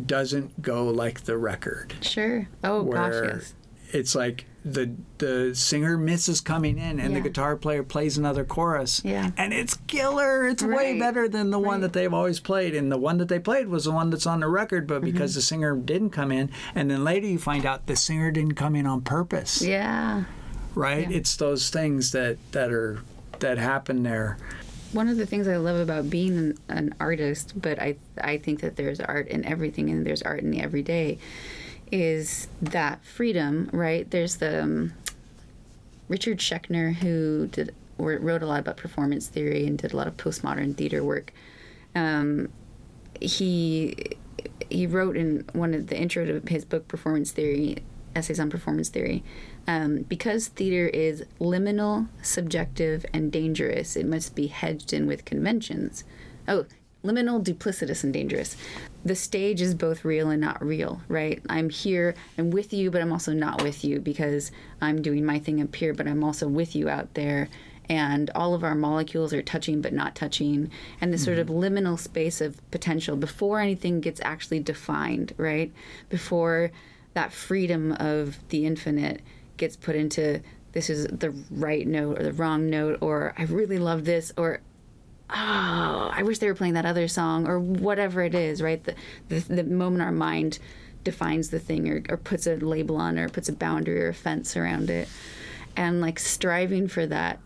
doesn't 0.06 0.60
go 0.62 0.86
like 0.88 1.22
the 1.24 1.36
record. 1.38 1.94
Sure. 2.02 2.48
Oh 2.64 2.82
gosh, 2.84 3.14
yes. 3.24 3.54
it's 3.92 4.14
like 4.14 4.44
the 4.64 4.90
the 5.18 5.54
singer 5.54 5.96
misses 5.96 6.40
coming 6.40 6.76
in 6.76 6.98
and 6.98 7.14
the 7.14 7.20
guitar 7.20 7.56
player 7.56 7.82
plays 7.84 8.18
another 8.18 8.44
chorus 8.44 9.00
Yeah. 9.04 9.30
and 9.36 9.52
it's 9.54 9.76
killer 9.86 10.44
it's 10.48 10.62
way 10.64 10.98
better 10.98 11.28
than 11.28 11.50
the 11.50 11.58
one 11.60 11.82
that 11.82 11.92
they've 11.92 12.12
always 12.12 12.40
played 12.40 12.74
and 12.74 12.90
the 12.90 12.98
one 12.98 13.18
that 13.18 13.28
they 13.28 13.38
played 13.38 13.68
was 13.68 13.84
the 13.84 13.92
one 13.92 14.10
that's 14.10 14.26
on 14.26 14.40
the 14.40 14.48
record 14.48 14.88
but 14.88 15.02
because 15.02 15.30
Mm-hmm. 15.30 15.38
the 15.38 15.42
singer 15.42 15.76
didn't 15.76 16.10
come 16.10 16.32
in 16.32 16.50
and 16.74 16.90
then 16.90 17.04
later 17.04 17.28
you 17.28 17.38
find 17.38 17.64
out 17.64 17.86
the 17.86 17.94
singer 17.94 18.32
didn't 18.32 18.56
come 18.56 18.74
in 18.74 18.86
on 18.88 19.02
purpose 19.02 19.62
Yeah. 19.62 20.24
Right 20.76 21.10
Yeah. 21.10 21.16
it's 21.18 21.34
those 21.36 21.70
things 21.70 22.12
that 22.12 22.36
that 22.52 22.70
are 22.70 23.00
that 23.40 23.58
happen 23.58 24.02
there 24.04 24.38
One 24.92 25.08
of 25.08 25.16
the 25.16 25.26
things 25.26 25.48
I 25.48 25.56
love 25.56 25.78
about 25.80 26.08
being 26.08 26.38
an, 26.38 26.58
an 26.68 26.94
artist, 27.00 27.52
but 27.60 27.80
I 27.82 27.96
I 28.20 28.38
think 28.38 28.60
that 28.60 28.76
there's 28.76 29.00
art 29.00 29.26
in 29.28 29.44
everything 29.44 29.90
and 29.90 30.06
there's 30.06 30.22
art 30.22 30.40
in 30.40 30.50
the 30.52 30.60
everyday, 30.60 31.18
is 31.92 32.48
that 32.62 33.04
freedom, 33.04 33.68
right? 33.72 34.08
There's 34.10 34.36
the 34.36 34.62
um, 34.62 34.92
Richard 36.08 36.38
Schechner 36.38 36.94
who 36.94 37.48
did 37.48 37.74
or 37.98 38.16
wrote 38.18 38.42
a 38.42 38.46
lot 38.46 38.60
about 38.60 38.76
performance 38.76 39.26
theory 39.26 39.66
and 39.66 39.76
did 39.76 39.92
a 39.92 39.96
lot 39.96 40.06
of 40.06 40.16
postmodern 40.16 40.76
theater 40.76 41.02
work. 41.04 41.32
Um, 41.94 42.48
he 43.20 43.96
he 44.70 44.86
wrote 44.86 45.16
in 45.16 45.44
one 45.52 45.74
of 45.74 45.88
the 45.88 45.98
intro 45.98 46.24
to 46.24 46.40
his 46.48 46.64
book 46.64 46.86
Performance 46.88 47.32
Theory, 47.32 47.78
essays 48.14 48.38
on 48.40 48.48
performance 48.50 48.88
theory. 48.88 49.22
Um, 49.66 50.02
because 50.02 50.48
theater 50.48 50.88
is 50.88 51.24
liminal, 51.40 52.08
subjective, 52.22 53.04
and 53.12 53.32
dangerous, 53.32 53.96
it 53.96 54.06
must 54.06 54.34
be 54.34 54.46
hedged 54.46 54.92
in 54.92 55.06
with 55.06 55.24
conventions. 55.24 56.04
Oh, 56.46 56.66
liminal, 57.04 57.42
duplicitous, 57.42 58.04
and 58.04 58.12
dangerous. 58.12 58.56
The 59.04 59.14
stage 59.14 59.60
is 59.60 59.74
both 59.74 60.04
real 60.04 60.30
and 60.30 60.40
not 60.40 60.64
real, 60.64 61.00
right? 61.08 61.42
I'm 61.48 61.70
here, 61.70 62.14
I'm 62.38 62.50
with 62.50 62.72
you, 62.72 62.90
but 62.90 63.00
I'm 63.00 63.12
also 63.12 63.32
not 63.32 63.62
with 63.62 63.84
you 63.84 64.00
because 64.00 64.50
I'm 64.80 65.02
doing 65.02 65.24
my 65.24 65.38
thing 65.38 65.60
up 65.60 65.74
here, 65.74 65.94
but 65.94 66.06
I'm 66.06 66.24
also 66.24 66.48
with 66.48 66.74
you 66.74 66.88
out 66.88 67.14
there. 67.14 67.48
And 67.88 68.30
all 68.34 68.52
of 68.54 68.64
our 68.64 68.74
molecules 68.74 69.32
are 69.32 69.42
touching 69.42 69.80
but 69.80 69.92
not 69.92 70.16
touching. 70.16 70.70
And 71.00 71.12
this 71.12 71.24
sort 71.24 71.38
of 71.38 71.46
liminal 71.46 71.98
space 71.98 72.40
of 72.40 72.68
potential 72.72 73.16
before 73.16 73.60
anything 73.60 74.00
gets 74.00 74.20
actually 74.24 74.58
defined, 74.58 75.32
right? 75.36 75.72
Before 76.08 76.72
that 77.14 77.32
freedom 77.32 77.92
of 77.92 78.38
the 78.48 78.66
infinite 78.66 79.22
gets 79.56 79.76
put 79.76 79.96
into 79.96 80.40
this 80.72 80.90
is 80.90 81.06
the 81.06 81.30
right 81.50 81.86
note 81.86 82.20
or 82.20 82.22
the 82.22 82.32
wrong 82.32 82.68
note, 82.68 82.98
or 83.00 83.32
I 83.38 83.44
really 83.44 83.78
love 83.78 84.04
this, 84.04 84.32
or 84.36 84.60
oh, 85.30 86.10
I 86.12 86.22
wish 86.22 86.38
they 86.38 86.48
were 86.48 86.54
playing 86.54 86.74
that 86.74 86.86
other 86.86 87.08
song, 87.08 87.48
or 87.48 87.58
whatever 87.58 88.22
it 88.22 88.34
is, 88.34 88.60
right? 88.60 88.82
The, 88.84 88.94
the, 89.28 89.40
the 89.40 89.64
moment 89.64 90.02
our 90.02 90.12
mind 90.12 90.58
defines 91.02 91.50
the 91.50 91.58
thing 91.58 91.88
or, 91.88 92.02
or 92.08 92.16
puts 92.16 92.46
a 92.46 92.56
label 92.56 92.96
on 92.96 93.18
or 93.18 93.28
puts 93.28 93.48
a 93.48 93.52
boundary 93.52 94.02
or 94.02 94.08
a 94.08 94.14
fence 94.14 94.56
around 94.56 94.90
it. 94.90 95.08
And 95.76 96.00
like 96.00 96.18
striving 96.18 96.88
for 96.88 97.06
that 97.06 97.38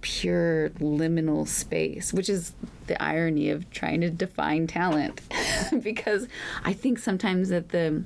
pure 0.00 0.70
liminal 0.78 1.48
space, 1.48 2.12
which 2.12 2.28
is 2.28 2.52
the 2.86 3.02
irony 3.02 3.50
of 3.50 3.68
trying 3.70 4.02
to 4.02 4.10
define 4.10 4.66
talent. 4.66 5.20
because 5.82 6.28
I 6.64 6.72
think 6.72 6.98
sometimes 6.98 7.48
that 7.48 7.70
the 7.70 8.04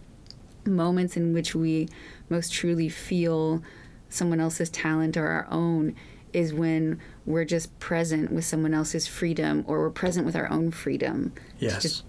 moments 0.67 1.17
in 1.17 1.33
which 1.33 1.55
we 1.55 1.89
most 2.29 2.53
truly 2.53 2.89
feel 2.89 3.63
someone 4.09 4.41
else's 4.41 4.71
talent 4.71 5.17
or 5.17 5.27
our 5.29 5.47
own 5.51 5.95
is 6.33 6.53
when 6.55 6.99
we're 7.27 7.45
just 7.45 7.79
present 7.79 8.31
with 8.33 8.45
someone 8.45 8.73
else's 8.75 9.07
freedom 9.07 9.65
or 9.67 9.81
we're 9.81 9.91
present 9.91 10.25
with 10.25 10.35
our 10.37 10.51
own 10.51 10.71
freedom 10.71 11.33
yes 11.59 11.77
to 11.77 11.81
just 11.83 12.05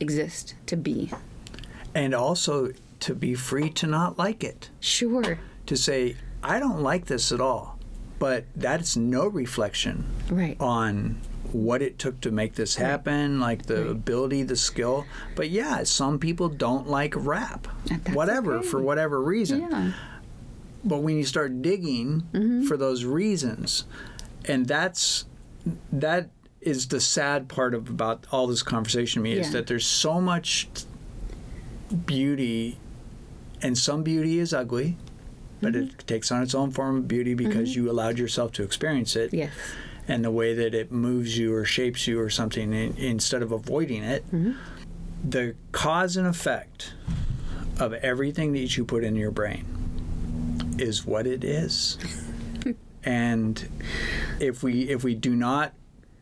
exist, 0.00 0.54
to 0.66 0.76
be. 0.76 1.10
and 1.94 2.14
also 2.14 2.70
to 3.00 3.14
be 3.14 3.34
free 3.34 3.68
to 3.70 3.86
not 3.86 4.18
like 4.18 4.42
it 4.42 4.70
Sure. 4.80 5.38
to 5.66 5.76
say 5.76 6.16
i 6.42 6.58
don't 6.58 6.80
like 6.82 7.06
this 7.06 7.30
at 7.32 7.40
all 7.40 7.78
but 8.18 8.44
that's 8.56 8.96
no 8.96 9.26
reflection 9.26 10.04
Right. 10.30 10.56
on 10.60 11.20
what 11.52 11.82
it 11.82 11.98
took 11.98 12.20
to 12.22 12.30
make 12.30 12.54
this 12.54 12.76
happen, 12.76 13.38
like 13.40 13.66
the 13.66 13.88
ability, 13.88 14.42
the 14.42 14.56
skill. 14.56 15.04
But 15.36 15.50
yeah, 15.50 15.82
some 15.84 16.18
people 16.18 16.48
don't 16.48 16.88
like 16.88 17.14
rap, 17.16 17.68
that's 17.86 18.10
whatever, 18.14 18.54
okay. 18.58 18.66
for 18.68 18.80
whatever 18.80 19.20
reason. 19.22 19.62
Yeah. 19.70 19.92
But 20.84 20.98
when 20.98 21.16
you 21.16 21.24
start 21.24 21.62
digging 21.62 22.22
Mm-hmm. 22.32 22.64
for 22.64 22.76
those 22.76 23.04
reasons, 23.04 23.84
and 24.46 24.66
that's 24.66 25.26
that 25.92 26.30
is 26.60 26.88
the 26.88 27.00
sad 27.00 27.48
part 27.48 27.74
of 27.74 27.88
about 27.88 28.26
all 28.32 28.46
this 28.46 28.62
conversation 28.62 29.20
to 29.20 29.24
me 29.24 29.32
is 29.38 29.52
that 29.52 29.66
there's 29.66 29.86
so 29.86 30.20
much 30.20 30.68
beauty, 32.06 32.78
and 33.60 33.76
some 33.76 34.02
beauty 34.02 34.38
is 34.38 34.52
ugly. 34.54 34.96
But 35.60 35.74
Mm-hmm. 35.74 35.84
it 36.00 36.06
takes 36.08 36.32
on 36.32 36.42
its 36.42 36.54
own 36.56 36.72
form 36.72 36.96
of 36.96 37.06
beauty 37.08 37.34
because 37.34 37.76
you 37.76 37.88
allowed 37.88 38.18
yourself 38.18 38.50
to 38.52 38.64
experience 38.64 39.14
it 39.14 39.32
Yes. 39.32 39.52
And 40.08 40.24
the 40.24 40.30
way 40.30 40.54
that 40.54 40.74
it 40.74 40.90
moves 40.90 41.38
you 41.38 41.54
or 41.54 41.64
shapes 41.64 42.06
you 42.06 42.20
or 42.20 42.28
something 42.28 42.72
in, 42.72 42.96
instead 42.96 43.42
of 43.42 43.52
avoiding 43.52 44.02
it. 44.02 44.26
Mm-hmm. 44.26 44.52
The 45.28 45.54
cause 45.70 46.16
and 46.16 46.26
effect 46.26 46.94
of 47.78 47.92
everything 47.94 48.52
that 48.52 48.76
you 48.76 48.84
put 48.84 49.04
in 49.04 49.16
your 49.16 49.30
brain 49.30 50.76
is 50.78 51.06
what 51.06 51.26
it 51.26 51.44
is. 51.44 51.98
and 53.04 53.68
if 54.40 54.62
we 54.62 54.88
if 54.88 55.04
we 55.04 55.14
do 55.14 55.34
not 55.36 55.72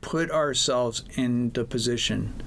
put 0.01 0.31
ourselves 0.31 1.05
in 1.17 1.51
the 1.51 1.65
position 1.65 2.43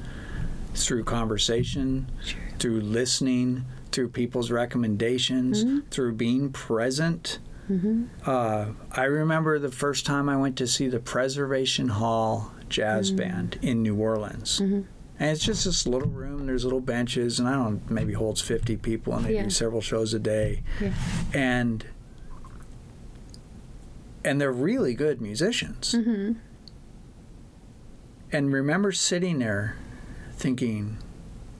through 0.75 1.03
conversation, 1.03 2.11
through 2.59 2.81
listening, 2.81 3.65
through 3.91 4.09
people's 4.09 4.51
recommendations, 4.51 5.63
mm-hmm. 5.63 5.79
through 5.89 6.13
being 6.13 6.51
present, 6.51 7.39
uh, 8.25 8.65
I 8.91 9.03
remember 9.05 9.57
the 9.59 9.71
first 9.71 10.05
time 10.05 10.27
I 10.29 10.35
went 10.37 10.57
to 10.57 10.67
see 10.67 10.87
the 10.87 10.99
Preservation 10.99 11.87
Hall 11.89 12.51
jazz 12.69 13.11
band 13.11 13.57
in 13.61 13.81
New 13.81 13.95
Orleans. 13.95 14.59
And 14.59 14.87
it's 15.19 15.43
just 15.45 15.65
this 15.65 15.85
little 15.87 16.09
room. 16.09 16.47
There's 16.47 16.63
little 16.65 16.81
benches, 16.81 17.39
and 17.39 17.47
I 17.47 17.53
don't 17.53 17.73
know, 17.75 17.93
maybe 17.93 18.13
holds 18.13 18.41
50 18.41 18.77
people, 18.77 19.13
and 19.15 19.25
they 19.25 19.35
Yeah. 19.35 19.43
do 19.43 19.49
several 19.49 19.79
shows 19.81 20.13
a 20.13 20.19
day. 20.19 20.63
Yeah. 20.81 20.93
And 21.33 21.85
and 24.25 24.39
they're 24.39 24.51
really 24.53 24.93
good 24.93 25.21
musicians. 25.21 25.93
Mm-hmm. 25.93 26.33
And 28.31 28.53
remember 28.53 28.91
sitting 28.91 29.39
there 29.39 29.75
thinking, 30.31 30.97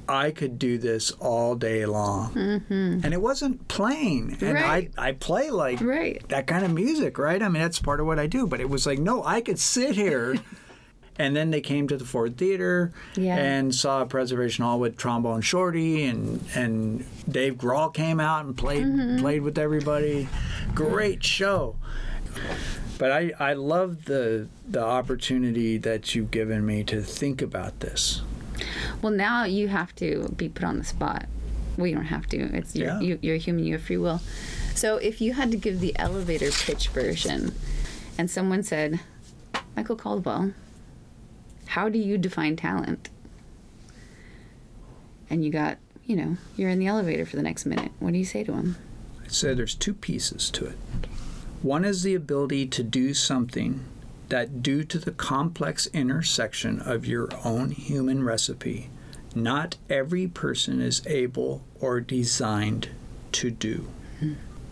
I 0.08 0.32
could 0.32 0.60
do 0.60 0.78
this 0.78 1.12
all 1.20 1.56
day 1.56 1.86
long. 1.86 2.34
Mm-hmm. 2.34 3.00
And 3.04 3.14
it 3.14 3.22
wasn't 3.22 3.68
playing. 3.68 4.38
And 4.42 4.54
Right. 4.56 4.92
I, 4.98 5.10
I 5.10 5.12
play 5.14 5.50
like 5.50 5.82
Right. 5.82 6.22
that 6.30 6.48
kind 6.48 6.66
of 6.66 6.74
music, 6.74 7.18
right? 7.18 7.42
I 7.42 7.48
mean, 7.50 7.62
that's 7.62 7.80
part 7.80 8.00
of 8.00 8.06
what 8.06 8.20
I 8.20 8.28
do. 8.28 8.46
But 8.48 8.60
it 8.62 8.70
was 8.70 8.86
like, 8.86 9.00
no, 9.00 9.24
I 9.24 9.42
could 9.42 9.60
sit 9.60 9.96
here. 9.96 10.36
and 11.20 11.36
then 11.36 11.52
they 11.52 11.62
came 11.62 11.88
to 11.88 11.96
the 11.96 12.06
Ford 12.06 12.38
Theater 12.38 12.92
Yeah. 13.16 13.36
and 13.38 13.74
saw 13.76 14.04
Preservation 14.04 14.64
Hall 14.66 14.80
with 14.80 14.98
Trombone 14.98 15.42
Shorty, 15.42 16.06
and 16.06 16.44
and 16.56 17.06
Dave 17.30 17.54
Grohl 17.56 17.94
came 17.94 18.20
out 18.20 18.46
and 18.46 18.58
played 18.58 18.86
Mm-hmm. 18.86 19.20
played 19.20 19.44
with 19.44 19.58
everybody. 19.60 20.28
Great 20.74 21.24
show. 21.24 21.76
But 22.98 23.12
I, 23.12 23.32
I 23.40 23.54
love 23.54 24.06
the 24.06 24.48
the 24.68 24.84
opportunity 24.84 25.78
that 25.78 26.16
you've 26.16 26.32
given 26.32 26.66
me 26.66 26.84
to 26.86 27.02
think 27.04 27.42
about 27.42 27.80
this. 27.82 28.22
Well, 29.02 29.12
now 29.14 29.44
you 29.46 29.68
have 29.68 29.96
to 29.98 30.34
be 30.38 30.50
put 30.50 30.64
on 30.64 30.78
the 30.78 30.84
spot. 30.84 31.26
Well, 31.78 31.88
you 31.88 31.96
don't 31.96 32.06
have 32.06 32.28
to. 32.28 32.38
It's 32.56 32.76
you're, 32.76 32.88
Yeah. 32.88 33.00
you, 33.00 33.20
you're 33.22 33.36
a 33.36 33.40
human. 33.40 33.64
You 33.66 33.74
have 33.74 33.84
free 33.84 33.98
will. 33.98 34.22
So 34.76 34.98
if 34.98 35.22
you 35.22 35.34
had 35.34 35.52
to 35.52 35.58
give 35.58 35.80
the 35.80 35.98
elevator 36.00 36.52
pitch 36.52 36.90
version, 36.90 37.54
and 38.18 38.30
someone 38.30 38.64
said, 38.64 39.00
"Michael 39.76 39.96
Caldwell, 39.96 40.54
how 41.68 41.90
do 41.90 41.98
you 42.00 42.18
define 42.18 42.56
talent?" 42.56 43.10
and 45.30 45.44
you 45.44 45.50
got, 45.52 45.78
you 46.06 46.16
know, 46.16 46.38
you're 46.56 46.70
in 46.70 46.80
the 46.80 46.88
elevator 46.88 47.26
for 47.26 47.36
the 47.38 47.42
next 47.42 47.66
minute. 47.66 47.92
What 48.00 48.14
do 48.14 48.20
you 48.20 48.26
say 48.26 48.44
to 48.44 48.54
him? 48.54 48.76
I 49.24 49.28
said 49.30 49.58
there's 49.58 49.74
two 49.76 49.94
pieces 49.94 50.50
to 50.52 50.66
it. 50.66 50.78
One 51.62 51.86
is 51.86 52.04
the 52.04 52.14
ability 52.14 52.68
to 52.68 52.84
do 52.84 53.14
something 53.14 53.84
that, 54.30 54.62
due 54.64 54.84
to 54.86 54.98
the 54.98 55.12
complex 55.12 55.88
intersection 55.88 56.80
of 56.80 57.06
your 57.06 57.30
own 57.44 57.72
human 57.72 58.24
recipe, 58.24 58.90
not 59.36 59.78
every 59.90 60.28
person 60.28 60.82
is 60.82 61.02
able 61.08 61.64
or 61.80 62.00
designed 62.00 62.90
to 63.34 63.50
do. 63.52 63.88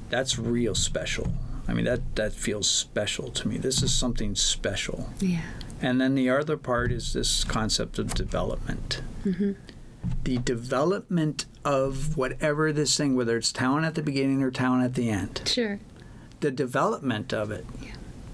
That's 0.10 0.38
real 0.38 0.76
special. 0.76 1.34
I 1.68 1.74
mean, 1.74 1.86
that, 1.86 2.16
that 2.16 2.34
feels 2.34 2.70
special 2.70 3.30
to 3.32 3.48
me. 3.48 3.58
This 3.58 3.82
is 3.82 3.94
something 3.94 4.36
special. 4.36 5.10
Yeah. 5.20 5.42
And 5.82 6.00
then 6.02 6.16
the 6.16 6.30
other 6.30 6.58
part 6.58 6.92
is 6.92 7.14
this 7.14 7.44
concept 7.44 7.98
of 7.98 8.14
development. 8.14 9.02
Mm-hmm. 9.26 9.54
The 10.24 10.38
development 10.40 11.46
of 11.64 12.18
whatever 12.18 12.72
this 12.74 12.96
thing, 12.98 13.16
whether 13.16 13.38
it's 13.38 13.52
talent 13.52 13.86
at 13.86 13.96
the 13.96 14.02
beginning 14.04 14.42
or 14.44 14.52
talent 14.52 14.84
at 14.84 14.94
the 14.96 15.10
end, 15.10 15.42
Sure. 15.46 15.80
the 16.40 16.52
development 16.52 17.34
of 17.34 17.52
it, 17.52 17.66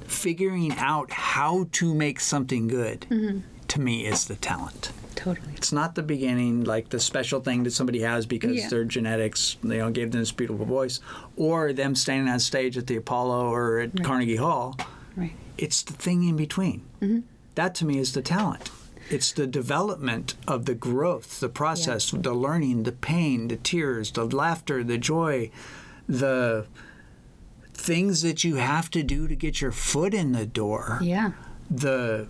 figuring 0.08 0.74
out 0.78 1.12
how 1.12 1.68
to 1.74 1.94
make 1.94 2.20
something 2.20 2.68
good, 2.68 3.02
mm-hmm. 3.10 3.40
to 3.68 3.82
me 3.82 4.06
is 4.06 4.26
the 4.26 4.36
talent. 4.36 4.92
Totally. 5.16 5.54
It's 5.56 5.72
not 5.72 5.96
the 5.96 6.04
beginning, 6.04 6.64
like 6.64 6.90
the 6.90 7.00
special 7.00 7.42
thing 7.42 7.64
that 7.64 7.72
somebody 7.72 8.02
has 8.02 8.26
because 8.26 8.56
Yeah. 8.56 8.70
their 8.70 8.84
genetics, 8.86 9.58
you 9.64 9.70
know, 9.78 9.90
gave 9.92 10.12
them 10.12 10.22
this 10.22 10.32
beautiful 10.32 10.66
voice, 10.66 11.00
or 11.36 11.74
them 11.74 11.96
standing 11.96 12.32
on 12.32 12.40
stage 12.40 12.78
at 12.78 12.88
the 12.88 12.96
Apollo 12.98 13.52
or 13.52 13.80
at 13.80 14.04
Carnegie 14.04 14.36
Hall 14.38 14.78
Right. 15.16 15.34
it's 15.58 15.82
the 15.82 15.94
thing 15.94 16.24
in 16.24 16.36
between. 16.36 16.84
Mm-hmm. 17.02 17.20
That 17.56 17.74
to 17.76 17.86
me 17.86 17.98
is 17.98 18.14
the 18.14 18.22
talent. 18.22 18.70
It's 19.10 19.32
the 19.32 19.48
development 19.48 20.36
of 20.48 20.66
the 20.66 20.76
growth, 20.76 21.40
the 21.40 21.50
process, 21.50 22.12
the 22.12 22.34
learning, 22.34 22.84
the 22.84 22.92
pain, 22.92 23.48
the 23.48 23.56
tears, 23.56 24.12
the 24.12 24.26
laughter, 24.26 24.84
the 24.84 24.98
joy, 24.98 25.50
the 26.08 26.68
things 27.78 28.22
that 28.24 28.44
you 28.44 28.56
have 28.56 28.90
to 28.92 29.04
do 29.04 29.28
to 29.28 29.36
get 29.36 29.62
your 29.62 29.72
foot 29.72 30.14
in 30.14 30.32
the 30.34 30.46
door. 30.46 31.00
Yeah. 31.02 31.32
The 31.70 32.28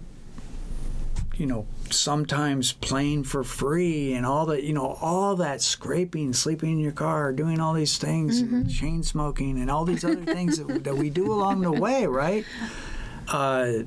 you 1.38 1.46
know, 1.46 1.68
sometimes 1.92 2.74
playing 2.74 3.24
for 3.24 3.44
free 3.44 4.14
and 4.14 4.26
all 4.26 4.48
that, 4.48 4.64
you 4.64 4.74
know, 4.74 4.98
all 5.00 5.36
that 5.36 5.62
scraping, 5.62 6.34
sleeping 6.34 6.72
in 6.72 6.80
your 6.80 6.92
car, 6.92 7.32
doing 7.32 7.60
all 7.60 7.74
these 7.74 8.00
things, 8.00 8.42
and 8.42 8.70
chain 8.70 9.04
smoking, 9.04 9.60
and 9.60 9.70
all 9.70 9.86
these 9.86 10.04
other 10.04 10.26
things 10.26 10.58
that, 10.58 10.84
that 10.84 10.98
we 10.98 11.12
do 11.12 11.32
along 11.32 11.62
the 11.62 11.72
way, 11.72 12.08
right? 12.08 12.44
Uh, 13.28 13.84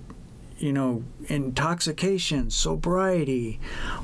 you 0.60 0.72
know, 0.74 1.02
intoxication, 1.28 2.50
sobriety, 2.50 3.58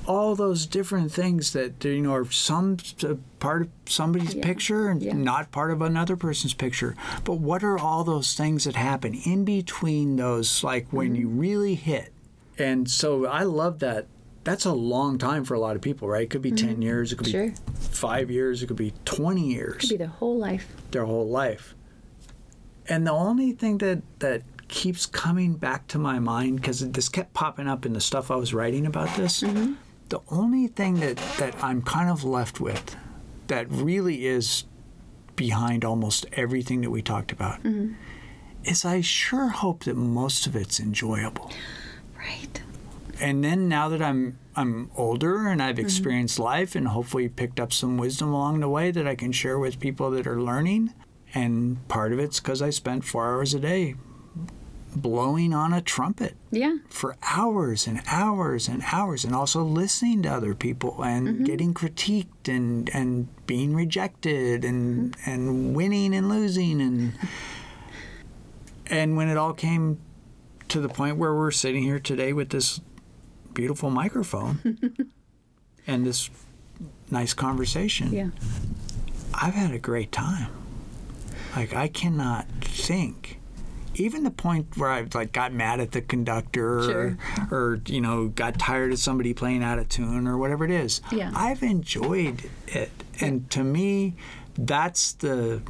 all 0.06 0.34
those 0.34 0.64
different 0.66 1.12
things 1.12 1.52
that, 1.52 1.84
you 1.84 2.00
know, 2.00 2.12
are 2.14 2.30
some 2.30 2.78
uh, 3.04 3.14
part 3.38 3.62
of 3.62 3.68
somebody's 3.84 4.34
Yeah. 4.34 4.42
picture 4.42 4.88
and 4.88 5.02
Yeah. 5.02 5.12
not 5.12 5.52
part 5.52 5.70
of 5.70 5.82
another 5.82 6.16
person's 6.16 6.54
picture. 6.54 6.96
But 7.24 7.34
what 7.40 7.62
are 7.62 7.78
all 7.78 8.04
those 8.04 8.32
things 8.34 8.64
that 8.64 8.74
happen 8.74 9.12
in 9.14 9.44
between 9.44 10.16
those, 10.16 10.64
like 10.64 10.86
when 10.90 11.14
you 11.14 11.28
really 11.28 11.74
hit? 11.74 12.10
And 12.58 12.90
so 12.90 13.26
I 13.26 13.42
love 13.42 13.80
that. 13.80 14.06
That's 14.44 14.64
a 14.64 14.72
long 14.72 15.18
time 15.18 15.44
for 15.44 15.52
a 15.54 15.60
lot 15.60 15.76
of 15.76 15.82
people, 15.82 16.08
right? 16.08 16.22
It 16.22 16.30
could 16.30 16.40
be 16.40 16.52
10 16.52 16.80
years, 16.80 17.12
it 17.12 17.16
could 17.16 17.26
Sure. 17.26 17.48
be 17.48 17.54
five 17.78 18.30
years, 18.30 18.62
it 18.62 18.66
could 18.68 18.76
be 18.76 18.94
20 19.04 19.52
years 19.52 19.74
It 19.76 19.80
Could 19.80 19.88
be 19.90 19.96
their 19.98 20.06
whole 20.06 20.38
life. 20.38 20.74
their 20.92 21.04
whole 21.04 21.28
life. 21.28 21.74
And 22.88 23.06
the 23.06 23.12
only 23.12 23.52
thing 23.52 23.78
that 23.78 24.02
that 24.20 24.42
keeps 24.68 25.06
coming 25.06 25.54
back 25.54 25.86
to 25.88 25.98
my 25.98 26.18
mind 26.18 26.56
because 26.56 26.80
this 26.90 27.08
kept 27.08 27.32
popping 27.34 27.68
up 27.68 27.86
in 27.86 27.92
the 27.92 28.00
stuff 28.00 28.30
I 28.30 28.36
was 28.36 28.52
writing 28.52 28.86
about 28.86 29.14
this. 29.16 29.42
Mm-hmm. 29.42 29.74
The 30.08 30.20
only 30.28 30.68
thing 30.68 31.00
that 31.00 31.16
that 31.38 31.62
I'm 31.62 31.82
kind 31.82 32.10
of 32.10 32.24
left 32.24 32.60
with 32.60 32.96
that 33.48 33.70
really 33.70 34.26
is 34.26 34.64
behind 35.34 35.84
almost 35.84 36.26
everything 36.32 36.80
that 36.80 36.90
we 36.90 37.02
talked 37.02 37.32
about 37.32 37.62
mm-hmm. 37.62 37.94
is 38.64 38.84
I 38.84 39.00
sure 39.00 39.48
hope 39.48 39.84
that 39.84 39.96
most 39.96 40.46
of 40.46 40.56
it's 40.56 40.80
enjoyable 40.80 41.52
Right. 42.16 42.62
and 43.20 43.44
then 43.44 43.68
now 43.68 43.88
that 43.90 44.00
I'm 44.00 44.38
I'm 44.56 44.90
older 44.96 45.48
and 45.48 45.62
I've 45.62 45.76
mm-hmm. 45.76 45.84
experienced 45.84 46.38
life 46.38 46.74
and 46.74 46.88
hopefully 46.88 47.28
picked 47.28 47.60
up 47.60 47.72
some 47.72 47.98
wisdom 47.98 48.32
along 48.32 48.60
the 48.60 48.70
way 48.70 48.90
that 48.90 49.06
I 49.06 49.14
can 49.14 49.30
share 49.30 49.58
with 49.58 49.78
people 49.78 50.10
that 50.12 50.26
are 50.26 50.40
learning. 50.40 50.94
And 51.34 51.86
part 51.88 52.14
of 52.14 52.18
it's 52.18 52.40
because 52.40 52.62
I 52.62 52.70
spent 52.70 53.04
four 53.04 53.26
hours 53.26 53.52
a 53.52 53.60
day 53.60 53.96
blowing 54.96 55.52
on 55.54 55.72
a 55.72 55.80
trumpet 55.80 56.34
Yeah. 56.50 56.76
for 56.88 57.16
hours 57.22 57.86
and 57.86 58.00
hours 58.06 58.68
and 58.68 58.82
hours, 58.92 59.24
and 59.24 59.34
also 59.34 59.62
listening 59.62 60.22
to 60.22 60.28
other 60.28 60.54
people 60.54 61.02
and 61.02 61.28
mm-hmm. 61.28 61.44
getting 61.44 61.74
critiqued 61.74 62.48
and 62.48 62.90
and 62.94 63.28
being 63.46 63.74
rejected 63.74 64.64
and 64.64 65.12
mm-hmm. 65.16 65.30
and 65.30 65.76
winning 65.76 66.14
and 66.14 66.28
losing 66.28 66.80
and 66.80 67.12
and 68.88 69.16
when 69.16 69.28
it 69.28 69.36
all 69.36 69.52
came 69.52 69.98
to 70.68 70.80
the 70.80 70.88
point 70.88 71.16
where 71.16 71.34
we're 71.34 71.50
sitting 71.50 71.82
here 71.82 72.00
today 72.00 72.32
with 72.32 72.50
this 72.50 72.80
beautiful 73.54 73.90
microphone 73.90 74.78
and 75.86 76.04
this 76.06 76.30
nice 77.10 77.34
conversation, 77.34 78.12
Yeah. 78.12 78.30
I've 79.34 79.54
had 79.54 79.72
a 79.72 79.78
great 79.78 80.12
time. 80.12 80.50
Like 81.54 81.74
I 81.74 81.88
cannot 81.88 82.46
think. 82.60 83.35
Even 83.98 84.24
the 84.24 84.30
point 84.30 84.76
where 84.76 84.90
I 84.90 85.06
like 85.14 85.32
got 85.32 85.52
mad 85.52 85.80
at 85.80 85.92
the 85.92 86.00
conductor 86.02 86.82
Sure. 86.82 87.18
or, 87.50 87.56
or 87.58 87.80
you 87.86 88.00
know 88.00 88.28
got 88.28 88.58
tired 88.58 88.92
of 88.92 88.98
somebody 88.98 89.32
playing 89.34 89.62
out 89.62 89.78
of 89.78 89.88
tune 89.88 90.26
or 90.28 90.36
whatever 90.36 90.64
it 90.64 90.70
is. 90.70 91.00
Yeah. 91.10 91.32
I've 91.34 91.62
enjoyed 91.62 92.42
it, 92.68 92.90
and 93.20 93.50
to 93.50 93.64
me, 93.64 94.14
that's 94.58 95.12
the 95.12 95.62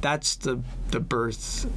that's 0.00 0.36
the 0.36 0.60
the 0.90 1.00
birth. 1.00 1.70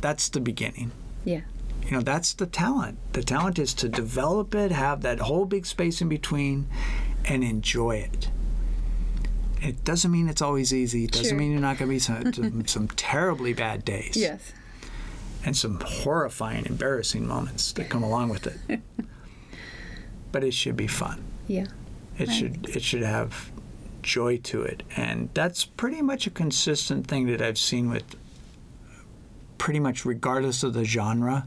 That's 0.00 0.28
the 0.28 0.40
beginning. 0.40 0.92
Yeah. 1.24 1.40
You 1.84 1.92
know, 1.92 2.00
that's 2.00 2.32
the 2.34 2.46
talent. 2.46 2.98
The 3.12 3.22
talent 3.24 3.58
is 3.58 3.74
to 3.74 3.88
develop 3.88 4.54
it, 4.54 4.70
have 4.70 5.02
that 5.02 5.18
whole 5.18 5.44
big 5.46 5.66
space 5.66 6.00
in 6.00 6.08
between, 6.08 6.68
and 7.24 7.42
enjoy 7.42 7.96
it. 7.96 8.28
It 9.60 9.84
doesn't 9.84 10.10
mean 10.10 10.28
it's 10.28 10.42
always 10.42 10.72
easy. 10.74 11.04
It 11.04 11.12
doesn't 11.12 11.26
Sure. 11.28 11.38
mean 11.38 11.52
you're 11.52 11.60
not 11.60 11.78
going 11.78 11.88
to 11.88 11.94
be 11.94 11.98
some, 12.00 12.32
some, 12.32 12.66
some 12.66 12.88
terribly 12.88 13.52
bad 13.52 13.84
days 13.84 14.16
Yes. 14.16 14.52
And 15.44 15.56
some 15.56 15.80
horrifying, 15.80 16.66
embarrassing 16.66 17.26
moments 17.26 17.72
that 17.72 17.88
come 17.90 18.02
along 18.02 18.28
with 18.28 18.46
it. 18.46 18.80
but 20.32 20.44
it 20.44 20.54
should 20.54 20.76
be 20.76 20.86
fun. 20.86 21.22
Yeah. 21.48 21.66
It 22.18 22.28
Right. 22.28 22.36
should 22.36 22.68
it 22.76 22.82
should 22.82 23.02
have 23.02 23.50
joy 24.02 24.36
to 24.38 24.62
it, 24.62 24.82
and 24.96 25.28
that's 25.34 25.64
pretty 25.64 26.02
much 26.02 26.26
a 26.26 26.30
consistent 26.30 27.06
thing 27.06 27.26
that 27.26 27.40
I've 27.40 27.58
seen 27.58 27.88
with 27.90 28.04
pretty 29.58 29.80
much 29.80 30.04
regardless 30.04 30.62
of 30.62 30.74
the 30.74 30.84
genre. 30.84 31.46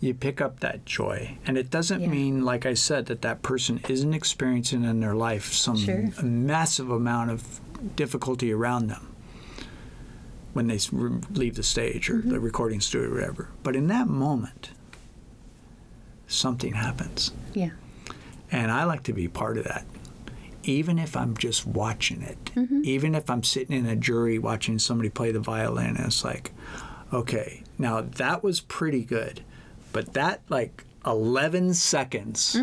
You 0.00 0.14
pick 0.14 0.40
up 0.40 0.60
that 0.60 0.84
joy, 0.84 1.38
and 1.46 1.56
it 1.56 1.70
doesn't 1.70 2.00
Mm-hmm. 2.02 2.12
Yeah. 2.12 2.18
mean, 2.18 2.44
like 2.44 2.66
I 2.66 2.74
said, 2.74 3.06
that 3.06 3.22
that 3.22 3.42
person 3.42 3.80
isn't 3.88 4.14
experiencing 4.14 4.82
in 4.84 4.98
their 5.00 5.14
life 5.14 5.52
some 5.52 5.76
Sure. 5.76 6.10
massive 6.22 6.90
amount 6.90 7.30
of 7.30 7.60
difficulty 7.96 8.52
around 8.52 8.88
them 8.88 9.08
when 10.52 10.66
they 10.68 10.78
leave 11.30 11.54
the 11.56 11.62
stage 11.62 12.10
or 12.10 12.14
Mm-hmm. 12.18 12.30
the 12.30 12.40
recording 12.40 12.80
studio 12.80 13.08
or 13.10 13.14
whatever. 13.14 13.48
But 13.62 13.74
in 13.76 13.86
that 13.88 14.06
moment, 14.08 14.70
something 16.26 16.74
happens. 16.74 17.32
Yeah. 17.54 17.70
And 18.50 18.70
I 18.70 18.84
like 18.84 19.02
to 19.04 19.12
be 19.12 19.28
part 19.28 19.56
of 19.58 19.64
that. 19.64 19.84
Even 20.64 20.98
if 20.98 21.16
I'm 21.16 21.36
just 21.36 21.66
watching 21.66 22.22
it, 22.22 22.52
even 22.84 23.14
if 23.16 23.28
I'm 23.28 23.42
sitting 23.42 23.76
in 23.76 23.86
a 23.86 23.96
jury 23.96 24.38
watching 24.38 24.78
somebody 24.78 25.08
play 25.10 25.32
the 25.32 25.40
violin, 25.40 25.96
and 25.96 26.06
it's 26.06 26.24
like, 26.24 26.52
okay, 27.12 27.64
now 27.78 28.00
that 28.02 28.44
was 28.44 28.60
pretty 28.60 29.02
good, 29.04 29.42
but 29.92 30.12
that 30.14 30.40
like 30.48 30.84
11 31.04 31.74
seconds 31.74 32.56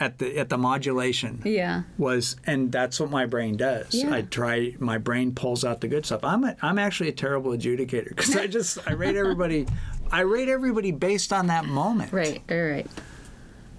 at 0.00 0.18
the 0.18 0.36
at 0.38 0.48
the 0.48 0.58
modulation 0.58 1.40
Yeah. 1.44 1.82
was, 1.98 2.36
and 2.46 2.70
that's 2.72 2.98
what 3.00 3.10
my 3.10 3.26
brain 3.26 3.56
does. 3.56 3.94
Yeah. 3.94 4.12
I 4.14 4.22
try, 4.22 4.74
my 4.78 4.98
brain 4.98 5.34
pulls 5.34 5.64
out 5.64 5.80
the 5.80 5.88
good 5.88 6.04
stuff. 6.06 6.20
I'm 6.24 6.44
a, 6.44 6.56
I'm 6.62 6.78
actually 6.78 7.08
a 7.08 7.12
terrible 7.12 7.52
adjudicator 7.52 8.08
because 8.08 8.36
I 8.36 8.46
just 8.46 8.78
I 8.88 8.92
rate 8.92 9.16
everybody, 9.16 9.66
I 10.10 10.20
rate 10.20 10.48
everybody 10.48 10.90
based 10.92 11.32
on 11.32 11.46
that 11.48 11.64
moment. 11.66 12.12
Right. 12.12 12.42
All 12.50 12.62
right. 12.62 12.86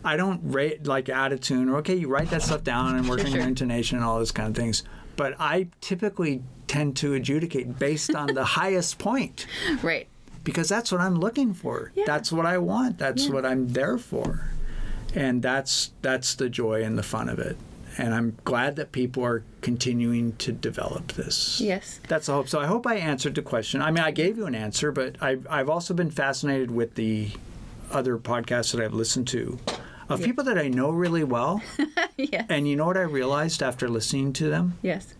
I 0.04 0.18
don't 0.18 0.40
rate 0.44 0.86
like 0.86 1.10
attitude 1.10 1.68
or 1.68 1.78
okay, 1.78 1.96
you 1.96 2.08
write 2.08 2.30
that 2.30 2.42
stuff 2.44 2.64
down 2.64 2.96
and 2.96 3.10
work 3.10 3.20
Sure, 3.20 3.26
on 3.28 3.32
sure. 3.32 3.40
your 3.40 3.48
intonation 3.48 3.98
and 3.98 4.06
all 4.06 4.18
those 4.20 4.32
kind 4.32 4.50
of 4.50 4.56
things. 4.56 4.84
But 5.16 5.36
I 5.40 5.68
typically 5.82 6.44
tend 6.68 6.96
to 6.98 7.14
adjudicate 7.14 7.80
based 7.80 8.14
on 8.14 8.28
the 8.34 8.44
highest 8.60 9.00
point 9.00 9.48
Right. 9.82 10.08
because 10.44 10.70
that's 10.70 10.92
what 10.92 11.02
I'm 11.02 11.16
looking 11.16 11.54
for. 11.54 11.92
Yeah. 11.96 12.04
That's 12.06 12.32
what 12.32 12.46
I 12.46 12.58
want. 12.60 12.98
That's 13.00 13.26
Yeah. 13.28 13.34
what 13.34 13.46
I'm 13.46 13.70
there 13.70 13.98
for. 13.98 14.50
And 15.16 15.42
that's 15.42 15.92
that's 16.02 16.36
the 16.36 16.50
joy 16.50 16.84
and 16.84 16.98
the 16.98 17.04
fun 17.04 17.30
of 17.30 17.40
it. 17.40 17.58
And 17.98 18.14
I'm 18.14 18.38
glad 18.44 18.76
that 18.76 18.92
people 18.92 19.24
are 19.24 19.44
continuing 19.62 20.36
to 20.38 20.52
develop 20.52 21.14
this. 21.14 21.62
Yes. 21.62 22.02
That's 22.10 22.28
the 22.28 22.34
hope. 22.34 22.50
So 22.50 22.60
I 22.60 22.66
hope 22.66 22.86
I 22.86 22.96
answered 22.96 23.36
the 23.36 23.42
question. 23.42 23.82
I 23.82 23.90
mean, 23.90 24.04
I 24.04 24.12
gave 24.12 24.38
you 24.38 24.46
an 24.46 24.56
answer, 24.56 24.92
but 24.92 25.16
I've, 25.22 25.48
I've 25.50 25.70
also 25.70 25.94
been 25.94 26.12
fascinated 26.12 26.72
with 26.72 26.96
the 26.96 27.32
other 27.92 28.18
podcasts 28.18 28.74
that 28.74 28.84
I've 28.84 28.94
listened 28.94 29.30
to 29.30 29.60
of 30.10 30.22
people 30.22 30.44
that 30.44 30.58
I 30.58 30.68
know 30.68 30.92
really 30.92 31.24
well. 31.24 31.62
yeah. 32.18 32.46
And 32.50 32.68
you 32.68 32.76
know 32.76 32.86
what 32.86 32.98
I 32.98 33.02
realized 33.02 33.64
after 33.64 33.88
listening 33.90 34.34
to 34.34 34.50
them? 34.50 34.78
Yes. 34.82 35.16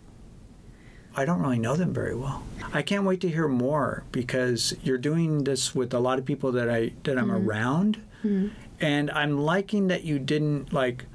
I 1.16 1.24
don't 1.24 1.40
really 1.40 1.58
know 1.58 1.76
them 1.76 1.94
very 1.94 2.14
well. 2.14 2.42
I 2.72 2.82
can't 2.82 3.04
wait 3.04 3.20
to 3.22 3.28
hear 3.28 3.48
more 3.48 4.04
because 4.12 4.76
you're 4.82 4.98
doing 4.98 5.44
this 5.44 5.74
with 5.74 5.94
a 5.94 5.98
lot 5.98 6.18
of 6.18 6.24
people 6.24 6.52
that 6.52 6.68
I 6.68 6.92
that 7.04 7.16
I'm 7.16 7.28
mm-hmm. 7.28 7.48
around, 7.48 8.02
mm-hmm. 8.22 8.48
And 8.80 9.10
I'm 9.10 9.38
liking 9.38 9.88
that 9.88 10.04
you 10.04 10.18
didn't 10.18 10.72
like 10.72 11.06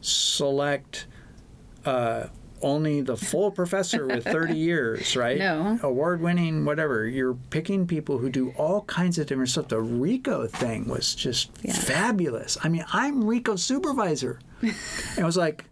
select 0.00 1.06
uh, 1.84 2.26
only 2.62 3.00
the 3.00 3.16
full 3.16 3.50
professor 3.60 4.06
with 4.06 4.24
30 4.24 4.54
years, 4.56 5.16
right? 5.16 5.38
No. 5.38 5.78
Award 5.82 6.20
winning, 6.20 6.64
whatever. 6.64 7.06
You're 7.06 7.34
picking 7.50 7.86
people 7.86 8.18
who 8.18 8.30
do 8.30 8.50
all 8.56 8.82
kinds 8.82 9.18
of 9.18 9.26
different 9.26 9.50
stuff. 9.50 9.68
The 9.68 9.80
Rico 9.80 10.46
thing 10.46 10.88
was 10.88 11.14
just 11.14 11.50
Yeah. 11.62 11.72
fabulous. 11.74 12.56
I 12.62 12.68
mean, 12.68 12.84
I'm 12.92 13.24
Rico's 13.24 13.62
supervisor. 13.64 14.40
and 14.62 14.74
it 15.18 15.24
was 15.24 15.36
like, 15.36 15.64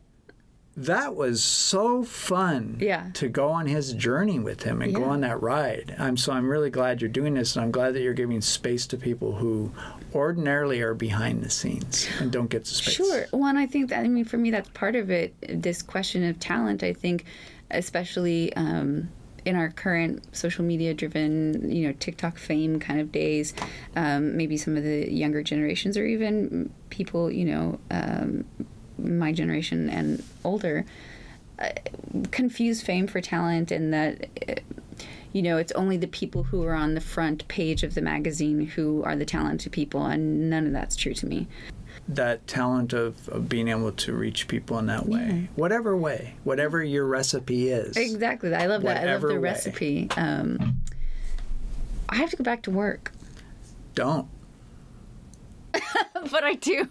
that 0.77 1.15
was 1.15 1.43
so 1.45 2.03
fun 2.03 2.79
Yeah. 2.81 3.11
to 3.15 3.29
go 3.29 3.49
on 3.51 3.67
his 3.67 3.93
journey 3.93 4.39
with 4.39 4.63
him 4.63 4.81
and 4.81 4.95
go 4.95 5.05
on 5.05 5.21
that 5.21 5.43
ride. 5.43 5.95
I'm 5.99 6.17
so 6.17 6.33
I'm 6.33 6.49
really 6.49 6.71
glad 6.71 7.01
you're 7.03 7.11
doing 7.11 7.35
this 7.35 7.57
and 7.57 7.65
I'm 7.65 7.71
glad 7.71 7.95
that 7.95 8.01
you're 8.03 8.15
giving 8.15 8.41
space 8.41 8.87
to 8.89 8.97
people 8.97 9.33
who 9.37 9.71
ordinarily 10.15 10.81
are 10.81 10.95
behind 10.95 11.43
the 11.43 11.51
scenes 11.51 12.09
and 12.21 12.31
don't 12.33 12.49
get 12.49 12.65
the 12.65 12.71
space. 12.71 12.95
Sure. 12.95 13.27
Well, 13.33 13.47
and 13.47 13.59
I 13.59 13.67
think 13.67 13.91
that, 13.91 14.01
I 14.05 14.09
mean, 14.09 14.25
for 14.25 14.37
me, 14.39 14.51
that's 14.51 14.69
part 14.71 14.97
of 14.97 15.11
it. 15.11 15.35
This 15.63 15.83
question 15.83 16.25
of 16.25 16.39
talent, 16.41 16.83
I 16.83 16.93
think, 16.93 17.25
especially 17.71 18.55
um, 18.57 19.09
in 19.45 19.57
our 19.57 19.71
current 19.71 20.25
social 20.37 20.65
media 20.65 20.95
driven, 20.95 21.71
you 21.71 21.87
know, 21.87 21.95
TikTok 21.99 22.39
fame 22.39 22.79
kind 22.79 23.01
of 23.01 23.11
days, 23.13 23.55
um, 23.97 24.37
maybe 24.37 24.57
some 24.57 24.77
of 24.77 24.85
the 24.85 25.11
younger 25.13 25.43
generations 25.43 25.97
or 25.97 26.05
even 26.07 26.73
people, 26.91 27.31
you 27.31 27.45
know, 27.47 27.79
um, 27.91 28.45
my 29.03 29.33
generation 29.33 29.91
and 29.91 30.23
older, 30.45 30.85
uh, 31.59 31.71
confuse 32.31 32.83
fame 32.83 33.07
for 33.07 33.21
talent 33.21 33.71
and 33.71 33.93
that. 33.93 34.29
uh, 34.49 34.55
you 35.33 35.41
know, 35.41 35.57
it's 35.57 35.73
only 35.73 35.97
the 35.97 36.07
people 36.07 36.43
who 36.43 36.63
are 36.65 36.75
on 36.75 36.95
the 36.95 37.01
front 37.01 37.47
page 37.49 37.83
of 37.83 37.95
the 37.95 38.03
magazine 38.03 38.67
who 38.67 39.03
are 39.03 39.17
the 39.17 39.25
talented 39.25 39.73
people, 39.73 40.05
and 40.05 40.51
none 40.51 40.67
of 40.67 40.73
that's 40.73 40.95
true 40.95 41.15
to 41.15 41.27
me. 41.27 41.47
That 42.09 42.47
talent 42.47 42.93
of, 42.93 43.29
of 43.29 43.49
being 43.49 43.69
able 43.69 43.93
to 43.93 44.13
reach 44.13 44.47
people 44.49 44.79
in 44.79 44.87
that 44.87 45.07
way. 45.07 45.49
Whatever 45.55 45.97
way, 45.97 46.35
whatever 46.45 46.83
your 46.83 47.07
recipe 47.07 47.71
is. 47.71 47.97
Exactly. 47.97 48.55
I 48.55 48.67
love 48.67 48.83
that. 48.83 49.09
I 49.09 49.13
love 49.13 49.23
the 49.23 49.29
way. 49.29 49.39
recipe. 49.39 50.09
Um, 50.17 50.79
I 52.09 52.17
have 52.17 52.31
to 52.31 52.37
go 52.37 52.45
back 52.45 52.63
to 52.65 52.71
work, 52.71 53.13
Don't. 53.95 54.29
but 55.73 56.45
I 56.45 56.55
do. 56.55 56.89